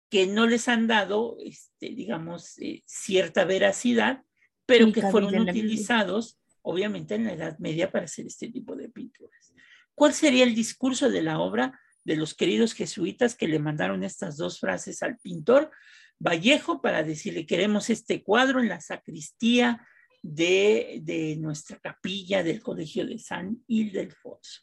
que 0.09 0.27
no 0.27 0.45
les 0.45 0.67
han 0.67 0.88
dado, 0.88 1.38
este, 1.43 1.89
digamos, 1.89 2.57
eh, 2.59 2.83
cierta 2.85 3.45
veracidad 3.45 4.23
pero 4.65 4.91
que 4.91 5.01
fueron 5.01 5.38
utilizados, 5.39 6.39
obviamente, 6.61 7.15
en 7.15 7.25
la 7.25 7.33
Edad 7.33 7.57
Media 7.59 7.91
para 7.91 8.05
hacer 8.05 8.25
este 8.25 8.49
tipo 8.49 8.75
de 8.75 8.89
pinturas. 8.89 9.53
¿Cuál 9.93 10.13
sería 10.13 10.43
el 10.43 10.55
discurso 10.55 11.09
de 11.09 11.21
la 11.21 11.39
obra 11.39 11.79
de 12.03 12.15
los 12.15 12.33
queridos 12.33 12.73
jesuitas 12.73 13.35
que 13.35 13.47
le 13.47 13.59
mandaron 13.59 14.03
estas 14.03 14.38
dos 14.38 14.59
frases 14.59 15.01
al 15.03 15.17
pintor 15.17 15.71
Vallejo 16.19 16.82
para 16.82 17.04
decirle, 17.04 17.45
queremos 17.45 17.89
este 17.89 18.23
cuadro 18.23 18.60
en 18.60 18.69
la 18.69 18.82
sacristía 18.82 19.86
de, 20.21 21.01
de 21.04 21.36
nuestra 21.38 21.78
capilla 21.78 22.43
del 22.43 22.62
Colegio 22.62 23.06
de 23.06 23.19
San 23.19 23.63
Ildefonso? 23.67 24.62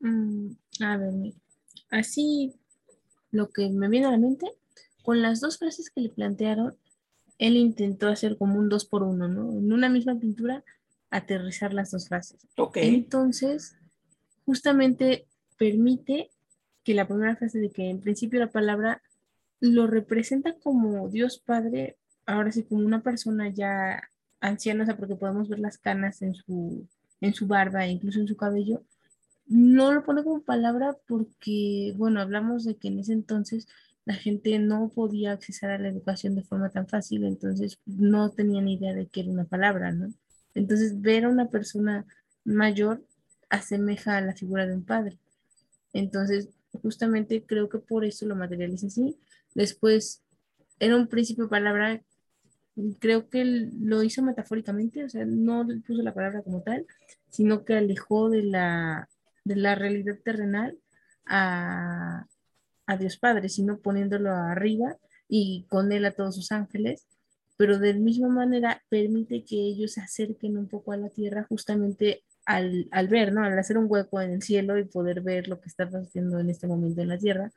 Mm, 0.00 0.50
a 0.80 0.96
ver, 0.96 1.12
así 1.90 2.54
lo 3.30 3.50
que 3.50 3.68
me 3.70 3.88
viene 3.88 4.06
a 4.06 4.12
la 4.12 4.18
mente, 4.18 4.46
con 5.02 5.22
las 5.22 5.40
dos 5.40 5.58
frases 5.58 5.90
que 5.90 6.02
le 6.02 6.08
plantearon, 6.10 6.76
él 7.38 7.56
intentó 7.56 8.08
hacer 8.08 8.36
como 8.38 8.58
un 8.58 8.68
dos 8.68 8.86
por 8.86 9.02
uno, 9.02 9.28
¿no? 9.28 9.52
En 9.52 9.72
una 9.72 9.88
misma 9.88 10.18
pintura, 10.18 10.64
aterrizar 11.10 11.74
las 11.74 11.90
dos 11.90 12.08
frases. 12.08 12.46
Ok, 12.56 12.78
Entonces, 12.78 13.76
justamente 14.44 15.26
permite 15.58 16.30
que 16.82 16.94
la 16.94 17.06
primera 17.06 17.36
frase 17.36 17.58
de 17.58 17.70
que 17.70 17.90
en 17.90 18.00
principio 18.00 18.38
la 18.38 18.50
palabra 18.50 19.02
lo 19.60 19.86
representa 19.86 20.54
como 20.54 21.08
Dios 21.08 21.38
Padre, 21.38 21.96
ahora 22.26 22.52
sí 22.52 22.64
como 22.64 22.84
una 22.84 23.02
persona 23.02 23.48
ya 23.48 24.02
anciana, 24.40 24.82
o 24.82 24.86
sea, 24.86 24.96
porque 24.96 25.16
podemos 25.16 25.48
ver 25.48 25.58
las 25.58 25.78
canas 25.78 26.22
en 26.22 26.34
su, 26.34 26.86
en 27.20 27.34
su 27.34 27.46
barba 27.46 27.86
incluso 27.86 28.20
en 28.20 28.28
su 28.28 28.36
cabello. 28.36 28.82
No 29.46 29.92
lo 29.92 30.04
pone 30.04 30.24
como 30.24 30.42
palabra 30.42 30.96
porque, 31.06 31.94
bueno, 31.96 32.20
hablamos 32.20 32.64
de 32.64 32.76
que 32.76 32.88
en 32.88 32.98
ese 32.98 33.12
entonces 33.12 33.68
la 34.04 34.14
gente 34.14 34.58
no 34.58 34.88
podía 34.88 35.32
acceder 35.32 35.72
a 35.72 35.78
la 35.78 35.88
educación 35.88 36.34
de 36.36 36.42
forma 36.42 36.70
tan 36.70 36.86
fácil, 36.88 37.24
entonces 37.24 37.80
no 37.86 38.30
tenían 38.30 38.68
idea 38.68 38.94
de 38.94 39.06
que 39.06 39.20
era 39.20 39.30
una 39.30 39.44
palabra, 39.44 39.92
¿no? 39.92 40.12
Entonces, 40.54 41.00
ver 41.00 41.24
a 41.24 41.28
una 41.28 41.50
persona 41.50 42.06
mayor 42.44 43.04
asemeja 43.50 44.16
a 44.16 44.20
la 44.20 44.34
figura 44.34 44.66
de 44.66 44.74
un 44.74 44.84
padre. 44.84 45.18
Entonces, 45.92 46.48
justamente 46.82 47.44
creo 47.44 47.68
que 47.68 47.78
por 47.78 48.04
eso 48.04 48.26
lo 48.26 48.36
materializa 48.36 48.86
así. 48.86 49.18
Después, 49.56 50.22
era 50.78 50.96
un 50.96 51.08
principio 51.08 51.48
palabra, 51.48 52.02
creo 53.00 53.30
que 53.30 53.42
lo 53.80 54.02
hizo 54.02 54.22
metafóricamente, 54.22 55.02
o 55.02 55.08
sea, 55.08 55.24
no 55.24 55.66
puso 55.86 56.02
la 56.02 56.12
palabra 56.12 56.42
como 56.42 56.62
tal, 56.62 56.86
sino 57.30 57.64
que 57.64 57.74
alejó 57.74 58.28
de 58.28 58.42
la, 58.42 59.08
de 59.44 59.56
la 59.56 59.74
realidad 59.74 60.18
terrenal 60.22 60.76
a, 61.24 62.26
a 62.86 62.96
Dios 62.98 63.16
Padre, 63.16 63.48
sino 63.48 63.78
poniéndolo 63.78 64.30
arriba 64.30 64.98
y 65.26 65.64
con 65.70 65.90
él 65.90 66.04
a 66.04 66.12
todos 66.12 66.34
sus 66.34 66.52
ángeles, 66.52 67.06
pero 67.56 67.78
de 67.78 67.94
misma 67.94 68.28
manera 68.28 68.82
permite 68.90 69.42
que 69.42 69.56
ellos 69.56 69.92
se 69.92 70.02
acerquen 70.02 70.58
un 70.58 70.68
poco 70.68 70.92
a 70.92 70.98
la 70.98 71.08
tierra 71.08 71.46
justamente 71.48 72.24
al, 72.44 72.88
al 72.90 73.08
ver, 73.08 73.32
¿no? 73.32 73.42
Al 73.42 73.58
hacer 73.58 73.78
un 73.78 73.86
hueco 73.88 74.20
en 74.20 74.32
el 74.32 74.42
cielo 74.42 74.78
y 74.78 74.84
poder 74.84 75.22
ver 75.22 75.48
lo 75.48 75.62
que 75.62 75.70
está 75.70 75.88
pasando 75.88 76.38
en 76.40 76.50
este 76.50 76.66
momento 76.66 77.00
en 77.00 77.08
la 77.08 77.16
tierra. 77.16 77.50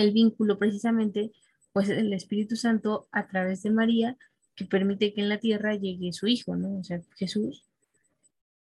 El 0.00 0.12
vínculo 0.12 0.58
precisamente, 0.58 1.32
pues 1.72 1.88
el 1.88 2.12
Espíritu 2.12 2.56
Santo 2.56 3.08
a 3.12 3.26
través 3.28 3.62
de 3.62 3.70
María, 3.70 4.16
que 4.56 4.64
permite 4.64 5.12
que 5.14 5.20
en 5.20 5.28
la 5.28 5.38
tierra 5.38 5.74
llegue 5.74 6.12
su 6.12 6.26
Hijo, 6.26 6.56
¿no? 6.56 6.78
O 6.78 6.84
sea, 6.84 7.00
Jesús. 7.16 7.64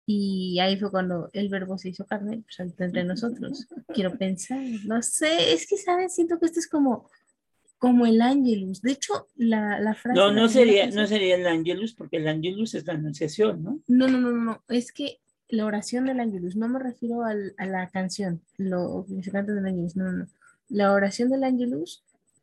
Y 0.06 0.58
ahí 0.60 0.78
fue 0.78 0.90
cuando 0.90 1.30
el 1.32 1.48
verbo 1.48 1.78
se 1.78 1.88
hizo 1.88 2.04
carne, 2.06 2.42
pues 2.44 2.60
entre 2.60 3.04
nosotros. 3.04 3.66
Quiero 3.94 4.16
pensar, 4.16 4.60
no 4.84 5.02
sé, 5.02 5.52
es 5.54 5.66
que, 5.66 5.76
¿sabes? 5.76 6.14
Siento 6.14 6.38
que 6.38 6.46
esto 6.46 6.60
es 6.60 6.68
como, 6.68 7.08
como 7.78 8.04
el 8.06 8.20
ángelus. 8.20 8.82
De 8.82 8.92
hecho, 8.92 9.28
la, 9.36 9.80
la 9.80 9.94
frase... 9.94 10.18
no, 10.18 10.30
no 10.30 10.48
sería, 10.48 10.84
frase- 10.86 10.94
no 10.96 11.06
sería 11.06 11.36
el 11.36 11.46
Angelus, 11.46 11.94
porque 11.94 12.18
el 12.18 12.28
Angelus 12.28 12.74
es 12.74 12.86
la 12.86 12.94
anunciación, 12.94 13.62
¿no? 13.62 13.80
No, 13.88 14.08
no, 14.08 14.20
no, 14.20 14.30
no, 14.30 14.44
no, 14.44 14.62
es 14.68 14.92
que 14.92 15.18
la 15.48 15.64
oración 15.66 16.06
del 16.06 16.20
ángelus, 16.20 16.56
no 16.56 16.68
me 16.68 16.78
refiero 16.78 17.24
al- 17.24 17.54
a 17.58 17.66
la 17.66 17.88
canción, 17.90 18.40
lo 18.58 19.06
que 19.08 19.22
se 19.22 19.30
canta 19.30 19.52
del 19.52 19.66
ángelus, 19.66 19.96
no, 19.96 20.04
no, 20.04 20.12
no. 20.12 20.26
La 20.74 20.92
oración 20.92 21.30
del 21.30 21.44
ángelus 21.44 22.02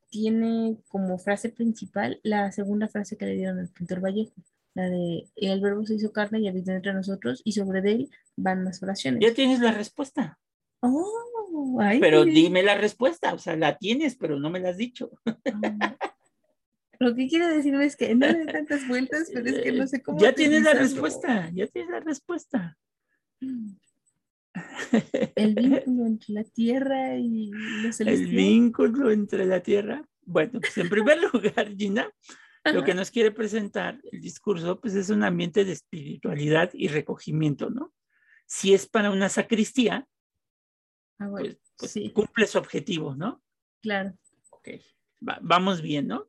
tiene 0.09 0.77
como 0.87 1.17
frase 1.17 1.49
principal 1.49 2.21
la 2.23 2.49
segunda 2.53 2.87
frase 2.87 3.17
que 3.17 3.25
le 3.25 3.35
dieron 3.35 3.59
al 3.59 3.67
pintor 3.67 3.99
Vallejo, 3.99 4.31
la 4.73 4.87
de 4.87 5.27
el 5.35 5.59
verbo 5.59 5.85
se 5.85 5.95
hizo 5.95 6.13
carne 6.13 6.39
y 6.39 6.47
habita 6.47 6.73
entre 6.73 6.93
nosotros 6.93 7.41
y 7.43 7.51
sobre 7.51 7.81
de 7.81 7.91
él 7.91 8.09
van 8.37 8.63
las 8.63 8.81
oraciones. 8.81 9.19
Ya 9.21 9.33
tienes 9.33 9.59
la 9.59 9.73
respuesta, 9.73 10.39
Oh, 10.79 11.77
ay, 11.81 11.99
pero 11.99 12.23
dime 12.23 12.63
la 12.63 12.75
respuesta, 12.75 13.33
o 13.33 13.37
sea, 13.37 13.57
la 13.57 13.77
tienes, 13.77 14.15
pero 14.15 14.39
no 14.39 14.49
me 14.49 14.61
la 14.61 14.69
has 14.69 14.77
dicho. 14.77 15.11
Ah. 15.25 15.97
Lo 16.99 17.13
que 17.13 17.27
quiere 17.27 17.49
decirme 17.49 17.85
es 17.85 17.97
que 17.97 18.15
no 18.15 18.27
le 18.27 18.45
tantas 18.45 18.87
vueltas, 18.87 19.29
pero 19.33 19.49
es 19.49 19.61
que 19.61 19.73
no 19.73 19.87
sé 19.87 20.01
cómo. 20.01 20.19
Ya 20.19 20.33
tienes 20.33 20.63
la 20.63 20.73
respuesta, 20.73 21.49
ya 21.53 21.67
tienes 21.67 21.91
la 21.91 21.99
respuesta. 21.99 22.77
El 25.35 25.55
vínculo 25.85 26.05
entre 26.05 26.33
la 26.33 26.43
tierra 26.43 27.15
y 27.17 27.49
los 27.51 27.85
El 27.85 27.93
celestial. 27.93 28.31
vínculo 28.35 29.11
entre 29.11 29.45
la 29.45 29.61
tierra. 29.61 30.05
Bueno, 30.23 30.59
pues 30.59 30.77
en 30.77 30.89
primer 30.89 31.17
lugar, 31.33 31.75
Gina, 31.75 32.11
lo 32.65 32.71
Ajá. 32.79 32.83
que 32.85 32.93
nos 32.93 33.09
quiere 33.11 33.31
presentar 33.31 33.99
el 34.11 34.21
discurso, 34.21 34.79
pues 34.79 34.93
es 34.95 35.09
un 35.09 35.23
ambiente 35.23 35.65
de 35.65 35.71
espiritualidad 35.71 36.69
y 36.73 36.87
recogimiento, 36.89 37.69
¿no? 37.69 37.93
Si 38.45 38.73
es 38.73 38.87
para 38.87 39.11
una 39.11 39.29
sacristía, 39.29 40.07
Ah, 41.19 41.27
bueno, 41.27 41.49
pues, 41.49 41.73
pues 41.77 41.91
sí, 41.91 42.11
cumple 42.11 42.47
su 42.47 42.57
objetivo, 42.57 43.15
¿no? 43.15 43.41
claro. 43.81 44.17
Ok, 44.49 44.69
va- 45.27 45.39
vamos 45.41 45.81
bien, 45.81 46.07
¿no? 46.07 46.27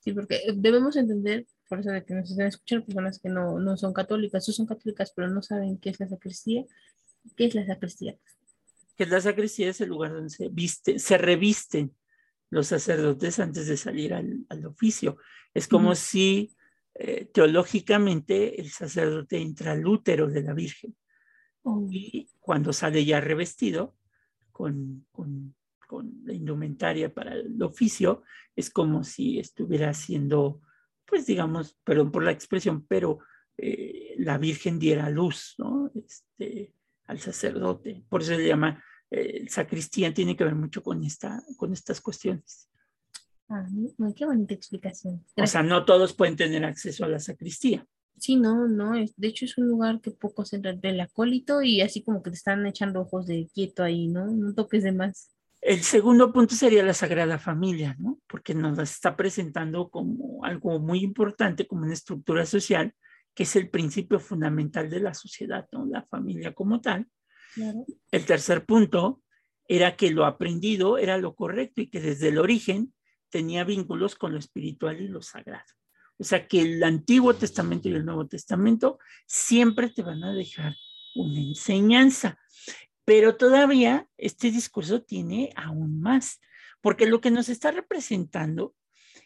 Sí, 0.00 0.12
porque 0.12 0.40
debemos 0.54 0.96
entender, 0.96 1.46
por 1.68 1.80
eso 1.80 1.90
de 1.90 2.04
que 2.04 2.12
nos 2.14 2.30
están 2.30 2.46
escuchando 2.46 2.84
personas 2.84 3.18
que 3.18 3.30
no, 3.30 3.58
no 3.58 3.76
son 3.78 3.92
católicas, 3.94 4.46
o 4.48 4.52
son 4.52 4.66
católicas, 4.66 5.12
pero 5.16 5.28
no 5.28 5.40
saben 5.42 5.78
qué 5.78 5.88
es 5.90 5.98
la 6.00 6.08
sacristía. 6.08 6.64
¿Qué 7.36 7.46
es 7.46 7.54
la 7.54 7.66
sacristía? 7.66 8.18
Que 8.96 9.06
la 9.06 9.20
sacristía 9.20 9.70
es 9.70 9.80
el 9.80 9.88
lugar 9.88 10.12
donde 10.12 10.30
se, 10.30 10.48
viste, 10.48 10.98
se 10.98 11.18
revisten 11.18 11.94
los 12.50 12.68
sacerdotes 12.68 13.40
antes 13.40 13.66
de 13.66 13.76
salir 13.76 14.14
al, 14.14 14.44
al 14.48 14.66
oficio. 14.66 15.16
Es 15.52 15.66
como 15.66 15.94
si 15.94 16.54
eh, 16.94 17.24
teológicamente 17.32 18.60
el 18.60 18.70
sacerdote 18.70 19.38
entra 19.38 19.72
al 19.72 19.86
útero 19.86 20.28
de 20.28 20.42
la 20.42 20.54
Virgen. 20.54 20.94
Oh, 21.62 21.88
y 21.90 22.28
cuando 22.38 22.72
sale 22.72 23.04
ya 23.04 23.20
revestido 23.20 23.96
con, 24.52 25.06
con, 25.10 25.56
con 25.88 26.12
la 26.24 26.32
indumentaria 26.32 27.12
para 27.12 27.34
el 27.34 27.60
oficio, 27.62 28.22
es 28.54 28.70
como 28.70 29.02
si 29.02 29.40
estuviera 29.40 29.90
haciendo, 29.90 30.60
pues 31.04 31.26
digamos, 31.26 31.76
perdón 31.82 32.12
por 32.12 32.22
la 32.22 32.30
expresión, 32.30 32.86
pero 32.86 33.18
eh, 33.56 34.14
la 34.18 34.38
Virgen 34.38 34.78
diera 34.78 35.10
luz 35.10 35.54
¿no? 35.58 35.90
este, 35.94 36.72
al 37.06 37.20
sacerdote. 37.20 38.04
Por 38.08 38.22
eso 38.22 38.34
se 38.36 38.46
llama 38.46 38.82
eh, 39.10 39.38
el 39.42 39.48
sacristía, 39.48 40.12
tiene 40.14 40.36
que 40.36 40.44
ver 40.44 40.54
mucho 40.54 40.82
con, 40.82 41.02
esta, 41.04 41.42
con 41.56 41.72
estas 41.72 42.00
cuestiones. 42.00 42.68
ah, 43.48 43.66
muy- 43.70 44.14
qué 44.14 44.24
bonita 44.26 44.54
explicación. 44.54 45.24
O 45.36 45.46
sea, 45.46 45.62
no 45.62 45.84
todos 45.84 46.14
pueden 46.14 46.36
tener 46.36 46.64
acceso 46.64 47.04
a 47.04 47.08
la 47.08 47.18
sacristía. 47.18 47.86
Sí, 48.16 48.36
no, 48.36 48.68
no, 48.68 48.94
es, 48.94 49.12
de 49.16 49.28
hecho 49.28 49.44
es 49.44 49.58
un 49.58 49.66
lugar 49.68 50.00
que 50.00 50.12
pocos 50.12 50.52
entran 50.52 50.80
del 50.80 51.00
acólito 51.00 51.62
y 51.62 51.80
así 51.80 52.02
como 52.04 52.22
que 52.22 52.30
te 52.30 52.36
están 52.36 52.64
echando 52.64 53.00
ojos 53.00 53.26
de 53.26 53.48
quieto 53.52 53.82
ahí, 53.82 54.06
¿no? 54.06 54.26
No 54.28 54.54
toques 54.54 54.84
de 54.84 54.92
más. 54.92 55.30
El 55.60 55.80
segundo 55.82 56.32
punto 56.32 56.54
sería 56.54 56.84
la 56.84 56.94
Sagrada 56.94 57.38
Familia, 57.38 57.96
¿no? 57.98 58.20
Porque 58.28 58.54
nos 58.54 58.76
la 58.76 58.84
está 58.84 59.16
presentando 59.16 59.88
como 59.88 60.44
algo 60.44 60.78
muy 60.78 61.00
importante, 61.00 61.66
como 61.66 61.82
una 61.84 61.92
estructura 61.94 62.46
social, 62.46 62.94
que 63.34 63.42
es 63.42 63.56
el 63.56 63.68
principio 63.68 64.20
fundamental 64.20 64.88
de 64.88 65.00
la 65.00 65.14
sociedad, 65.14 65.68
¿no? 65.72 65.86
La 65.86 66.02
familia 66.02 66.54
como 66.54 66.80
tal. 66.80 67.06
Claro. 67.54 67.84
El 68.10 68.24
tercer 68.24 68.64
punto 68.64 69.22
era 69.66 69.96
que 69.96 70.10
lo 70.10 70.24
aprendido 70.24 70.98
era 70.98 71.18
lo 71.18 71.34
correcto 71.34 71.80
y 71.80 71.88
que 71.88 72.00
desde 72.00 72.28
el 72.28 72.38
origen 72.38 72.92
tenía 73.30 73.64
vínculos 73.64 74.14
con 74.14 74.32
lo 74.32 74.38
espiritual 74.38 75.00
y 75.00 75.08
lo 75.08 75.22
sagrado. 75.22 75.64
O 76.18 76.24
sea 76.24 76.46
que 76.46 76.60
el 76.60 76.82
Antiguo 76.84 77.34
Testamento 77.34 77.88
y 77.88 77.94
el 77.94 78.04
Nuevo 78.04 78.26
Testamento 78.26 78.98
siempre 79.26 79.90
te 79.90 80.02
van 80.02 80.22
a 80.22 80.32
dejar 80.32 80.76
una 81.16 81.40
enseñanza. 81.40 82.38
Pero 83.04 83.36
todavía 83.36 84.08
este 84.16 84.50
discurso 84.50 85.02
tiene 85.02 85.52
aún 85.56 86.00
más, 86.00 86.40
porque 86.80 87.06
lo 87.06 87.20
que 87.20 87.30
nos 87.30 87.48
está 87.48 87.70
representando 87.70 88.74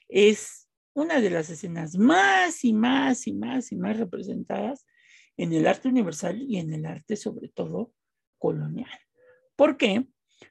es 0.08 0.67
una 0.98 1.20
de 1.20 1.30
las 1.30 1.48
escenas 1.48 1.96
más 1.96 2.64
y 2.64 2.72
más 2.72 3.26
y 3.28 3.32
más 3.32 3.70
y 3.70 3.76
más 3.76 3.96
representadas 3.96 4.84
en 5.36 5.52
el 5.52 5.68
arte 5.68 5.88
universal 5.88 6.42
y 6.42 6.58
en 6.58 6.72
el 6.72 6.86
arte 6.86 7.14
sobre 7.14 7.48
todo 7.48 7.92
colonial. 8.36 8.98
¿Por 9.54 9.76
qué? 9.76 10.08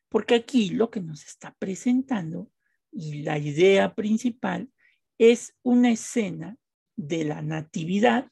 Porque 0.07 0.36
aquí 0.36 0.69
lo 0.69 0.89
que 0.89 1.01
nos 1.01 1.25
está 1.25 1.53
presentando 1.60 2.49
y 2.93 3.23
la 3.23 3.38
idea 3.38 3.93
principal 3.93 4.71
es 5.17 5.53
una 5.63 5.91
escena 5.91 6.55
de 6.95 7.25
la 7.25 7.41
natividad, 7.41 8.31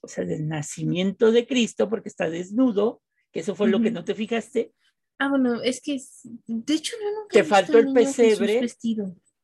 o 0.00 0.06
sea, 0.06 0.24
del 0.24 0.46
nacimiento 0.46 1.32
de 1.32 1.46
Cristo, 1.46 1.88
porque 1.88 2.08
está 2.08 2.30
desnudo, 2.30 3.02
que 3.32 3.40
eso 3.40 3.56
fue 3.56 3.68
lo 3.68 3.80
que 3.80 3.90
no 3.90 4.04
te 4.04 4.14
fijaste. 4.14 4.72
Ah, 5.18 5.28
bueno, 5.28 5.60
es 5.60 5.80
que, 5.80 6.00
de 6.46 6.74
hecho, 6.74 6.94
yo 7.02 7.20
nunca 7.20 7.32
Te 7.32 7.44
faltó 7.44 7.78
al 7.78 7.88
el 7.88 7.94
pesebre. 7.94 8.60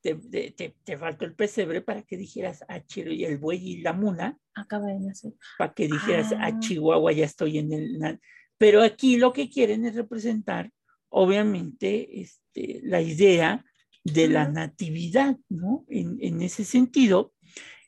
Te, 0.01 0.15
te, 0.15 0.77
te, 0.85 0.99
faltó 0.99 1.25
el 1.25 1.35
pesebre 1.35 1.81
para 1.81 2.03
que 2.03 2.17
dijeras, 2.17 2.65
ah, 2.69 2.83
y 2.95 3.25
el 3.25 3.39
buey 3.39 3.73
y 3.73 3.81
la 3.81 3.93
mula. 3.93 4.39
Acaba 4.55 4.87
de 4.87 5.01
nacer. 5.01 5.33
Para 5.57 5.75
que 5.75 5.89
dijeras, 5.89 6.33
ah. 6.33 6.47
a 6.47 6.59
Chihuahua, 6.59 7.13
ya 7.13 7.25
estoy 7.25 7.59
en 7.59 7.73
el... 7.73 8.21
Pero 8.59 8.83
aquí 8.83 9.17
lo 9.17 9.33
que 9.33 9.49
quieren 9.49 9.85
es 9.85 9.95
representar, 9.95 10.73
obviamente, 11.09 12.21
este, 12.21 12.81
la 12.83 13.01
idea 13.01 13.65
de 14.05 14.29
la 14.29 14.49
natividad, 14.49 15.37
¿no? 15.49 15.85
En, 15.89 16.19
en, 16.21 16.43
ese 16.43 16.65
sentido, 16.65 17.33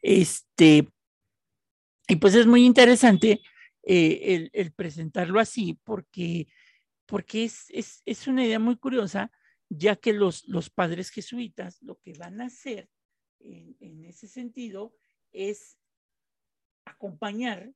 este, 0.03 0.89
y 2.09 2.17
pues 2.17 2.35
es 2.35 2.47
muy 2.47 2.65
interesante 2.65 3.41
eh, 3.83 4.21
el, 4.23 4.51
el, 4.53 4.73
presentarlo 4.73 5.41
así 5.41 5.79
porque, 5.85 6.49
porque 7.07 7.45
es, 7.45 7.67
es, 7.71 8.03
es 8.05 8.27
una 8.27 8.45
idea 8.45 8.59
muy 8.59 8.77
curiosa 8.77 9.31
ya 9.71 9.97
que 9.97 10.13
los, 10.13 10.47
los 10.49 10.69
padres 10.69 11.11
jesuitas 11.11 11.81
lo 11.81 11.99
que 12.01 12.13
van 12.19 12.41
a 12.41 12.47
hacer 12.47 12.91
en, 13.39 14.05
ese 14.05 14.29
sentido 14.29 14.95
es 15.33 15.79
acompañar 16.85 17.73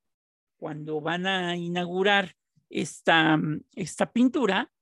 cuando 0.56 1.00
van 1.00 1.26
a 1.26 1.56
inaugurar 1.56 2.36
esta, 2.68 3.38
esta 3.74 4.12
pintura, 4.12 4.72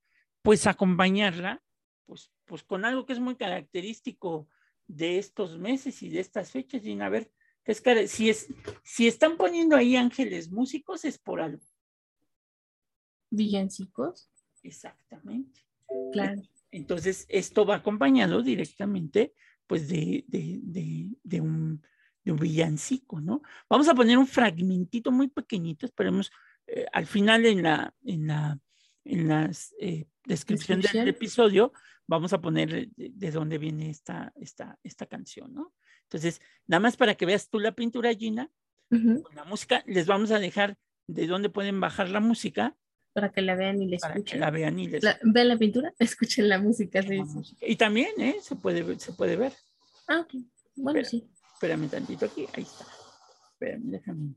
pues 0.41 0.67
acompañarla 0.67 1.63
pues, 2.07 2.33
pues 2.47 2.65
con 2.65 2.85
algo 2.85 3.05
que 3.05 3.13
es 3.13 3.21
muy 3.21 3.37
característico 3.37 4.49
de 4.87 5.19
estos 5.19 5.59
meses 5.59 6.03
y 6.03 6.09
de 6.09 6.21
estas 6.21 6.51
fechas. 6.51 6.85
Y 6.85 6.99
a 7.01 7.09
ver, 7.11 7.31
es, 7.65 7.83
si, 8.11 8.31
es, 8.31 8.49
si 8.83 9.07
están 9.07 9.37
poniendo 9.37 9.77
ahí 9.77 9.97
ángeles 9.97 10.51
músicos 10.51 11.05
es 11.05 11.19
por 11.19 11.41
algo. 11.41 11.63
Villancicos. 13.31 14.31
Exactamente. 14.63 15.61
Claro. 16.13 16.43
Entonces, 16.73 17.27
esto 17.29 17.67
va 17.67 17.77
acompañado 17.77 18.43
directamente, 18.43 19.35
pues, 19.67 19.89
de, 19.89 20.25
de, 20.27 21.41
un, 21.41 21.83
villancico, 22.25 23.21
¿no? 23.21 23.43
Vamos 23.69 23.89
a 23.89 23.95
poner 23.95 24.17
un 24.17 24.27
fragmentito 24.27 25.13
muy 25.13 25.29
pequeñito, 25.29 25.87
esperemos, 25.87 26.33
eh, 26.67 26.87
al 26.93 27.07
final 27.07 27.45
en 27.45 27.63
la, 27.63 27.95
en 28.05 28.27
la, 28.27 28.59
en 29.05 29.29
las 29.29 29.75
eh, 29.81 30.07
descripción, 30.25 30.81
del 30.81 31.09
episodio, 31.09 31.73
vamos 32.07 32.33
a 32.33 32.41
poner 32.41 32.89
de, 32.97 33.31
dónde 33.31 33.59
viene 33.59 33.91
esta, 33.91 34.33
esta, 34.37 34.79
esta 34.83 35.07
canción, 35.07 35.53
¿no? 35.53 35.75
Entonces, 36.05 36.41
nada 36.67 36.81
más 36.81 36.97
para 36.97 37.15
que 37.15 37.27
veas 37.27 37.51
tú 37.51 37.61
la 37.61 37.73
pintura, 37.73 38.15
Gina, 38.15 38.51
con 38.89 39.35
la 39.35 39.45
música, 39.45 39.83
les 39.87 40.07
vamos 40.07 40.31
a 40.31 40.39
dejar 40.39 40.79
de 41.07 41.27
dónde 41.27 41.49
pueden 41.49 41.81
bajar 41.81 42.09
la 42.09 42.21
música 42.21 42.77
para 43.13 43.31
que 43.31 43.43
la 43.43 43.55
vean 43.55 43.83
y 43.83 43.89
la 43.89 43.97
escuchen. 43.97 44.13
Para 44.13 44.25
que 44.25 44.39
la 44.39 44.51
vean 44.51 44.79
y 44.79 44.89
les 44.89 45.03
la, 45.03 45.19
Vean 45.23 45.49
la 45.49 45.57
pintura, 45.57 45.93
escuchen 45.99 46.49
la 46.49 46.59
música. 46.59 47.03
Sí, 47.03 47.23
Y 47.61 47.77
también, 47.77 48.21
¿eh? 48.21 48.37
Se 48.41 48.57
puede, 48.57 48.99
se 48.99 49.13
puede 49.13 49.37
ver. 49.37 49.53
Ah, 50.09 50.21
ok. 50.21 50.35
Bueno, 50.77 51.05
sí. 51.05 51.29
Espérame 51.55 51.89
tantito 51.89 52.27
aquí, 52.27 52.47
ahí 52.55 52.63
está. 52.63 52.87
Espérame, 53.53 53.91
déjame 53.91 54.35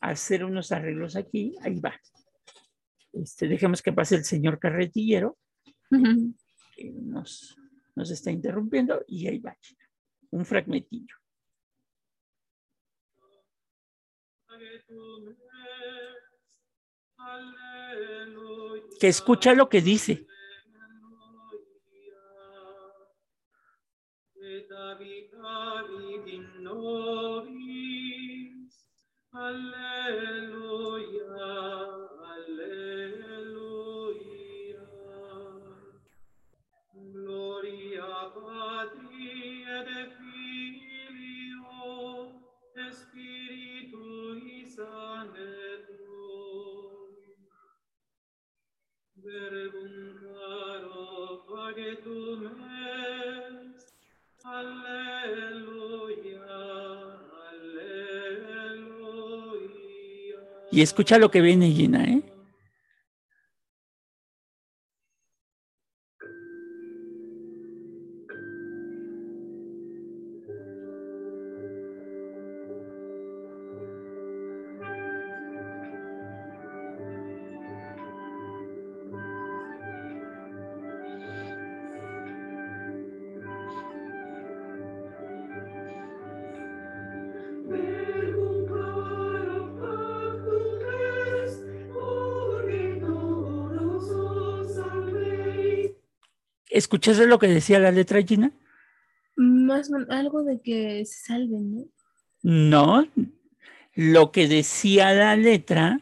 hacer 0.00 0.44
unos 0.44 0.70
arreglos 0.72 1.16
aquí, 1.16 1.56
ahí 1.62 1.80
va. 1.80 1.98
Este, 3.12 3.48
dejemos 3.48 3.82
que 3.82 3.92
pase 3.92 4.16
el 4.16 4.24
señor 4.24 4.58
carretillero, 4.58 5.38
que 5.90 6.90
nos, 6.92 7.56
nos 7.94 8.10
está 8.10 8.30
interrumpiendo, 8.30 9.04
y 9.06 9.26
ahí 9.28 9.38
va. 9.38 9.56
Un 10.30 10.44
fragmentillo 10.44 11.14
que 19.00 19.08
escucha 19.08 19.54
lo 19.54 19.68
que 19.68 19.80
dice. 19.80 20.26
Aleluya, 29.32 29.83
Y 60.74 60.82
escucha 60.82 61.18
lo 61.18 61.30
que 61.30 61.40
viene, 61.40 61.70
Gina, 61.70 62.02
¿eh? 62.04 62.33
¿Escuchaste 96.94 97.26
lo 97.26 97.40
que 97.40 97.48
decía 97.48 97.80
la 97.80 97.90
letra, 97.90 98.22
Gina? 98.22 98.52
Más 99.34 99.90
algo 100.10 100.44
de 100.44 100.60
que 100.62 101.04
se 101.04 101.26
salven, 101.26 101.74
¿no? 101.74 101.84
No, 102.44 103.08
lo 103.96 104.30
que 104.30 104.46
decía 104.46 105.12
la 105.12 105.34
letra 105.34 105.98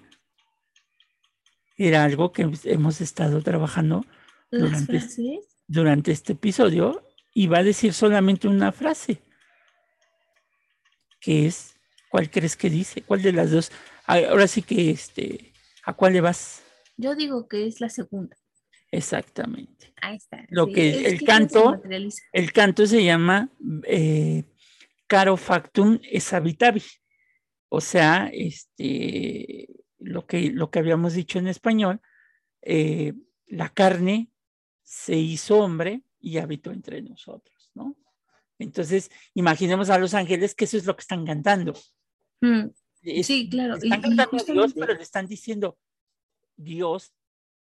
era 1.79 2.05
algo 2.05 2.31
que 2.33 2.47
hemos 2.65 3.01
estado 3.01 3.41
trabajando 3.41 4.05
durante, 4.51 5.01
durante 5.67 6.13
este 6.13 6.35
episodio 6.35 7.09
y 7.33 7.47
va 7.47 7.61
a 7.61 7.65
decir 7.65 7.95
solamente 7.95 8.47
una 8.47 8.71
frase, 8.71 9.23
que 11.23 11.47
es, 11.47 11.75
¿cuál 12.11 12.31
crees 12.31 12.55
que 12.55 12.69
dice? 12.69 13.01
¿Cuál 13.01 13.23
de 13.23 13.33
las 13.33 13.51
dos? 13.51 13.73
Ahora 14.05 14.47
sí 14.47 14.61
que, 14.61 14.91
este, 14.91 15.55
¿a 15.85 15.95
cuál 15.95 16.13
le 16.13 16.21
vas? 16.21 16.63
Yo 16.99 17.15
digo 17.15 17.49
que 17.49 17.67
es 17.67 17.81
la 17.81 17.89
segunda. 17.89 18.37
Exactamente. 18.93 19.95
Ahí 20.03 20.17
está. 20.17 20.45
Lo 20.51 20.67
que 20.67 21.07
el 21.07 21.23
canto, 21.23 21.83
el 22.33 22.53
canto 22.53 22.87
se 22.87 23.03
llama 23.03 23.51
eh, 23.85 24.45
caro 25.07 25.37
factum 25.39 25.99
es 26.03 26.33
habitavi. 26.33 26.83
O 27.71 27.81
sea, 27.81 28.31
este, 28.33 29.67
lo 29.99 30.27
que, 30.27 30.51
lo 30.51 30.71
que 30.71 30.79
habíamos 30.79 31.15
dicho 31.15 31.39
en 31.39 31.49
español, 31.49 32.03
eh, 32.61 33.15
la 33.47 33.71
carne 33.71 34.31
se 34.83 35.17
hizo 35.17 35.59
hombre 35.59 36.03
y 36.21 36.37
habitó 36.37 36.71
entre 36.71 37.01
nosotros, 37.01 37.71
¿no? 37.75 37.97
Entonces, 38.59 39.11
imaginemos 39.33 39.89
a 39.89 39.99
los 39.99 40.13
ángeles 40.13 40.55
que 40.55 40.67
eso 40.67 40.77
es 40.77 40.85
lo 40.85 40.95
que 40.95 41.01
están 41.01 41.25
cantando. 41.25 41.73
Mm. 42.43 42.67
sí, 43.23 43.49
claro. 43.49 43.77
Están 43.77 44.03
cantando 44.03 44.37
a 44.37 44.53
Dios, 44.53 44.75
pero 44.75 44.93
le 44.95 45.03
están 45.03 45.27
diciendo, 45.27 45.79
Dios 46.57 47.15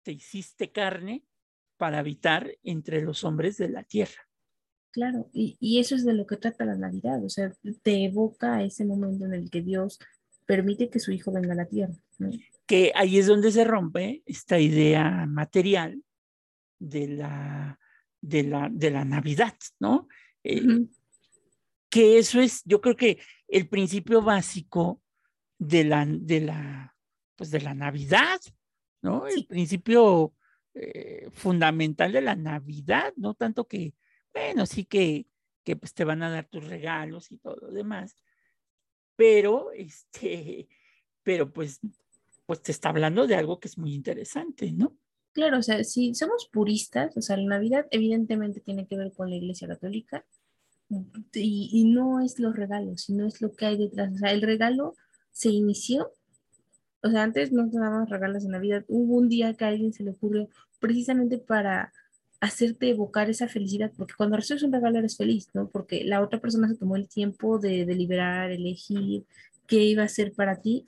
te 0.09 0.13
hiciste 0.13 0.71
carne 0.71 1.23
para 1.77 1.99
habitar 1.99 2.57
entre 2.63 3.03
los 3.03 3.23
hombres 3.23 3.57
de 3.57 3.69
la 3.69 3.83
tierra. 3.83 4.27
Claro, 4.89 5.29
y, 5.33 5.79
eso 5.79 5.93
es 5.93 6.03
de 6.03 6.15
lo 6.15 6.25
que 6.25 6.37
trata 6.37 6.65
la 6.65 6.75
Navidad, 6.75 7.23
o 7.23 7.29
sea, 7.29 7.53
te 7.83 8.05
evoca 8.05 8.63
ese 8.63 8.85
momento 8.85 9.25
en 9.25 9.35
el 9.35 9.51
que 9.51 9.61
Dios 9.61 9.99
permite 10.47 10.89
que 10.89 10.99
su 10.99 11.11
hijo 11.11 11.31
venga 11.31 11.53
a 11.53 11.57
la 11.57 11.67
tierra. 11.67 11.93
Que 12.65 12.91
ahí 12.95 13.19
es 13.19 13.27
donde 13.27 13.51
se 13.51 13.63
rompe 13.63 14.23
esta 14.25 14.59
idea 14.59 15.27
material 15.27 16.03
de 16.79 17.07
la, 17.09 17.79
de 18.19 18.43
la, 18.45 18.67
de 18.71 18.89
la 18.89 19.05
Navidad, 19.05 19.53
¿no? 19.79 20.07
Eh, 20.43 20.87
que 21.91 22.17
eso 22.17 22.41
es, 22.41 22.63
yo 22.65 22.81
creo 22.81 22.95
que 22.95 23.19
el 23.47 23.69
principio 23.69 24.23
básico 24.23 25.03
de 25.59 25.83
la, 25.83 26.03
de 26.07 26.41
la, 26.41 26.95
pues 27.35 27.51
de 27.51 27.61
la 27.61 27.75
Navidad, 27.75 28.39
¿no? 29.01 29.27
El 29.27 29.45
principio 29.45 30.33
eh, 30.73 31.29
fundamental 31.31 32.11
de 32.11 32.21
la 32.21 32.35
Navidad, 32.35 33.13
no 33.15 33.33
tanto 33.33 33.67
que, 33.67 33.93
bueno, 34.33 34.65
sí 34.65 34.85
que, 34.85 35.27
que 35.63 35.75
pues 35.75 35.93
te 35.93 36.03
van 36.03 36.23
a 36.23 36.29
dar 36.29 36.47
tus 36.47 36.65
regalos 36.65 37.31
y 37.31 37.37
todo 37.37 37.55
lo 37.55 37.71
demás, 37.71 38.15
pero 39.15 39.71
este, 39.71 40.67
pero 41.23 41.51
pues, 41.51 41.79
pues 42.45 42.61
te 42.61 42.71
está 42.71 42.89
hablando 42.89 43.27
de 43.27 43.35
algo 43.35 43.59
que 43.59 43.67
es 43.67 43.77
muy 43.77 43.93
interesante, 43.93 44.71
¿no? 44.71 44.97
Claro, 45.31 45.59
o 45.59 45.61
sea, 45.61 45.83
si 45.83 46.15
somos 46.15 46.49
puristas, 46.51 47.15
o 47.15 47.21
sea, 47.21 47.37
la 47.37 47.47
Navidad 47.47 47.87
evidentemente 47.91 48.61
tiene 48.61 48.87
que 48.87 48.97
ver 48.97 49.11
con 49.13 49.29
la 49.29 49.35
Iglesia 49.35 49.67
Católica, 49.67 50.25
y, 51.33 51.69
y 51.71 51.85
no 51.85 52.19
es 52.19 52.39
los 52.39 52.55
regalos, 52.55 53.01
sino 53.01 53.27
es 53.27 53.41
lo 53.41 53.51
que 53.51 53.67
hay 53.67 53.77
detrás. 53.77 54.11
O 54.11 54.17
sea, 54.17 54.31
el 54.31 54.41
regalo 54.41 54.95
se 55.31 55.49
inició, 55.49 56.11
o 57.01 57.09
sea, 57.09 57.23
antes 57.23 57.51
no 57.51 57.67
daban 57.67 58.07
regalos 58.07 58.43
en 58.43 58.51
Navidad, 58.51 58.83
hubo 58.87 59.15
un 59.15 59.29
día 59.29 59.53
que 59.53 59.65
a 59.65 59.69
alguien 59.69 59.93
se 59.93 60.03
le 60.03 60.11
ocurrió 60.11 60.49
precisamente 60.79 61.37
para 61.37 61.93
hacerte 62.41 62.89
evocar 62.89 63.29
esa 63.29 63.47
felicidad, 63.47 63.91
porque 63.97 64.13
cuando 64.17 64.37
recibes 64.37 64.63
un 64.63 64.71
regalo 64.71 64.99
eres 64.99 65.17
feliz, 65.17 65.49
¿no? 65.53 65.69
Porque 65.69 66.03
la 66.03 66.21
otra 66.21 66.39
persona 66.39 66.69
se 66.69 66.75
tomó 66.75 66.95
el 66.95 67.07
tiempo 67.07 67.59
de 67.59 67.85
deliberar, 67.85 68.51
elegir 68.51 69.25
qué 69.67 69.83
iba 69.83 70.03
a 70.03 70.09
ser 70.09 70.33
para 70.33 70.61
ti 70.61 70.87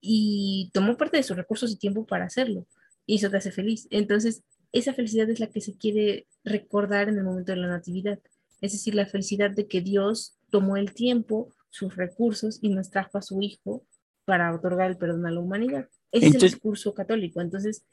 y 0.00 0.70
tomó 0.72 0.96
parte 0.96 1.16
de 1.16 1.22
sus 1.22 1.36
recursos 1.36 1.72
y 1.72 1.76
tiempo 1.76 2.06
para 2.06 2.26
hacerlo. 2.26 2.66
Y 3.06 3.16
eso 3.16 3.30
te 3.30 3.38
hace 3.38 3.50
feliz. 3.50 3.88
Entonces, 3.90 4.42
esa 4.72 4.92
felicidad 4.92 5.28
es 5.30 5.40
la 5.40 5.48
que 5.48 5.60
se 5.60 5.76
quiere 5.76 6.26
recordar 6.44 7.08
en 7.08 7.16
el 7.18 7.24
momento 7.24 7.52
de 7.52 7.58
la 7.58 7.68
natividad. 7.68 8.18
Es 8.60 8.72
decir, 8.72 8.94
la 8.94 9.06
felicidad 9.06 9.50
de 9.50 9.66
que 9.66 9.80
Dios 9.80 10.36
tomó 10.50 10.76
el 10.76 10.92
tiempo, 10.92 11.50
sus 11.70 11.96
recursos 11.96 12.58
y 12.62 12.68
nos 12.68 12.90
trajo 12.90 13.18
a 13.18 13.22
su 13.22 13.40
Hijo 13.42 13.84
para 14.26 14.54
otorgar 14.54 14.90
el 14.90 14.98
perdón 14.98 15.24
a 15.24 15.30
la 15.30 15.40
humanidad. 15.40 15.88
Ese 16.12 16.26
es 16.26 16.34
el 16.34 16.40
discurso 16.42 16.92
católico. 16.92 17.40
Entonces, 17.40 17.86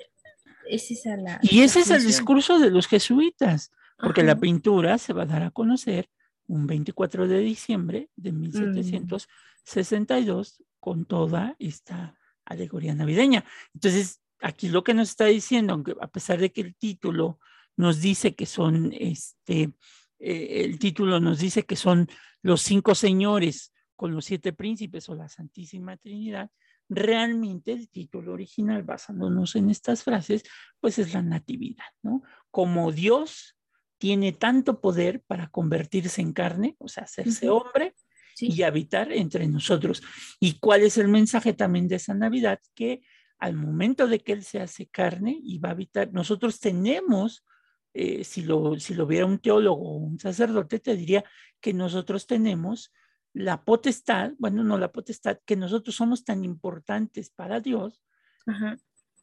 es 0.67 0.91
esa 0.91 1.15
la... 1.15 1.39
Y 1.41 1.61
ese 1.61 1.79
es 1.81 1.91
el 1.91 2.05
discurso 2.05 2.59
de 2.59 2.71
los 2.71 2.87
jesuitas, 2.87 3.71
porque 3.97 4.23
la 4.23 4.37
pintura 4.37 4.97
se 4.97 5.13
va 5.13 5.23
a 5.23 5.27
dar 5.27 5.43
a 5.43 5.51
conocer 5.51 6.09
un 6.47 6.67
24 6.67 7.25
de 7.27 7.39
diciembre 7.39 8.09
de 8.15 8.33
1762 8.33 10.59
mm. 10.59 10.63
con 10.79 11.05
toda 11.05 11.55
esta 11.59 12.17
alegoría 12.45 12.95
navideña. 12.95 13.43
Entonces, 13.73 14.21
aquí 14.41 14.69
lo 14.69 14.83
que 14.83 14.93
nos 14.93 15.09
está 15.09 15.25
diciendo, 15.25 15.73
aunque 15.73 15.95
a 16.01 16.07
pesar 16.07 16.39
de 16.39 16.51
que 16.51 16.61
el 16.61 16.75
título 16.75 17.39
nos 17.77 18.01
dice 18.01 18.35
que 18.35 18.45
son, 18.45 18.91
este, 18.93 19.73
eh, 20.19 20.61
el 20.65 20.77
título 20.79 21.19
nos 21.19 21.39
dice 21.39 21.63
que 21.63 21.75
son 21.75 22.07
los 22.41 22.61
cinco 22.61 22.95
señores 22.95 23.72
con 23.95 24.13
los 24.13 24.25
siete 24.25 24.53
príncipes 24.53 25.07
o 25.09 25.15
la 25.15 25.29
Santísima 25.29 25.97
Trinidad, 25.97 26.49
realmente 26.89 27.71
el 27.71 27.89
título 27.89 28.33
original, 28.33 28.83
basándonos 28.83 29.55
en 29.55 29.69
estas 29.69 30.03
frases, 30.03 30.43
pues 30.79 30.99
es 30.99 31.13
la 31.13 31.21
natividad, 31.21 31.85
¿no? 32.01 32.23
Como 32.51 32.91
Dios 32.91 33.57
tiene 33.97 34.33
tanto 34.33 34.81
poder 34.81 35.21
para 35.21 35.47
convertirse 35.47 36.21
en 36.21 36.33
carne, 36.33 36.75
o 36.79 36.87
sea, 36.87 37.03
hacerse 37.03 37.49
hombre 37.49 37.95
y 38.37 38.63
habitar 38.63 39.11
entre 39.11 39.47
nosotros. 39.47 40.03
¿Y 40.39 40.59
cuál 40.59 40.81
es 40.81 40.97
el 40.97 41.07
mensaje 41.07 41.53
también 41.53 41.87
de 41.87 41.95
esa 41.95 42.13
Navidad? 42.13 42.59
Que 42.75 43.01
al 43.39 43.55
momento 43.55 44.07
de 44.07 44.19
que 44.19 44.33
Él 44.33 44.43
se 44.43 44.59
hace 44.59 44.87
carne 44.87 45.39
y 45.41 45.59
va 45.59 45.69
a 45.69 45.71
habitar, 45.73 46.11
nosotros 46.11 46.59
tenemos, 46.59 47.45
eh, 47.93 48.23
si, 48.23 48.41
lo, 48.41 48.77
si 48.79 48.93
lo 48.93 49.05
viera 49.05 49.25
un 49.25 49.39
teólogo 49.39 49.81
o 49.81 49.97
un 49.97 50.19
sacerdote, 50.19 50.79
te 50.79 50.95
diría 50.95 51.23
que 51.61 51.73
nosotros 51.73 52.27
tenemos 52.27 52.91
la 53.33 53.63
potestad, 53.63 54.33
bueno, 54.37 54.63
no 54.63 54.77
la 54.77 54.91
potestad, 54.91 55.39
que 55.45 55.55
nosotros 55.55 55.95
somos 55.95 56.23
tan 56.23 56.43
importantes 56.43 57.29
para 57.31 57.59
Dios 57.59 58.01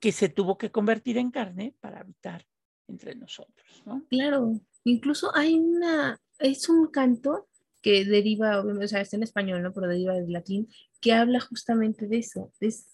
que 0.00 0.12
se 0.12 0.28
tuvo 0.28 0.58
que 0.58 0.70
convertir 0.70 1.18
en 1.18 1.30
carne 1.30 1.74
para 1.80 2.00
habitar 2.00 2.44
entre 2.88 3.14
nosotros, 3.14 3.82
¿no? 3.86 4.04
Claro, 4.08 4.60
incluso 4.84 5.34
hay 5.36 5.54
una, 5.54 6.20
es 6.38 6.68
un 6.68 6.88
canto 6.88 7.48
que 7.82 8.04
deriva, 8.04 8.60
o 8.60 8.88
sea, 8.88 9.00
está 9.00 9.16
en 9.16 9.22
español, 9.22 9.62
¿no? 9.62 9.72
Pero 9.72 9.88
deriva 9.88 10.14
del 10.14 10.32
latín, 10.32 10.68
que 11.00 11.12
habla 11.12 11.40
justamente 11.40 12.06
de 12.06 12.18
eso, 12.18 12.52
es 12.60 12.86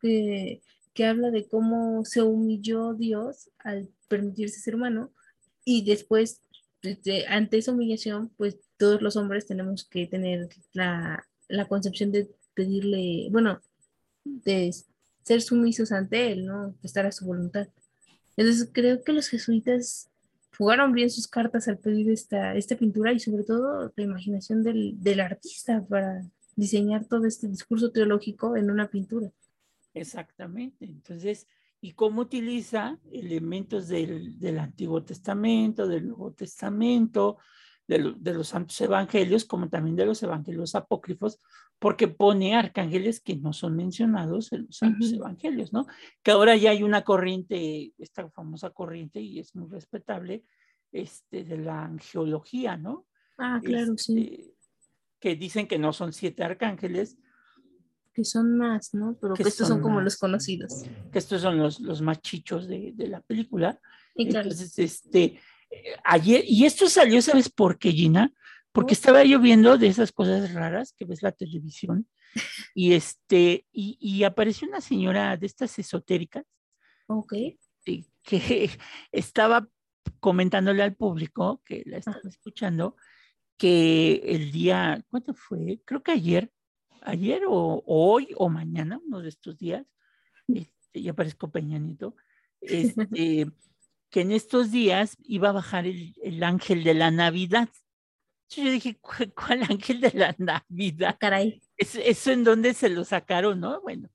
que, 0.00 0.60
que 0.92 1.04
habla 1.04 1.30
de 1.30 1.46
cómo 1.46 2.04
se 2.04 2.22
humilló 2.22 2.94
Dios 2.94 3.50
al 3.58 3.88
permitirse 4.08 4.60
ser 4.60 4.74
humano 4.74 5.12
y 5.64 5.84
después, 5.84 6.42
ante 7.28 7.58
esa 7.58 7.72
humillación, 7.72 8.30
pues 8.36 8.58
todos 8.78 9.02
los 9.02 9.16
hombres 9.16 9.46
tenemos 9.46 9.84
que 9.84 10.06
tener 10.06 10.48
la, 10.72 11.26
concepción 11.68 12.12
de 12.12 12.30
pedirle, 12.54 13.28
bueno, 13.30 13.60
de 14.24 14.72
ser 15.22 15.42
sumisos 15.42 15.92
ante 15.92 16.32
él, 16.32 16.46
¿no? 16.46 16.74
Estar 16.82 17.04
a 17.04 17.12
su 17.12 17.26
voluntad. 17.26 17.68
Entonces 18.36 18.70
creo 18.72 19.02
que 19.02 19.12
los 19.12 19.28
jesuitas 19.28 20.10
jugaron 20.56 20.92
bien 20.92 21.10
sus 21.10 21.26
cartas 21.28 21.68
al 21.68 21.78
pedir 21.78 22.10
esta, 22.10 22.54
esta 22.54 22.76
pintura 22.76 23.12
y 23.12 23.20
sobre 23.20 23.44
todo 23.44 23.92
la 23.94 24.02
imaginación 24.02 24.62
del, 24.62 25.20
artista 25.20 25.84
para 25.86 26.22
diseñar 26.56 27.04
todo 27.04 27.26
este 27.26 27.48
discurso 27.48 27.90
teológico 27.90 28.56
en 28.56 28.70
una 28.70 28.88
pintura. 28.88 29.30
Exactamente. 29.94 30.84
Entonces, 30.84 31.46
¿y 31.80 31.92
cómo 31.92 32.22
utiliza 32.22 32.98
elementos 33.12 33.88
del, 33.88 34.38
del 34.38 34.58
Antiguo 34.58 35.02
Testamento, 35.02 35.86
del 35.86 36.08
Nuevo 36.08 36.32
Testamento, 36.32 37.38
de, 37.88 38.34
los 38.34 38.48
santos 38.48 38.78
evangelios, 38.82 39.46
como 39.46 39.68
también 39.68 39.96
de 39.96 40.04
los 40.04 40.22
evangelios 40.22 40.74
apócrifos, 40.74 41.40
porque 41.78 42.06
pone 42.06 42.54
arcángeles 42.54 43.20
que 43.20 43.36
no 43.36 43.54
son 43.54 43.76
mencionados 43.76 44.52
en 44.52 44.66
los 44.66 44.76
santos 44.76 45.10
evangelios, 45.12 45.72
¿no? 45.72 45.86
Que 46.22 46.30
ahora 46.30 46.54
ya 46.54 46.70
hay 46.70 46.82
una 46.82 47.02
corriente, 47.02 47.94
esta 47.98 48.28
famosa 48.30 48.70
corriente, 48.70 49.20
y 49.20 49.38
es 49.38 49.56
muy 49.56 49.70
respetable, 49.70 50.44
este, 50.92 51.44
de 51.44 51.58
la 51.58 51.84
angeología, 51.84 52.76
¿no? 52.76 53.06
Ah, 53.38 53.60
claro, 53.64 53.94
sí. 53.96 54.18
Este, 54.18 54.54
que 55.18 55.34
dicen 55.34 55.66
que 55.66 55.78
no 55.78 55.92
son 55.92 56.12
siete 56.12 56.44
arcángeles. 56.44 57.18
Que 58.12 58.24
son 58.24 58.56
más, 58.56 58.94
¿no? 58.94 59.16
Pero 59.20 59.34
que, 59.34 59.44
estos 59.44 59.68
son, 59.68 59.80
como 59.80 60.00
los 60.00 60.16
conocidos. 60.16 60.84
Que 61.10 61.18
estos 61.18 61.40
son 61.40 61.58
los, 61.58 61.80
los 61.80 62.02
más 62.02 62.20
chichos 62.20 62.68
de, 62.68 62.92
de 62.94 63.08
la 63.08 63.20
película. 63.20 63.80
Entonces, 64.14 64.78
este, 64.78 65.40
ayer, 66.04 66.44
y 66.46 66.64
esto 66.64 66.88
salió, 66.88 67.20
¿sabes 67.22 67.48
por 67.48 67.78
qué, 67.78 67.92
Gina? 67.92 68.32
Porque 68.72 68.94
estaba 68.94 69.24
yo 69.24 69.40
viendo 69.40 69.78
de 69.78 69.88
esas 69.88 70.12
cosas 70.12 70.52
raras 70.52 70.94
que 70.96 71.04
ves 71.04 71.22
la 71.22 71.32
televisión 71.32 72.08
y 72.74 72.92
este, 72.92 73.66
y, 73.72 74.22
apareció 74.24 74.68
una 74.68 74.80
señora 74.80 75.36
de 75.36 75.46
estas 75.46 75.78
esotéricas. 75.78 76.44
Ok. 77.06 77.34
Que, 77.84 78.04
estaba 79.12 79.68
comentándole 80.20 80.82
al 80.82 80.96
público 80.96 81.62
que 81.64 81.82
la 81.86 81.98
estaba 81.98 82.20
escuchando 82.28 82.96
que 83.56 84.22
el 84.24 84.52
día, 84.52 85.04
¿cuánto 85.10 85.34
fue? 85.34 85.80
Creo 85.84 86.02
que 86.02 86.12
ayer, 86.12 86.52
ayer 87.02 87.42
o, 87.48 87.82
hoy 87.86 88.28
o 88.36 88.48
mañana, 88.48 89.00
uno 89.04 89.20
de 89.20 89.28
estos 89.30 89.58
días, 89.58 89.84
este, 90.46 91.02
ya 91.02 91.12
aparezco 91.12 91.50
Peñanito, 91.50 92.14
este, 92.60 93.50
que 94.10 94.20
en 94.22 94.32
estos 94.32 94.70
días 94.70 95.16
iba 95.24 95.50
a 95.50 95.52
bajar 95.52 95.86
el, 95.86 96.42
ángel 96.42 96.84
de 96.84 96.94
la 96.94 97.10
Navidad. 97.10 97.68
yo 98.48 98.70
dije, 98.70 98.98
¿cuál, 99.00 99.62
ángel 99.68 100.00
de 100.00 100.12
la 100.14 100.34
Navidad? 100.38 101.16
Caray. 101.18 101.60
Eso, 101.76 102.32
en 102.32 102.44
dónde 102.44 102.74
se 102.74 102.88
lo 102.88 103.04
sacaron, 103.04 103.60
¿no? 103.60 103.80
Bueno. 103.82 104.08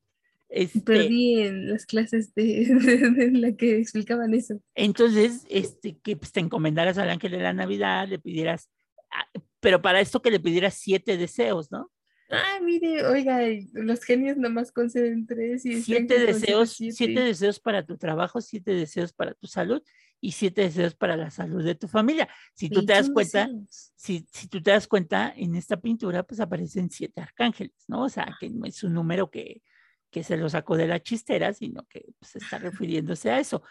Este, 0.50 0.82
Perdí 0.82 1.42
en 1.42 1.70
las 1.72 1.88
clases 1.88 2.34
de, 2.36 2.68
la 3.34 3.56
que 3.56 3.80
explicaban 3.80 4.34
eso. 4.36 4.60
Entonces, 4.76 5.46
este, 5.50 5.98
que 5.98 6.16
pues, 6.16 6.32
te 6.32 6.42
encomendaras 6.42 6.98
al 7.00 7.10
ángel 7.10 7.32
de 7.32 7.40
la 7.40 7.54
Navidad, 7.54 8.08
le 8.08 8.20
pidieras, 8.20 8.70
ah, 9.12 9.28
pero 9.60 9.82
para 9.82 10.00
esto 10.00 10.22
que 10.22 10.30
le 10.30 10.40
pidieras 10.40 10.76
siete 10.76 11.18
deseos, 11.18 11.72
¿no? 11.72 11.90
Ah, 12.34 12.60
mire, 12.62 13.06
oiga, 13.06 13.40
los 13.74 14.04
genios 14.04 14.38
nomás 14.38 14.72
conceden 14.72 15.26
tres 15.26 15.66
y 15.66 15.82
siete 15.82 16.20
deseos, 16.20 16.72
siete. 16.72 17.22
deseos 17.22 17.60
para 17.60 17.86
tu 17.86 17.98
trabajo, 17.98 18.42
siete 18.42 18.74
deseos 18.74 19.14
para 19.14 19.34
tu 19.34 19.48
salud 19.48 19.82
y 20.20 20.32
siete 20.32 20.62
deseos 20.62 20.96
para 20.96 21.18
la 21.18 21.30
salud 21.32 21.64
de 21.64 21.76
tu 21.76 21.88
familia. 21.88 22.30
Si 22.54 22.70
tú 22.70 22.86
te 22.86 22.94
das 22.94 23.10
cuenta, 23.10 23.50
si, 23.70 24.26
si, 24.32 24.48
tú 24.48 24.62
te 24.62 24.72
das 24.72 24.88
cuenta, 24.88 25.34
en 25.36 25.56
esta 25.56 25.78
pintura 25.78 26.24
pues 26.24 26.40
aparecen 26.40 26.90
siete 26.90 27.22
arcángeles, 27.22 27.86
¿no? 27.88 28.04
O 28.04 28.10
sea, 28.10 28.36
que 28.40 28.50
no 28.50 28.66
es 28.66 28.84
un 28.84 28.94
número 28.94 29.30
que, 29.30 29.62
que 30.10 30.24
se 30.24 30.38
lo 30.38 30.50
sacó 30.50 30.78
de 30.78 30.88
la 30.88 31.02
chistera, 31.02 31.54
sino 31.54 31.86
que 31.90 32.06
pues, 32.20 32.36
está 32.36 32.58
refiriéndose 32.58 33.32
a 33.32 33.40
eso 33.40 33.64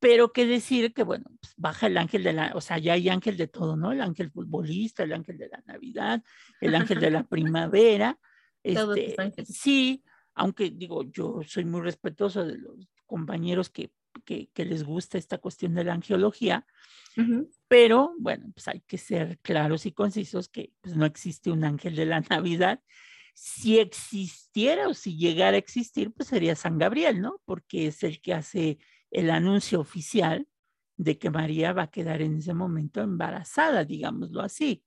pero 0.00 0.32
que 0.32 0.46
decir 0.46 0.92
que, 0.94 1.02
bueno, 1.02 1.26
pues 1.40 1.54
baja 1.56 1.88
el 1.88 1.98
ángel 1.98 2.22
de 2.22 2.32
la, 2.32 2.52
o 2.54 2.60
sea, 2.60 2.78
ya 2.78 2.92
hay 2.92 3.08
ángel 3.08 3.36
de 3.36 3.48
todo, 3.48 3.76
¿no? 3.76 3.92
El 3.92 4.00
ángel 4.00 4.30
futbolista, 4.30 5.02
el 5.02 5.12
ángel 5.12 5.38
de 5.38 5.48
la 5.48 5.62
Navidad, 5.66 6.22
el 6.60 6.74
ángel 6.96 7.00
de 7.00 7.10
la 7.10 7.24
primavera. 7.24 8.18
Este, 8.62 9.16
sí, 9.44 10.04
aunque 10.34 10.70
digo, 10.70 11.02
yo 11.10 11.40
soy 11.46 11.64
muy 11.64 11.80
respetuoso 11.80 12.44
de 12.44 12.58
los 12.58 12.88
compañeros 13.06 13.70
que, 13.70 13.90
que, 14.24 14.50
que 14.52 14.64
les 14.64 14.84
gusta 14.84 15.18
esta 15.18 15.38
cuestión 15.38 15.74
de 15.74 15.84
la 15.84 15.94
angiología, 15.94 16.66
pero 17.66 18.14
bueno, 18.18 18.52
pues 18.54 18.68
hay 18.68 18.80
que 18.80 18.96
ser 18.96 19.38
claros 19.40 19.86
y 19.86 19.92
concisos 19.92 20.48
que 20.48 20.72
pues, 20.80 20.94
no 20.94 21.04
existe 21.04 21.50
un 21.50 21.64
ángel 21.64 21.96
de 21.96 22.06
la 22.06 22.20
Navidad. 22.20 22.80
Si 23.34 23.80
existiera 23.80 24.86
o 24.86 24.94
si 24.94 25.16
llegara 25.16 25.56
a 25.56 25.58
existir, 25.58 26.12
pues 26.12 26.28
sería 26.28 26.54
San 26.54 26.78
Gabriel, 26.78 27.20
¿no? 27.20 27.40
Porque 27.44 27.88
es 27.88 28.04
el 28.04 28.20
que 28.20 28.34
hace 28.34 28.78
el 29.10 29.30
anuncio 29.30 29.80
oficial 29.80 30.46
de 30.96 31.18
que 31.18 31.30
María 31.30 31.72
va 31.72 31.84
a 31.84 31.90
quedar 31.90 32.22
en 32.22 32.38
ese 32.38 32.54
momento 32.54 33.00
embarazada, 33.00 33.84
digámoslo 33.84 34.40
así. 34.40 34.82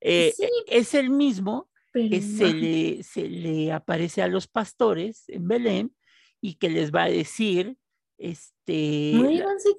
Eh, 0.00 0.34
es 0.66 0.94
el 0.94 1.10
mismo 1.10 1.70
que 1.92 2.20
se, 2.20 2.52
le, 2.52 3.02
se 3.02 3.28
le 3.28 3.70
aparece 3.70 4.22
a 4.22 4.26
los 4.26 4.48
pastores 4.48 5.24
en 5.28 5.46
Belén 5.46 5.94
y 6.40 6.54
que 6.54 6.70
les 6.70 6.90
va 6.90 7.04
a 7.04 7.10
decir, 7.10 7.76
este... 8.18 9.12
No, 9.14 9.28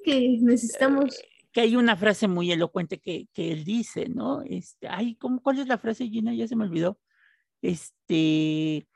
que 0.02 0.38
necesitamos... 0.40 1.20
que 1.52 1.60
hay 1.60 1.76
una 1.76 1.96
frase 1.96 2.28
muy 2.28 2.50
elocuente 2.50 2.98
que, 2.98 3.28
que 3.34 3.52
él 3.52 3.64
dice, 3.64 4.08
¿no? 4.08 4.42
Este, 4.42 4.88
ay, 4.88 5.16
¿cómo, 5.16 5.42
¿cuál 5.42 5.58
es 5.58 5.66
la 5.66 5.78
frase, 5.78 6.08
Gina? 6.08 6.32
Ya 6.34 6.48
se 6.48 6.56
me 6.56 6.64
olvidó. 6.64 6.98
Este, 7.60 8.88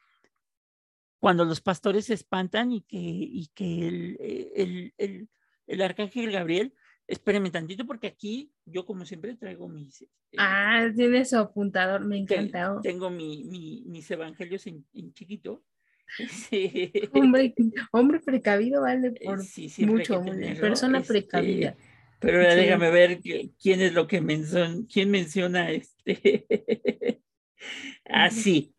cuando 1.18 1.44
los 1.44 1.60
pastores 1.60 2.06
se 2.06 2.14
espantan 2.14 2.72
y 2.72 2.82
que, 2.82 2.98
y 2.98 3.48
que 3.54 3.88
el, 3.88 4.16
el, 4.54 4.94
el, 4.98 5.28
el 5.66 5.82
arcángel 5.82 6.30
Gabriel, 6.30 6.72
espéreme 7.06 7.50
tantito 7.50 7.86
porque 7.86 8.06
aquí 8.06 8.52
yo 8.64 8.86
como 8.86 9.04
siempre 9.04 9.34
traigo 9.34 9.68
mis... 9.68 10.02
Eh, 10.02 10.08
ah, 10.38 10.88
tiene 10.94 11.24
su 11.24 11.38
apuntador, 11.38 12.04
me 12.04 12.18
encanta. 12.18 12.78
Tengo 12.82 13.10
mi, 13.10 13.44
mi, 13.44 13.82
mis 13.86 14.10
evangelios 14.10 14.66
en, 14.66 14.84
en 14.92 15.12
chiquito. 15.12 15.64
Hombre, 17.12 17.54
hombre 17.92 18.20
precavido 18.20 18.80
vale 18.80 19.08
eh, 19.08 19.20
por 19.24 19.40
mucho, 19.86 20.24
persona 20.58 21.00
este, 21.00 21.12
precavida. 21.12 21.76
Pero 22.18 22.38
ahora 22.38 22.54
déjame 22.54 22.90
ver 22.90 23.20
quién 23.60 23.80
es 23.82 23.92
lo 23.92 24.06
que 24.06 24.20
menciona, 24.20 24.74
quién 24.90 25.10
menciona 25.10 25.70
este. 25.70 27.20
Así. 28.06 28.74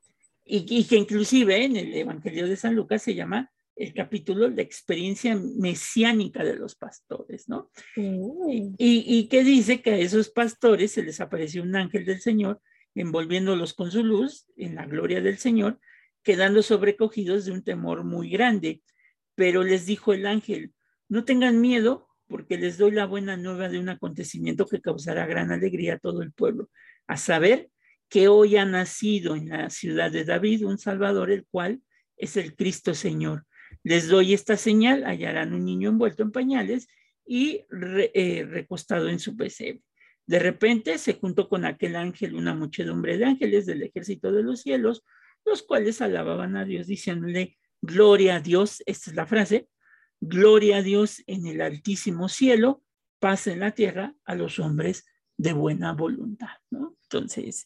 Y, 0.49 0.65
y, 0.67 0.83
que 0.85 0.95
inclusive 0.97 1.63
en 1.63 1.75
el 1.75 1.93
Evangelio 1.93 2.47
de 2.47 2.55
San 2.55 2.75
Lucas 2.75 3.03
se 3.03 3.13
llama 3.13 3.51
el 3.75 3.93
capítulo 3.93 4.49
La 4.49 4.61
experiencia 4.61 5.37
mesiánica 5.37 6.43
de 6.43 6.55
los 6.55 6.75
pastores, 6.75 7.47
¿no? 7.47 7.71
Y, 7.95 8.75
y 8.77 9.27
que 9.29 9.43
dice 9.43 9.81
que 9.81 9.91
a 9.91 9.97
esos 9.97 10.29
pastores 10.29 10.91
se 10.91 11.03
les 11.03 11.21
apareció 11.21 11.63
un 11.63 11.75
ángel 11.75 12.03
del 12.03 12.19
Señor 12.19 12.61
envolviéndolos 12.95 13.73
con 13.73 13.91
su 13.91 14.03
luz 14.03 14.47
en 14.57 14.75
la 14.75 14.85
gloria 14.85 15.21
del 15.21 15.37
Señor, 15.37 15.79
quedando 16.23 16.61
sobrecogidos 16.61 17.45
de 17.45 17.51
un 17.51 17.63
temor 17.63 18.03
muy 18.03 18.29
grande. 18.29 18.81
Pero 19.35 19.63
les 19.63 19.85
dijo 19.85 20.13
el 20.13 20.25
ángel, 20.25 20.73
no 21.07 21.23
tengan 21.23 21.61
miedo, 21.61 22.09
porque 22.27 22.57
les 22.57 22.77
doy 22.77 22.91
la 22.91 23.05
buena 23.05 23.37
nueva 23.37 23.69
de 23.69 23.79
un 23.79 23.87
acontecimiento 23.87 24.65
que 24.65 24.81
causará 24.81 25.25
gran 25.25 25.51
alegría 25.51 25.93
a 25.93 25.99
todo 25.99 26.21
el 26.21 26.33
pueblo, 26.33 26.69
a 27.07 27.15
saber 27.15 27.69
que 28.09 28.27
hoy 28.27 28.57
ha 28.57 28.65
nacido 28.65 29.35
en 29.35 29.49
la 29.49 29.69
ciudad 29.69 30.11
de 30.11 30.25
David 30.25 30.65
un 30.65 30.77
Salvador, 30.77 31.31
el 31.31 31.45
cual 31.45 31.81
es 32.17 32.37
el 32.37 32.55
Cristo 32.55 32.93
Señor. 32.93 33.45
Les 33.83 34.07
doy 34.07 34.33
esta 34.33 34.57
señal, 34.57 35.03
hallarán 35.05 35.53
un 35.53 35.63
niño 35.63 35.89
envuelto 35.89 36.23
en 36.23 36.31
pañales 36.31 36.87
y 37.25 37.65
eh, 37.71 38.45
recostado 38.49 39.09
en 39.09 39.19
su 39.19 39.37
pesebre. 39.37 39.83
De 40.25 40.39
repente 40.39 40.97
se 40.97 41.13
juntó 41.13 41.47
con 41.47 41.65
aquel 41.65 41.95
ángel 41.95 42.35
una 42.35 42.53
muchedumbre 42.53 43.17
de 43.17 43.25
ángeles 43.25 43.65
del 43.65 43.83
ejército 43.83 44.31
de 44.31 44.43
los 44.43 44.61
cielos, 44.61 45.03
los 45.45 45.63
cuales 45.63 46.01
alababan 46.01 46.57
a 46.57 46.65
Dios 46.65 46.87
diciéndole, 46.87 47.57
gloria 47.81 48.35
a 48.35 48.39
Dios, 48.41 48.83
esta 48.85 49.11
es 49.11 49.15
la 49.15 49.25
frase, 49.25 49.69
Gloria 50.21 50.77
a 50.77 50.81
Dios 50.81 51.23
en 51.27 51.47
el 51.47 51.61
altísimo 51.61 52.27
cielo, 52.27 52.83
paz 53.19 53.47
en 53.47 53.61
la 53.61 53.71
tierra 53.71 54.15
a 54.25 54.35
los 54.35 54.59
hombres 54.59 55.05
de 55.37 55.53
buena 55.53 55.93
voluntad. 55.93 56.49
Entonces, 56.71 57.65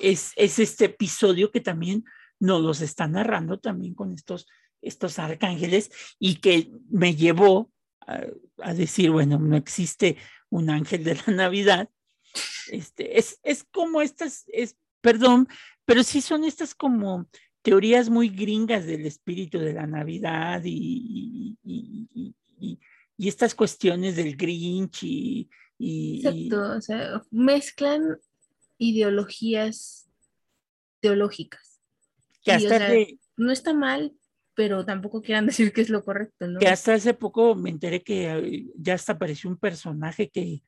es, 0.00 0.32
este 0.36 0.86
episodio 0.86 1.50
que 1.50 1.60
también 1.60 2.04
nos 2.40 2.62
los 2.62 2.80
está 2.80 3.08
narrando 3.08 3.58
también 3.58 3.94
con 3.94 4.12
estos, 4.12 4.46
estos 4.82 5.18
arcángeles 5.18 5.90
y 6.18 6.36
que 6.36 6.70
me 6.90 7.14
llevó 7.14 7.70
a, 8.06 8.74
decir, 8.74 9.10
bueno, 9.10 9.38
no 9.38 9.56
existe 9.56 10.16
un 10.50 10.70
ángel 10.70 11.04
de 11.04 11.16
la 11.16 11.32
Navidad. 11.34 11.90
Este, 12.70 13.18
es, 13.18 13.38
es 13.42 13.64
como 13.64 14.00
estas, 14.02 14.44
es, 14.48 14.76
perdón, 15.00 15.48
pero 15.84 16.02
sí 16.02 16.20
son 16.20 16.44
estas 16.44 16.74
como 16.74 17.28
teorías 17.62 18.08
muy 18.08 18.28
gringas 18.28 18.86
del 18.86 19.06
espíritu 19.06 19.58
de 19.58 19.74
la 19.74 19.86
Navidad 19.86 20.62
y, 20.64 21.56
estas 23.18 23.54
cuestiones 23.54 24.16
del 24.16 24.36
Grinch 24.36 25.02
y, 25.02 25.50
Exacto, 25.78 26.76
o 26.76 26.80
sea, 26.80 27.22
mezclan 27.30 28.16
ideologías 28.78 30.08
teológicas. 31.00 31.80
Que 32.42 32.52
hasta 32.52 32.78
no 33.36 33.52
está 33.52 33.74
mal, 33.74 34.14
pero 34.54 34.84
tampoco 34.84 35.22
quieran 35.22 35.46
decir 35.46 35.72
que 35.72 35.80
es 35.80 35.90
lo 35.90 36.04
correcto, 36.04 36.48
¿no? 36.48 36.58
Que 36.58 36.68
hasta 36.68 36.94
hace 36.94 37.14
poco 37.14 37.54
me 37.54 37.70
enteré 37.70 38.02
que 38.02 38.32
eh, 38.32 38.66
ya 38.76 38.94
hasta 38.94 39.12
apareció 39.12 39.50
un 39.50 39.58
personaje 39.58 40.30
que, 40.30 40.62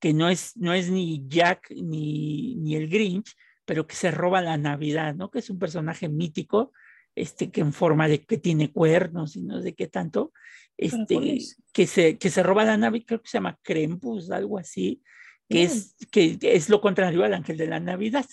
que 0.00 0.14
no, 0.14 0.28
es, 0.28 0.56
no 0.56 0.72
es 0.72 0.90
ni 0.90 1.26
Jack 1.28 1.70
ni, 1.70 2.56
ni 2.56 2.76
el 2.76 2.88
Grinch, 2.88 3.34
pero 3.64 3.86
que 3.86 3.96
se 3.96 4.10
roba 4.10 4.42
la 4.42 4.56
Navidad, 4.56 5.14
¿no? 5.14 5.30
Que 5.30 5.38
es 5.40 5.50
un 5.50 5.58
personaje 5.58 6.08
mítico, 6.08 6.72
este, 7.14 7.50
que 7.50 7.60
en 7.60 7.72
forma 7.72 8.08
de 8.08 8.22
que 8.22 8.38
tiene 8.38 8.72
cuernos 8.72 9.36
y 9.36 9.42
no 9.42 9.62
sé 9.62 9.74
qué 9.74 9.88
tanto, 9.88 10.32
este, 10.76 11.38
que 11.72 11.86
se, 11.86 12.18
que 12.18 12.30
se 12.30 12.42
roba 12.42 12.64
la 12.64 12.76
Navidad, 12.76 13.06
creo 13.06 13.22
que 13.22 13.28
se 13.28 13.38
llama 13.38 13.58
Krempus, 13.62 14.30
algo 14.30 14.58
así, 14.58 15.02
que, 15.48 15.64
es, 15.64 15.94
que 16.10 16.38
es 16.42 16.68
lo 16.68 16.80
contrario 16.80 17.24
al 17.24 17.34
ángel 17.34 17.56
de 17.56 17.66
la 17.66 17.80
Navidad. 17.80 18.26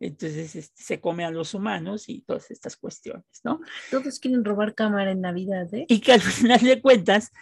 Entonces 0.00 0.54
este, 0.56 0.82
se 0.82 1.00
come 1.00 1.24
a 1.24 1.30
los 1.30 1.54
humanos 1.54 2.08
y 2.08 2.22
todas 2.22 2.50
estas 2.50 2.76
cuestiones, 2.76 3.24
¿no? 3.42 3.60
Todos 3.90 4.18
quieren 4.18 4.44
robar 4.44 4.74
cámara 4.74 5.12
en 5.12 5.20
Navidad, 5.20 5.72
¿eh? 5.72 5.86
Y 5.88 6.00
que 6.00 6.12
al 6.12 6.20
final 6.20 6.60
de 6.60 6.80
cuentas, 6.82 7.32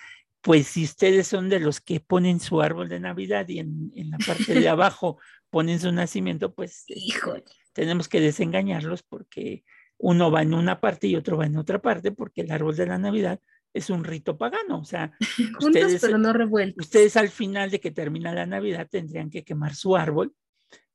pues 0.41 0.69
si 0.69 0.85
ustedes 0.85 1.27
son 1.27 1.49
de 1.49 1.61
los 1.61 1.81
que 1.81 2.01
ponen 2.01 2.41
su 2.41 2.61
árbol 2.61 2.89
de 2.89 3.01
Navidad 3.01 3.49
y 3.49 3.59
en, 3.59 3.91
en 3.97 4.11
la 4.11 4.19
parte 4.19 4.55
de 4.55 4.69
abajo 4.69 5.19
ponen 5.51 5.81
su 5.81 5.93
nacimiento, 5.93 6.55
pues 6.55 6.85
Híjole. 6.89 7.45
tenemos 7.73 8.09
que 8.09 8.21
desengañarlos 8.21 9.03
porque 9.03 9.65
uno 9.99 10.31
va 10.31 10.43
en 10.43 10.55
una 10.55 10.81
parte 10.81 11.07
y 11.07 11.17
otro 11.17 11.37
va 11.37 11.47
en 11.47 11.57
otra 11.57 11.81
parte, 11.81 12.13
porque 12.13 12.43
el 12.43 12.51
árbol 12.51 12.77
de 12.77 12.87
la 12.87 12.99
Navidad 12.99 13.41
es 13.75 13.91
un 13.91 14.05
rito 14.05 14.37
pagano, 14.37 14.81
o 14.81 14.85
sea, 14.85 15.13
ustedes, 15.61 16.01
pero 16.01 16.19
no 16.19 16.33
revueltos. 16.33 16.87
Ustedes 16.87 17.17
al 17.17 17.29
final 17.29 17.71
de 17.71 17.81
que 17.81 17.91
termina 17.91 18.33
la 18.33 18.47
Navidad 18.47 18.89
tendrían 18.91 19.31
que 19.31 19.45
quemar 19.45 19.75
su 19.75 19.97
árbol 19.97 20.35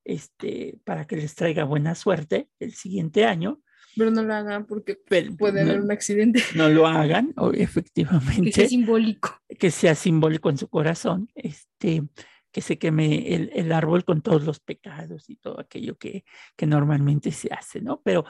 este, 0.06 0.80
para 0.84 1.06
que 1.06 1.18
les 1.18 1.36
traiga 1.36 1.64
buena 1.64 1.96
suerte 1.96 2.50
el 2.60 2.74
siguiente 2.74 3.26
año. 3.26 3.62
Pero 3.96 4.12
no 4.12 4.24
lo 4.24 4.34
hagan 4.34 4.68
porque 4.68 4.96
puede 4.96 5.62
haber 5.62 5.82
un 5.82 5.92
accidente. 5.92 6.42
No 6.56 6.70
lo 6.70 6.86
hagan, 6.86 7.34
efectivamente. 7.54 8.44
Que 8.44 8.52
sea 8.52 8.68
simbólico. 8.70 9.42
Que 9.60 9.72
sea 9.72 9.96
simbólico 9.96 10.50
en 10.52 10.58
su 10.58 10.68
corazón. 10.68 11.32
Este, 11.34 12.04
que 12.52 12.62
se 12.62 12.78
queme 12.78 13.34
el, 13.36 13.52
el, 13.54 13.72
árbol 13.72 14.06
con 14.06 14.22
todos 14.22 14.44
los 14.44 14.60
pecados 14.60 15.30
y 15.30 15.36
todo 15.36 15.60
aquello 15.60 15.98
que, 15.98 16.26
que 16.56 16.66
normalmente 16.68 17.32
se 17.32 17.50
hace, 17.52 17.82
¿no? 17.82 18.02
Pero 18.04 18.24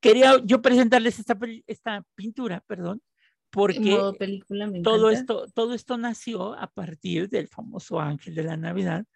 quería 0.00 0.40
yo 0.44 0.60
presentarles 0.60 1.18
esta, 1.18 1.38
esta 1.66 2.04
pintura, 2.14 2.62
perdón, 2.66 3.00
porque 3.54 3.96
todo, 4.82 5.10
esto, 5.10 5.46
todo 5.54 5.74
esto 5.74 5.96
nació 5.96 6.54
a 6.54 6.66
partir 6.66 7.28
del 7.28 7.48
famoso 7.48 8.00
ángel 8.00 8.34
de 8.34 8.42
la 8.42 8.56
Navidad, 8.56 9.06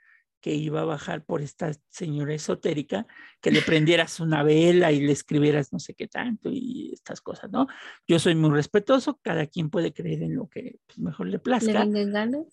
que 0.41 0.55
iba 0.55 0.82
a 0.82 0.84
bajar 0.84 1.24
por 1.24 1.43
esta 1.43 1.72
señora 1.89 2.34
esotérica, 2.34 3.07
que 3.41 3.51
le 3.51 3.61
prendieras 3.61 4.20
una 4.20 4.43
vela 4.43 4.93
y 4.93 5.01
le 5.01 5.12
escribieras 5.12 5.72
no 5.72 5.80
sé 5.80 5.95
qué 5.95 6.07
tanto 6.07 6.51
y 6.53 6.93
estas 6.93 7.20
cosas, 7.20 7.51
¿no? 7.51 7.66
Yo 8.07 8.18
soy 8.18 8.34
muy 8.34 8.51
respetuoso, 8.51 9.18
cada 9.20 9.47
quien 9.47 9.68
puede 9.68 9.93
creer 9.93 10.22
en 10.22 10.36
lo 10.36 10.49
que 10.49 10.78
pues, 10.86 10.99
mejor 10.99 11.26
le 11.26 11.39
plazca. 11.39 11.84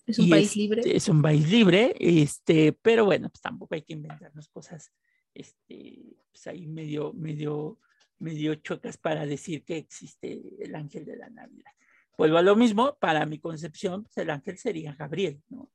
es 0.08 0.20
un 0.20 0.30
país 0.30 0.56
libre. 0.56 0.82
Es 0.86 1.10
un 1.10 1.22
país 1.22 1.50
libre, 1.50 1.96
este, 2.00 2.74
pero 2.74 3.06
bueno, 3.06 3.30
pues 3.30 3.42
tampoco 3.42 3.76
hay 3.76 3.84
que 3.84 3.94
inventarnos 3.94 4.48
cosas, 4.50 4.92
este, 5.34 6.18
pues 6.32 6.48
ahí 6.48 6.66
medio, 6.66 7.14
medio, 7.14 7.80
medio 8.20 8.56
chocas 8.56 8.98
para 8.98 9.26
decir 9.26 9.64
que 9.64 9.78
existe 9.78 10.42
el 10.60 10.76
ángel 10.76 11.06
de 11.06 11.18
la 11.18 11.30
Navidad. 11.30 11.72
Vuelvo 12.18 12.38
a 12.38 12.42
lo 12.42 12.56
mismo, 12.56 12.96
para 13.00 13.26
mi 13.26 13.40
concepción, 13.40 14.04
pues 14.04 14.18
el 14.18 14.30
ángel 14.30 14.58
sería 14.58 14.96
Gabriel, 14.96 15.42
¿no? 15.50 15.70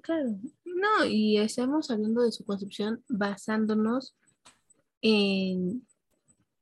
Claro, 0.00 0.38
no, 0.64 1.04
y 1.04 1.38
estamos 1.38 1.90
hablando 1.90 2.22
de 2.22 2.32
su 2.32 2.44
concepción 2.44 3.04
basándonos 3.08 4.16
en 5.02 5.86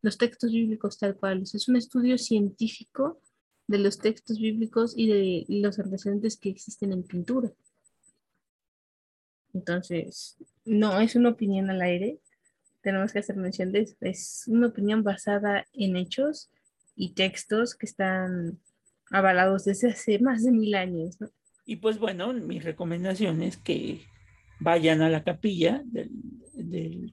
los 0.02 0.18
textos 0.18 0.52
bíblicos 0.52 0.98
tal 0.98 1.16
cual. 1.16 1.42
es 1.42 1.68
un 1.68 1.76
estudio 1.76 2.18
científico 2.18 3.20
de 3.68 3.78
los 3.78 3.98
textos 3.98 4.38
bíblicos 4.38 4.94
y 4.96 5.06
de 5.06 5.44
los 5.48 5.78
antecedentes 5.78 6.36
que 6.36 6.50
existen 6.50 6.92
en 6.92 7.04
pintura. 7.04 7.52
Entonces, 9.54 10.36
no 10.64 11.00
es 11.00 11.14
una 11.14 11.30
opinión 11.30 11.70
al 11.70 11.80
aire, 11.82 12.18
tenemos 12.82 13.12
que 13.12 13.20
hacer 13.20 13.36
mención 13.36 13.72
de. 13.72 13.88
Es 14.00 14.44
una 14.48 14.68
opinión 14.68 15.02
basada 15.02 15.66
en 15.72 15.96
hechos 15.96 16.50
y 16.94 17.14
textos 17.14 17.74
que 17.74 17.86
están 17.86 18.60
avalados 19.10 19.64
desde 19.64 19.90
hace 19.90 20.18
más 20.18 20.44
de 20.44 20.52
mil 20.52 20.74
años. 20.74 21.20
¿no? 21.20 21.28
Y 21.64 21.76
pues 21.76 21.98
bueno, 21.98 22.32
mi 22.32 22.58
recomendación 22.58 23.42
es 23.42 23.56
que 23.56 24.02
vayan 24.60 25.02
a 25.02 25.08
la 25.08 25.24
capilla 25.24 25.82
del, 25.84 26.10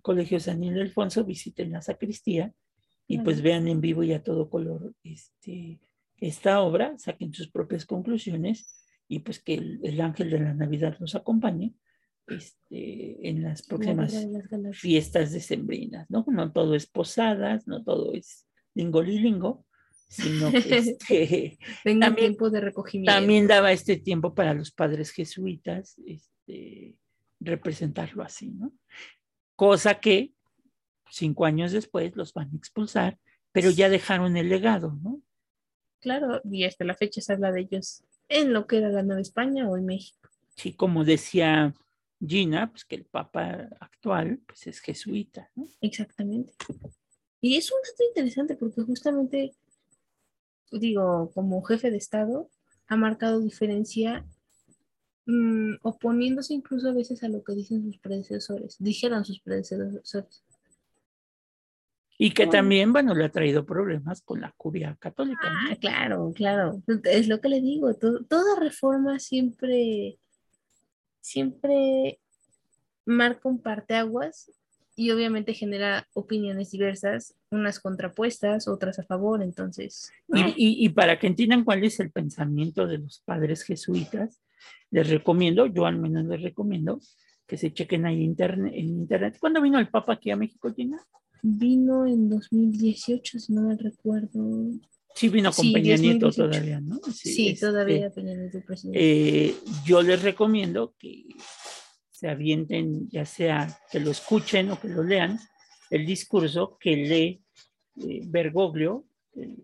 Colegio 0.01 0.39
San 0.39 0.63
Ildefonso, 0.63 1.25
visiten 1.25 1.71
la 1.71 1.81
sacristía 1.81 2.53
y 3.07 3.19
pues 3.19 3.41
vean 3.41 3.67
en 3.67 3.81
vivo 3.81 4.03
y 4.03 4.13
a 4.13 4.23
todo 4.23 4.49
color 4.49 4.93
este, 5.03 5.79
esta 6.17 6.61
obra, 6.61 6.97
saquen 6.97 7.33
sus 7.33 7.49
propias 7.49 7.85
conclusiones 7.85 8.85
y 9.07 9.19
pues 9.19 9.39
que 9.39 9.55
el, 9.55 10.01
ángel 10.01 10.29
de 10.29 10.39
la 10.39 10.53
Navidad 10.53 10.95
los 10.99 11.15
acompañe 11.15 11.73
este, 12.29 13.29
en 13.29 13.43
las 13.43 13.63
próximas 13.63 14.15
fiestas 14.73 15.31
decembrinas, 15.31 16.09
¿no? 16.09 16.25
No 16.27 16.51
todo 16.51 16.75
es 16.75 16.87
posadas, 16.87 17.67
no 17.67 17.83
todo 17.83 18.13
es 18.13 18.45
lingo 18.73 19.01
lingo, 19.01 19.65
sino 20.07 20.51
que 20.51 20.57
este, 20.77 21.57
Tengan 21.83 22.15
tiempo 22.15 22.49
de 22.49 22.61
recogimiento. 22.61 23.11
también 23.11 23.47
daba 23.47 23.71
este 23.71 23.97
tiempo 23.97 24.33
para 24.33 24.53
los 24.53 24.71
padres 24.71 25.11
jesuitas 25.11 25.95
este, 26.05 26.97
representarlo 27.39 28.23
así, 28.23 28.51
¿no? 28.51 28.71
Cosa 29.55 29.99
que 29.99 30.33
cinco 31.09 31.45
años 31.45 31.71
después 31.71 32.15
los 32.15 32.33
van 32.33 32.49
a 32.53 32.57
expulsar, 32.57 33.17
pero 33.51 33.69
ya 33.69 33.89
dejaron 33.89 34.37
el 34.37 34.49
legado, 34.49 34.97
¿no? 35.01 35.21
Claro, 35.99 36.41
y 36.49 36.63
hasta 36.63 36.85
la 36.85 36.95
fecha 36.95 37.21
se 37.21 37.33
habla 37.33 37.51
de 37.51 37.61
ellos 37.61 38.03
en 38.29 38.53
lo 38.53 38.67
que 38.67 38.77
era 38.77 38.89
la 38.89 39.03
Nueva 39.03 39.21
España 39.21 39.67
o 39.67 39.75
en 39.75 39.85
México. 39.85 40.29
Sí, 40.55 40.73
como 40.73 41.03
decía 41.03 41.73
Gina, 42.25 42.69
pues 42.69 42.85
que 42.85 42.95
el 42.95 43.05
Papa 43.05 43.69
actual 43.79 44.39
pues 44.45 44.67
es 44.67 44.79
jesuita, 44.81 45.49
¿no? 45.55 45.65
Exactamente. 45.81 46.53
Y 47.41 47.55
es 47.55 47.71
un 47.71 47.77
dato 47.83 48.03
interesante 48.07 48.55
porque 48.55 48.81
justamente, 48.81 49.53
digo, 50.71 51.31
como 51.33 51.61
jefe 51.63 51.91
de 51.91 51.97
Estado, 51.97 52.49
ha 52.87 52.97
marcado 52.97 53.39
diferencia 53.39 54.25
mm, 55.25 55.75
oponiéndose 55.83 56.53
incluso 56.53 56.89
a 56.89 56.93
veces 56.93 57.23
a 57.23 57.29
lo 57.29 57.43
que 57.43 57.53
dicen 57.53 57.83
sus 57.83 57.97
predecesores, 57.99 58.75
dijeron 58.79 59.23
sus 59.23 59.39
predecesores. 59.39 60.43
Y 62.21 62.31
que 62.31 62.47
también, 62.47 62.91
bueno, 62.91 63.15
le 63.15 63.23
ha 63.23 63.31
traído 63.31 63.65
problemas 63.65 64.21
con 64.21 64.41
la 64.41 64.51
curia 64.57 64.97
católica, 64.99 65.49
¿no? 65.53 65.71
Ah, 65.71 65.75
claro, 65.79 66.33
claro. 66.35 66.83
Es 67.05 67.29
lo 67.29 67.39
que 67.39 67.47
le 67.47 67.61
digo. 67.61 67.93
to- 67.93 68.25
toda 68.25 68.59
reforma 68.59 69.19
siempre, 69.19 70.19
siempre 71.21 72.19
marca 73.05 73.47
un 73.49 73.59
parteaguas 73.61 74.51
y 74.95 75.11
obviamente 75.11 75.53
genera 75.53 76.07
opiniones 76.13 76.71
diversas, 76.71 77.33
unas 77.51 77.79
contrapuestas, 77.79 78.67
otras 78.67 78.99
a 78.99 79.03
favor. 79.03 79.41
Entonces, 79.41 80.11
Y, 80.33 80.41
y- 80.57 80.85
y 80.85 80.89
para 80.89 81.17
que 81.17 81.27
entiendan 81.27 81.63
cuál 81.63 81.83
es 81.83 81.99
el 81.99 82.11
pensamiento 82.11 82.85
de 82.85 82.97
los 82.99 83.19
padres 83.21 83.63
jesuitas, 83.63 84.41
les 84.91 85.09
recomiendo, 85.09 85.65
yo 85.67 85.85
al 85.85 85.97
menos 85.97 86.25
les 86.25 86.41
recomiendo, 86.41 86.99
que 87.47 87.57
se 87.57 87.71
chequen 87.73 88.05
ahí 88.05 88.23
interne- 88.25 88.73
en 88.77 88.89
internet. 88.89 89.37
¿Cuándo 89.39 89.61
vino 89.61 89.79
el 89.79 89.87
Papa 89.89 90.13
aquí 90.13 90.31
a 90.31 90.35
México, 90.35 90.71
Gina? 90.73 90.99
vino 91.41 92.05
en 92.05 92.27
2018, 92.29 93.39
si 93.39 93.53
no 93.53 93.61
me 93.61 93.77
recuerdo. 93.77 94.71
Sí, 95.15 95.29
vino 95.29 95.51
con 95.51 95.65
Sí, 95.65 95.73
Peña 95.73 95.97
Nieto 95.97 96.27
2018. 96.27 96.49
todavía, 96.49 96.79
¿no? 96.81 96.99
Sí, 97.11 97.49
este, 97.49 97.65
todavía 97.67 98.09
Peña 98.11 98.33
Nieto 98.35 98.61
presidente. 98.65 98.99
eh, 99.49 99.55
yo 99.85 100.01
les 100.01 100.21
recomiendo 100.21 100.95
que 100.97 101.25
se 102.09 102.29
avienten, 102.29 103.09
ya 103.09 103.25
sea 103.25 103.67
que 103.91 103.99
lo 103.99 104.11
escuchen 104.11 104.71
o 104.71 104.79
que 104.79 104.87
lo 104.89 105.03
lean, 105.03 105.39
el 105.89 106.05
discurso 106.05 106.77
que 106.79 106.95
lee 106.95 107.43
eh, 108.07 108.21
Bergoglio, 108.27 109.05
el, 109.33 109.57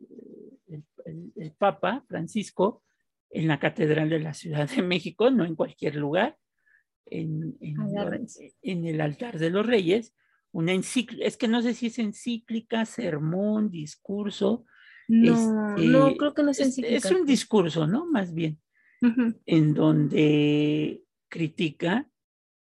el- 0.67 0.83
el- 1.35 1.51
Papa 1.53 2.03
Francisco, 2.07 2.83
en 3.29 3.47
la 3.47 3.59
Catedral 3.59 4.09
de 4.09 4.19
la 4.19 4.33
Ciudad 4.33 4.69
de 4.69 4.81
México, 4.81 5.29
no 5.29 5.45
en 5.45 5.55
cualquier 5.55 5.95
lugar, 5.95 6.37
en, 7.05 7.55
en- 7.61 7.75
en 8.61 8.85
el 8.87 8.99
altar 9.01 9.37
de 9.39 9.49
los 9.51 9.65
reyes, 9.65 10.13
una 10.51 10.71
encíclica, 10.73 11.25
es 11.25 11.37
que 11.37 11.47
no 11.47 11.61
sé 11.61 11.73
si 11.73 11.87
es 11.87 11.99
encíclica, 11.99 12.85
sermón, 12.85 13.69
discurso. 13.69 14.65
No, 15.07 15.33
este, 15.33 15.87
no, 15.87 16.15
creo 16.15 16.33
que 16.33 16.43
no 16.43 16.51
es 16.51 16.59
encíclica. 16.59 16.97
es 16.97 17.11
un 17.11 17.25
discurso, 17.25 17.87
¿no? 17.87 18.05
Más 18.05 18.33
bien 18.33 18.59
en 19.45 19.73
donde 19.73 21.03
critica 21.27 22.09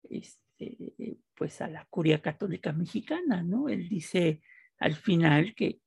este, 0.10 1.18
pues 1.34 1.62
a 1.62 1.68
la 1.68 1.86
curia 1.90 2.22
católica 2.22 2.74
mexicana, 2.74 3.44
¿no? 3.44 3.70
Él 3.70 3.88
dice 3.90 4.42
al 4.80 4.96
final 4.96 5.54
que 5.56 5.80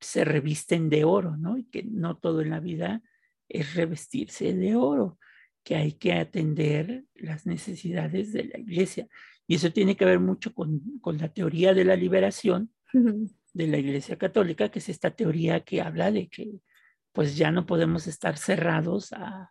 se 0.00 0.24
revisten 0.24 0.90
de 0.90 1.04
oro, 1.04 1.36
¿no? 1.36 1.56
Y 1.56 1.64
que 1.64 1.82
no 1.84 2.18
todo 2.18 2.42
en 2.42 2.50
la 2.50 2.60
vida 2.60 3.02
es 3.48 3.74
revestirse 3.74 4.52
de 4.54 4.74
oro, 4.74 5.18
que 5.62 5.76
hay 5.76 5.92
que 5.92 6.12
atender 6.12 7.04
las 7.14 7.46
necesidades 7.46 8.32
de 8.32 8.44
la 8.44 8.58
iglesia. 8.58 9.08
Y 9.46 9.56
eso 9.56 9.70
tiene 9.72 9.96
que 9.96 10.04
ver 10.04 10.20
mucho 10.20 10.54
con, 10.54 10.98
con 11.00 11.18
la 11.18 11.32
teoría 11.32 11.74
de 11.74 11.84
la 11.84 11.96
liberación 11.96 12.70
Ujú. 12.92 13.30
De 13.54 13.66
la 13.68 13.78
Iglesia 13.78 14.18
Católica, 14.18 14.68
que 14.68 14.80
es 14.80 14.88
esta 14.90 15.10
teoría 15.10 15.60
que 15.60 15.80
habla 15.80 16.10
de 16.10 16.28
que 16.28 16.60
pues 17.12 17.36
ya 17.36 17.50
no 17.50 17.64
podemos 17.64 18.06
estar 18.06 18.36
cerrados 18.36 19.12
a, 19.12 19.50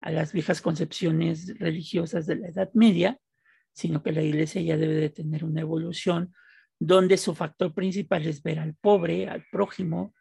a 0.00 0.10
las 0.10 0.32
viejas 0.32 0.60
concepciones 0.60 1.58
religiosas 1.58 2.26
de 2.26 2.36
la 2.36 2.48
Edad 2.48 2.70
Media, 2.74 3.18
sino 3.72 4.02
que 4.02 4.12
la 4.12 4.22
Iglesia 4.22 4.60
ya 4.60 4.76
debe 4.76 4.94
de 4.94 5.10
tener 5.10 5.44
una 5.44 5.60
evolución 5.60 6.34
donde 6.78 7.16
su 7.16 7.34
factor 7.34 7.72
principal 7.72 8.26
es 8.26 8.42
ver 8.42 8.58
al 8.58 8.74
pobre, 8.74 9.28
al 9.28 9.44
prójimo, 9.50 10.14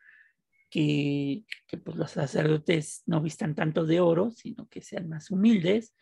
que, 0.69 1.45
que 1.67 1.77
pues 1.77 1.97
los 1.97 2.11
sacerdotes 2.11 3.03
no 3.05 3.21
vistan 3.21 3.55
tanto 3.55 3.85
de 3.85 3.99
oro, 3.99 4.31
sino 4.31 4.67
que 4.67 4.81
sean 4.81 5.09
más 5.09 5.31
humildes, 5.31 5.95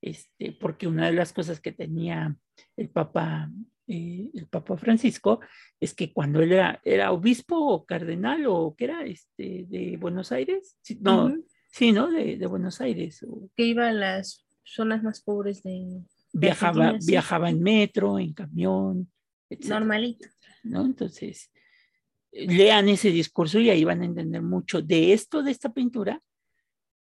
este, 0.00 0.52
porque 0.52 0.86
una 0.86 1.06
de 1.06 1.12
las 1.12 1.32
cosas 1.32 1.60
que 1.60 1.72
tenía 1.72 2.36
el 2.76 2.90
Papa, 2.90 3.50
eh, 3.88 4.30
el 4.34 4.46
Papa 4.48 4.76
Francisco 4.76 5.40
es 5.80 5.94
que 5.94 6.12
cuando 6.12 6.40
él 6.40 6.52
era, 6.52 6.80
era 6.84 7.12
obispo 7.12 7.56
o 7.56 7.84
cardenal 7.86 8.44
o 8.46 8.74
que 8.76 8.84
era 8.84 9.04
este, 9.04 9.64
de 9.68 9.96
Buenos 9.98 10.32
Aires, 10.32 10.76
sí, 10.82 10.98
no, 11.00 11.26
Ujú. 11.26 11.46
sí, 11.70 11.92
¿no? 11.92 12.10
De, 12.10 12.36
de 12.36 12.46
Buenos 12.46 12.80
Aires. 12.80 13.22
o 13.28 13.48
Que 13.56 13.64
iba 13.66 13.88
a 13.88 13.92
las 13.92 14.46
zonas 14.64 15.02
más 15.02 15.22
pobres 15.22 15.62
de 15.62 16.02
viajaba, 16.32 16.96
viajaba 17.06 17.50
en 17.50 17.62
metro, 17.62 18.18
en 18.18 18.32
camión, 18.32 19.10
etc. 19.48 19.66
normalito. 19.68 20.28
¿no? 20.64 20.84
Entonces, 20.84 21.50
eh, 22.32 22.46
lean 22.48 22.88
ese 22.88 23.10
discurso 23.10 23.60
y 23.60 23.70
ahí 23.70 23.84
van 23.84 24.02
a 24.02 24.06
entender 24.06 24.42
mucho 24.42 24.82
de 24.82 25.12
esto, 25.12 25.42
de 25.42 25.52
esta 25.52 25.72
pintura 25.72 26.20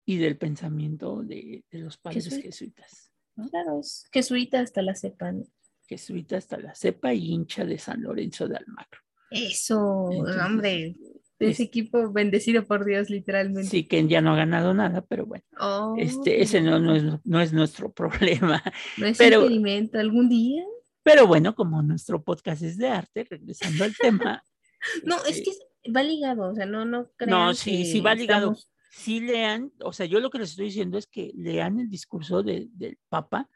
y 0.05 0.17
del 0.17 0.37
pensamiento 0.37 1.21
de, 1.21 1.63
de 1.69 1.79
los 1.79 1.97
padres 1.97 2.23
Jesuita. 2.25 2.43
jesuitas. 2.47 3.11
¿no? 3.35 3.47
Claro, 3.49 3.79
es 3.79 4.07
jesuita 4.11 4.59
hasta 4.59 4.81
la 4.81 4.95
sepan. 4.95 5.43
Jesuita 5.91 6.37
hasta 6.37 6.57
la 6.57 6.73
cepa 6.73 7.13
y 7.13 7.31
hincha 7.33 7.65
de 7.65 7.77
San 7.77 8.01
Lorenzo 8.01 8.47
de 8.47 8.55
Almagro. 8.57 8.99
Eso, 9.29 10.09
Entonces, 10.11 10.41
hombre. 10.43 10.85
es- 10.87 10.97
Ese 11.39 11.63
equipo 11.63 12.11
bendecido 12.11 12.63
por 12.65 12.85
Dios, 12.85 13.09
literalmente. 13.09 13.67
Sí, 13.69 13.85
que 13.85 14.07
ya 14.07 14.21
no 14.21 14.33
ha 14.33 14.35
ganado 14.37 14.73
nada, 14.75 15.01
pero 15.01 15.25
bueno, 15.25 15.43
Oh, 15.59 15.95
este, 15.97 16.41
ese 16.41 16.61
no, 16.61 16.77
no, 16.79 16.95
es, 16.95 17.03
no 17.23 17.41
es 17.41 17.51
nuestro 17.51 17.91
problema. 18.51 18.63
no 18.97 19.07
es 19.07 19.17
pero- 19.17 19.41
impedimento. 19.41 19.97
Algún 19.99 20.29
día. 20.29 20.63
Pero 21.03 21.25
bueno, 21.25 21.55
como 21.55 21.81
nuestro 21.81 22.23
podcast 22.23 22.61
es 22.61 22.77
de 22.77 22.89
arte, 22.89 23.25
regresando 23.29 23.83
al 23.83 23.95
tema. 23.95 24.43
No, 25.03 25.15
es 25.25 25.37
este, 25.37 25.51
que 25.83 25.91
va 25.91 26.01
ligado, 26.03 26.49
o 26.51 26.55
sea, 26.55 26.65
no, 26.65 26.85
no 26.85 27.09
crean 27.15 27.29
No, 27.31 27.53
sí, 27.53 27.77
que 27.83 27.85
sí 27.85 27.99
va 28.01 28.15
ligado. 28.15 28.51
estamos- 28.53 28.69
sí 28.91 29.19
lean, 29.19 29.71
o 29.83 29.93
sea, 29.93 30.05
yo 30.07 30.19
lo 30.19 30.29
que 30.31 30.39
les 30.39 30.49
estoy 30.51 30.65
diciendo 30.65 30.97
es 30.97 31.05
que 31.07 31.31
lean 31.35 31.79
el 31.79 31.87
discurso 31.89 32.41
de- 32.43 32.67
del 32.73 32.97
Papa, 33.09 33.47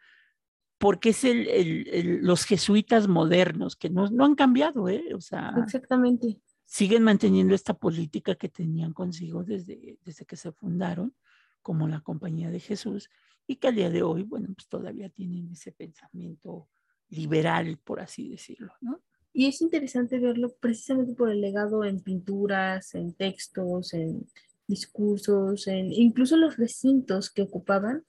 porque 0.78 1.10
es 1.10 1.24
el, 1.24 1.48
el- 1.48 1.88
el- 1.88 2.18
los 2.26 2.46
jesuitas 2.46 3.08
modernos, 3.08 3.76
que 3.76 3.90
no, 3.90 4.10
no 4.10 4.26
han 4.26 4.36
cambiado, 4.36 4.90
¿eh? 4.90 5.14
O 5.16 5.22
sea, 5.22 5.54
Exactamente. 5.64 6.40
siguen 6.66 7.04
manteniendo 7.04 7.56
esta 7.56 7.74
política 7.74 8.36
que 8.36 8.50
tenían 8.50 8.94
consigo 8.94 9.44
desde, 9.44 9.98
desde 10.04 10.26
que 10.26 10.36
se 10.36 10.52
fundaron, 10.52 11.16
como 11.62 11.88
la 11.88 12.02
Compañía 12.02 12.50
de 12.52 12.60
Jesús, 12.60 13.10
y 13.48 13.56
que 13.56 13.70
al 13.70 13.76
día 13.76 13.90
de 13.90 14.04
hoy, 14.04 14.24
bueno, 14.24 14.48
pues 14.56 14.68
todavía 14.68 15.10
tienen 15.10 15.50
ese 15.52 15.72
pensamiento 15.72 16.68
liberal, 17.10 17.78
por 17.84 18.00
así 18.00 18.30
decirlo, 18.30 18.74
¿no? 18.82 19.02
Y 19.38 19.48
es 19.48 19.62
interesante 19.62 20.18
verlo 20.20 20.56
precisamente 20.60 21.14
por 21.14 21.30
el 21.30 21.42
legado 21.42 21.84
en 21.84 22.00
pinturas, 22.00 22.96
en 22.96 23.14
textos, 23.14 23.94
en 23.94 24.26
discursos, 24.68 25.68
en 25.68 25.92
incluso 25.92 26.38
los 26.38 26.58
recintos 26.58 27.30
que 27.30 27.42
ocupaban. 27.42 28.04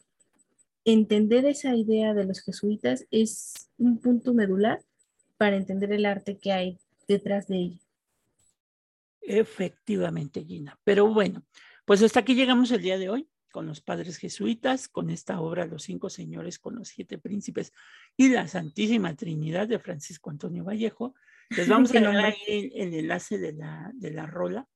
Entender 0.86 1.44
esa 1.46 1.74
idea 1.74 2.14
de 2.14 2.24
los 2.24 2.40
jesuitas 2.40 3.06
es 3.10 3.68
un 3.76 3.98
punto 3.98 4.32
medular 4.32 4.80
para 5.36 5.56
entender 5.56 5.92
el 5.92 6.06
arte 6.06 6.38
que 6.38 6.52
hay 6.52 6.78
detrás 7.08 7.48
de 7.48 7.56
ello. 7.56 7.80
Efectivamente, 9.20 10.44
Gina. 10.44 10.78
Pero 10.84 11.12
bueno, 11.12 11.44
pues 11.84 12.02
hasta 12.02 12.20
aquí 12.20 12.34
llegamos 12.34 12.70
el 12.70 12.82
día 12.82 12.98
de 12.98 13.08
hoy 13.08 13.28
con 13.50 13.66
los 13.66 13.80
padres 13.80 14.18
jesuitas, 14.18 14.86
con 14.86 15.08
esta 15.10 15.40
obra 15.40 15.66
Los 15.66 15.84
cinco 15.84 16.10
señores 16.10 16.58
con 16.58 16.76
los 16.76 16.88
siete 16.88 17.16
príncipes 17.18 17.72
y 18.16 18.28
la 18.28 18.46
Santísima 18.46 19.16
Trinidad 19.16 19.66
de 19.66 19.78
Francisco 19.78 20.30
Antonio 20.30 20.62
Vallejo. 20.64 21.14
Les 21.50 21.66
vamos 21.68 21.92
a 21.94 21.98
ahí 22.26 22.34
el, 22.46 22.72
el 22.74 22.94
enlace 22.94 23.38
de 23.38 23.52
la, 23.54 23.90
de 23.94 24.10
la 24.12 24.26
rola. 24.26 24.68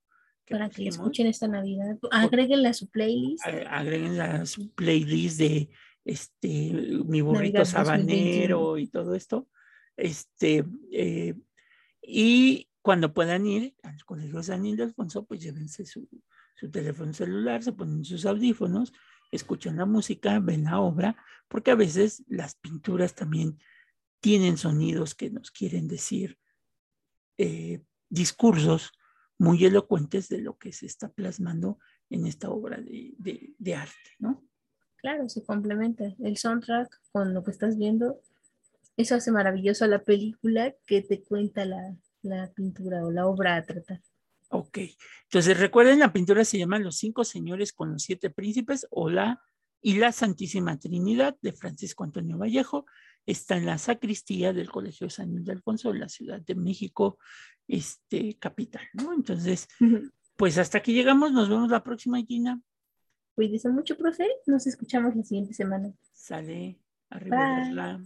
que 0.44 0.54
Para 0.54 0.68
que 0.68 0.76
pusimos. 0.86 0.94
escuchen 0.96 1.26
esta 1.28 1.46
Navidad. 1.46 1.96
Agréguenla 2.10 2.70
a 2.70 2.74
su 2.74 2.88
playlist. 2.90 3.46
A- 3.46 3.78
Agreguen 3.78 4.20
a 4.20 4.46
su 4.46 4.70
playlist 4.72 5.38
de 5.38 5.68
este 6.04 6.72
mi 7.04 7.20
burrito 7.20 7.58
Navidad 7.58 7.64
sabanero 7.64 8.78
y 8.78 8.88
todo 8.88 9.14
esto. 9.14 9.48
Este, 9.96 10.64
eh, 10.92 11.34
y 12.02 12.68
cuando 12.82 13.12
puedan 13.12 13.46
ir 13.46 13.74
al 13.82 14.02
Colegio 14.04 14.42
San 14.42 14.64
Ildefonso, 14.64 15.26
pues 15.26 15.42
llévense 15.42 15.84
su, 15.84 16.08
su 16.54 16.70
teléfono 16.70 17.12
celular, 17.12 17.62
se 17.62 17.72
ponen 17.72 18.04
sus 18.04 18.24
audífonos, 18.24 18.92
escuchan 19.30 19.76
la 19.76 19.86
música, 19.86 20.40
ven 20.40 20.64
la 20.64 20.80
obra, 20.80 21.16
porque 21.48 21.70
a 21.70 21.76
veces 21.76 22.24
las 22.28 22.54
pinturas 22.54 23.14
también 23.14 23.58
tienen 24.20 24.56
sonidos 24.56 25.14
que 25.14 25.30
nos 25.30 25.50
quieren 25.50 25.88
decir 25.88 26.38
eh, 27.38 27.82
discursos 28.08 28.92
muy 29.38 29.64
elocuentes 29.64 30.28
de 30.28 30.42
lo 30.42 30.58
que 30.58 30.72
se 30.72 30.86
está 30.86 31.10
plasmando 31.12 31.78
en 32.10 32.26
esta 32.26 32.50
obra 32.50 32.78
de, 32.80 33.54
de 33.56 33.74
arte, 33.74 34.10
¿no? 34.18 34.49
Claro, 35.00 35.28
se 35.28 35.42
complementa 35.42 36.04
el 36.22 36.36
soundtrack 36.36 37.00
con 37.12 37.34
lo 37.34 37.42
que 37.42 37.50
estás 37.50 37.78
viendo. 37.78 38.20
Eso 38.96 39.14
hace 39.14 39.32
maravilloso 39.32 39.86
la 39.86 40.02
película 40.02 40.74
que 40.86 41.02
te 41.02 41.22
cuenta 41.22 41.64
la, 41.64 41.96
la 42.22 42.50
pintura 42.52 43.04
o 43.04 43.10
la 43.10 43.26
obra 43.26 43.56
a 43.56 43.62
tratar. 43.64 44.00
Ok, 44.50 44.78
entonces 45.24 45.58
recuerden, 45.58 46.00
la 46.00 46.12
pintura 46.12 46.44
se 46.44 46.58
llama 46.58 46.78
Los 46.78 46.96
cinco 46.96 47.24
señores 47.24 47.72
con 47.72 47.92
los 47.92 48.02
siete 48.02 48.30
príncipes 48.30 48.86
o 48.90 49.08
la 49.08 49.40
y 49.80 49.94
la 49.94 50.12
Santísima 50.12 50.78
Trinidad 50.78 51.36
de 51.40 51.52
Francisco 51.52 52.04
Antonio 52.04 52.36
Vallejo. 52.36 52.84
Está 53.26 53.56
en 53.56 53.66
la 53.66 53.78
sacristía 53.78 54.52
del 54.52 54.70
Colegio 54.70 55.08
San 55.08 55.48
Alfonso, 55.48 55.90
en 55.90 56.00
la 56.00 56.08
Ciudad 56.08 56.40
de 56.40 56.54
México, 56.54 57.18
este, 57.68 58.36
capital, 58.38 58.82
¿no? 58.92 59.12
Entonces, 59.12 59.68
pues 60.36 60.58
hasta 60.58 60.78
aquí 60.78 60.92
llegamos, 60.92 61.32
nos 61.32 61.48
vemos 61.48 61.70
la 61.70 61.82
próxima, 61.82 62.20
Gina. 62.22 62.60
Cuídese 63.40 63.70
mucho, 63.70 63.96
profe, 63.96 64.28
nos 64.44 64.66
escuchamos 64.66 65.16
la 65.16 65.22
siguiente 65.22 65.54
semana. 65.54 65.94
Sale, 66.12 66.76
arriba 67.08 67.98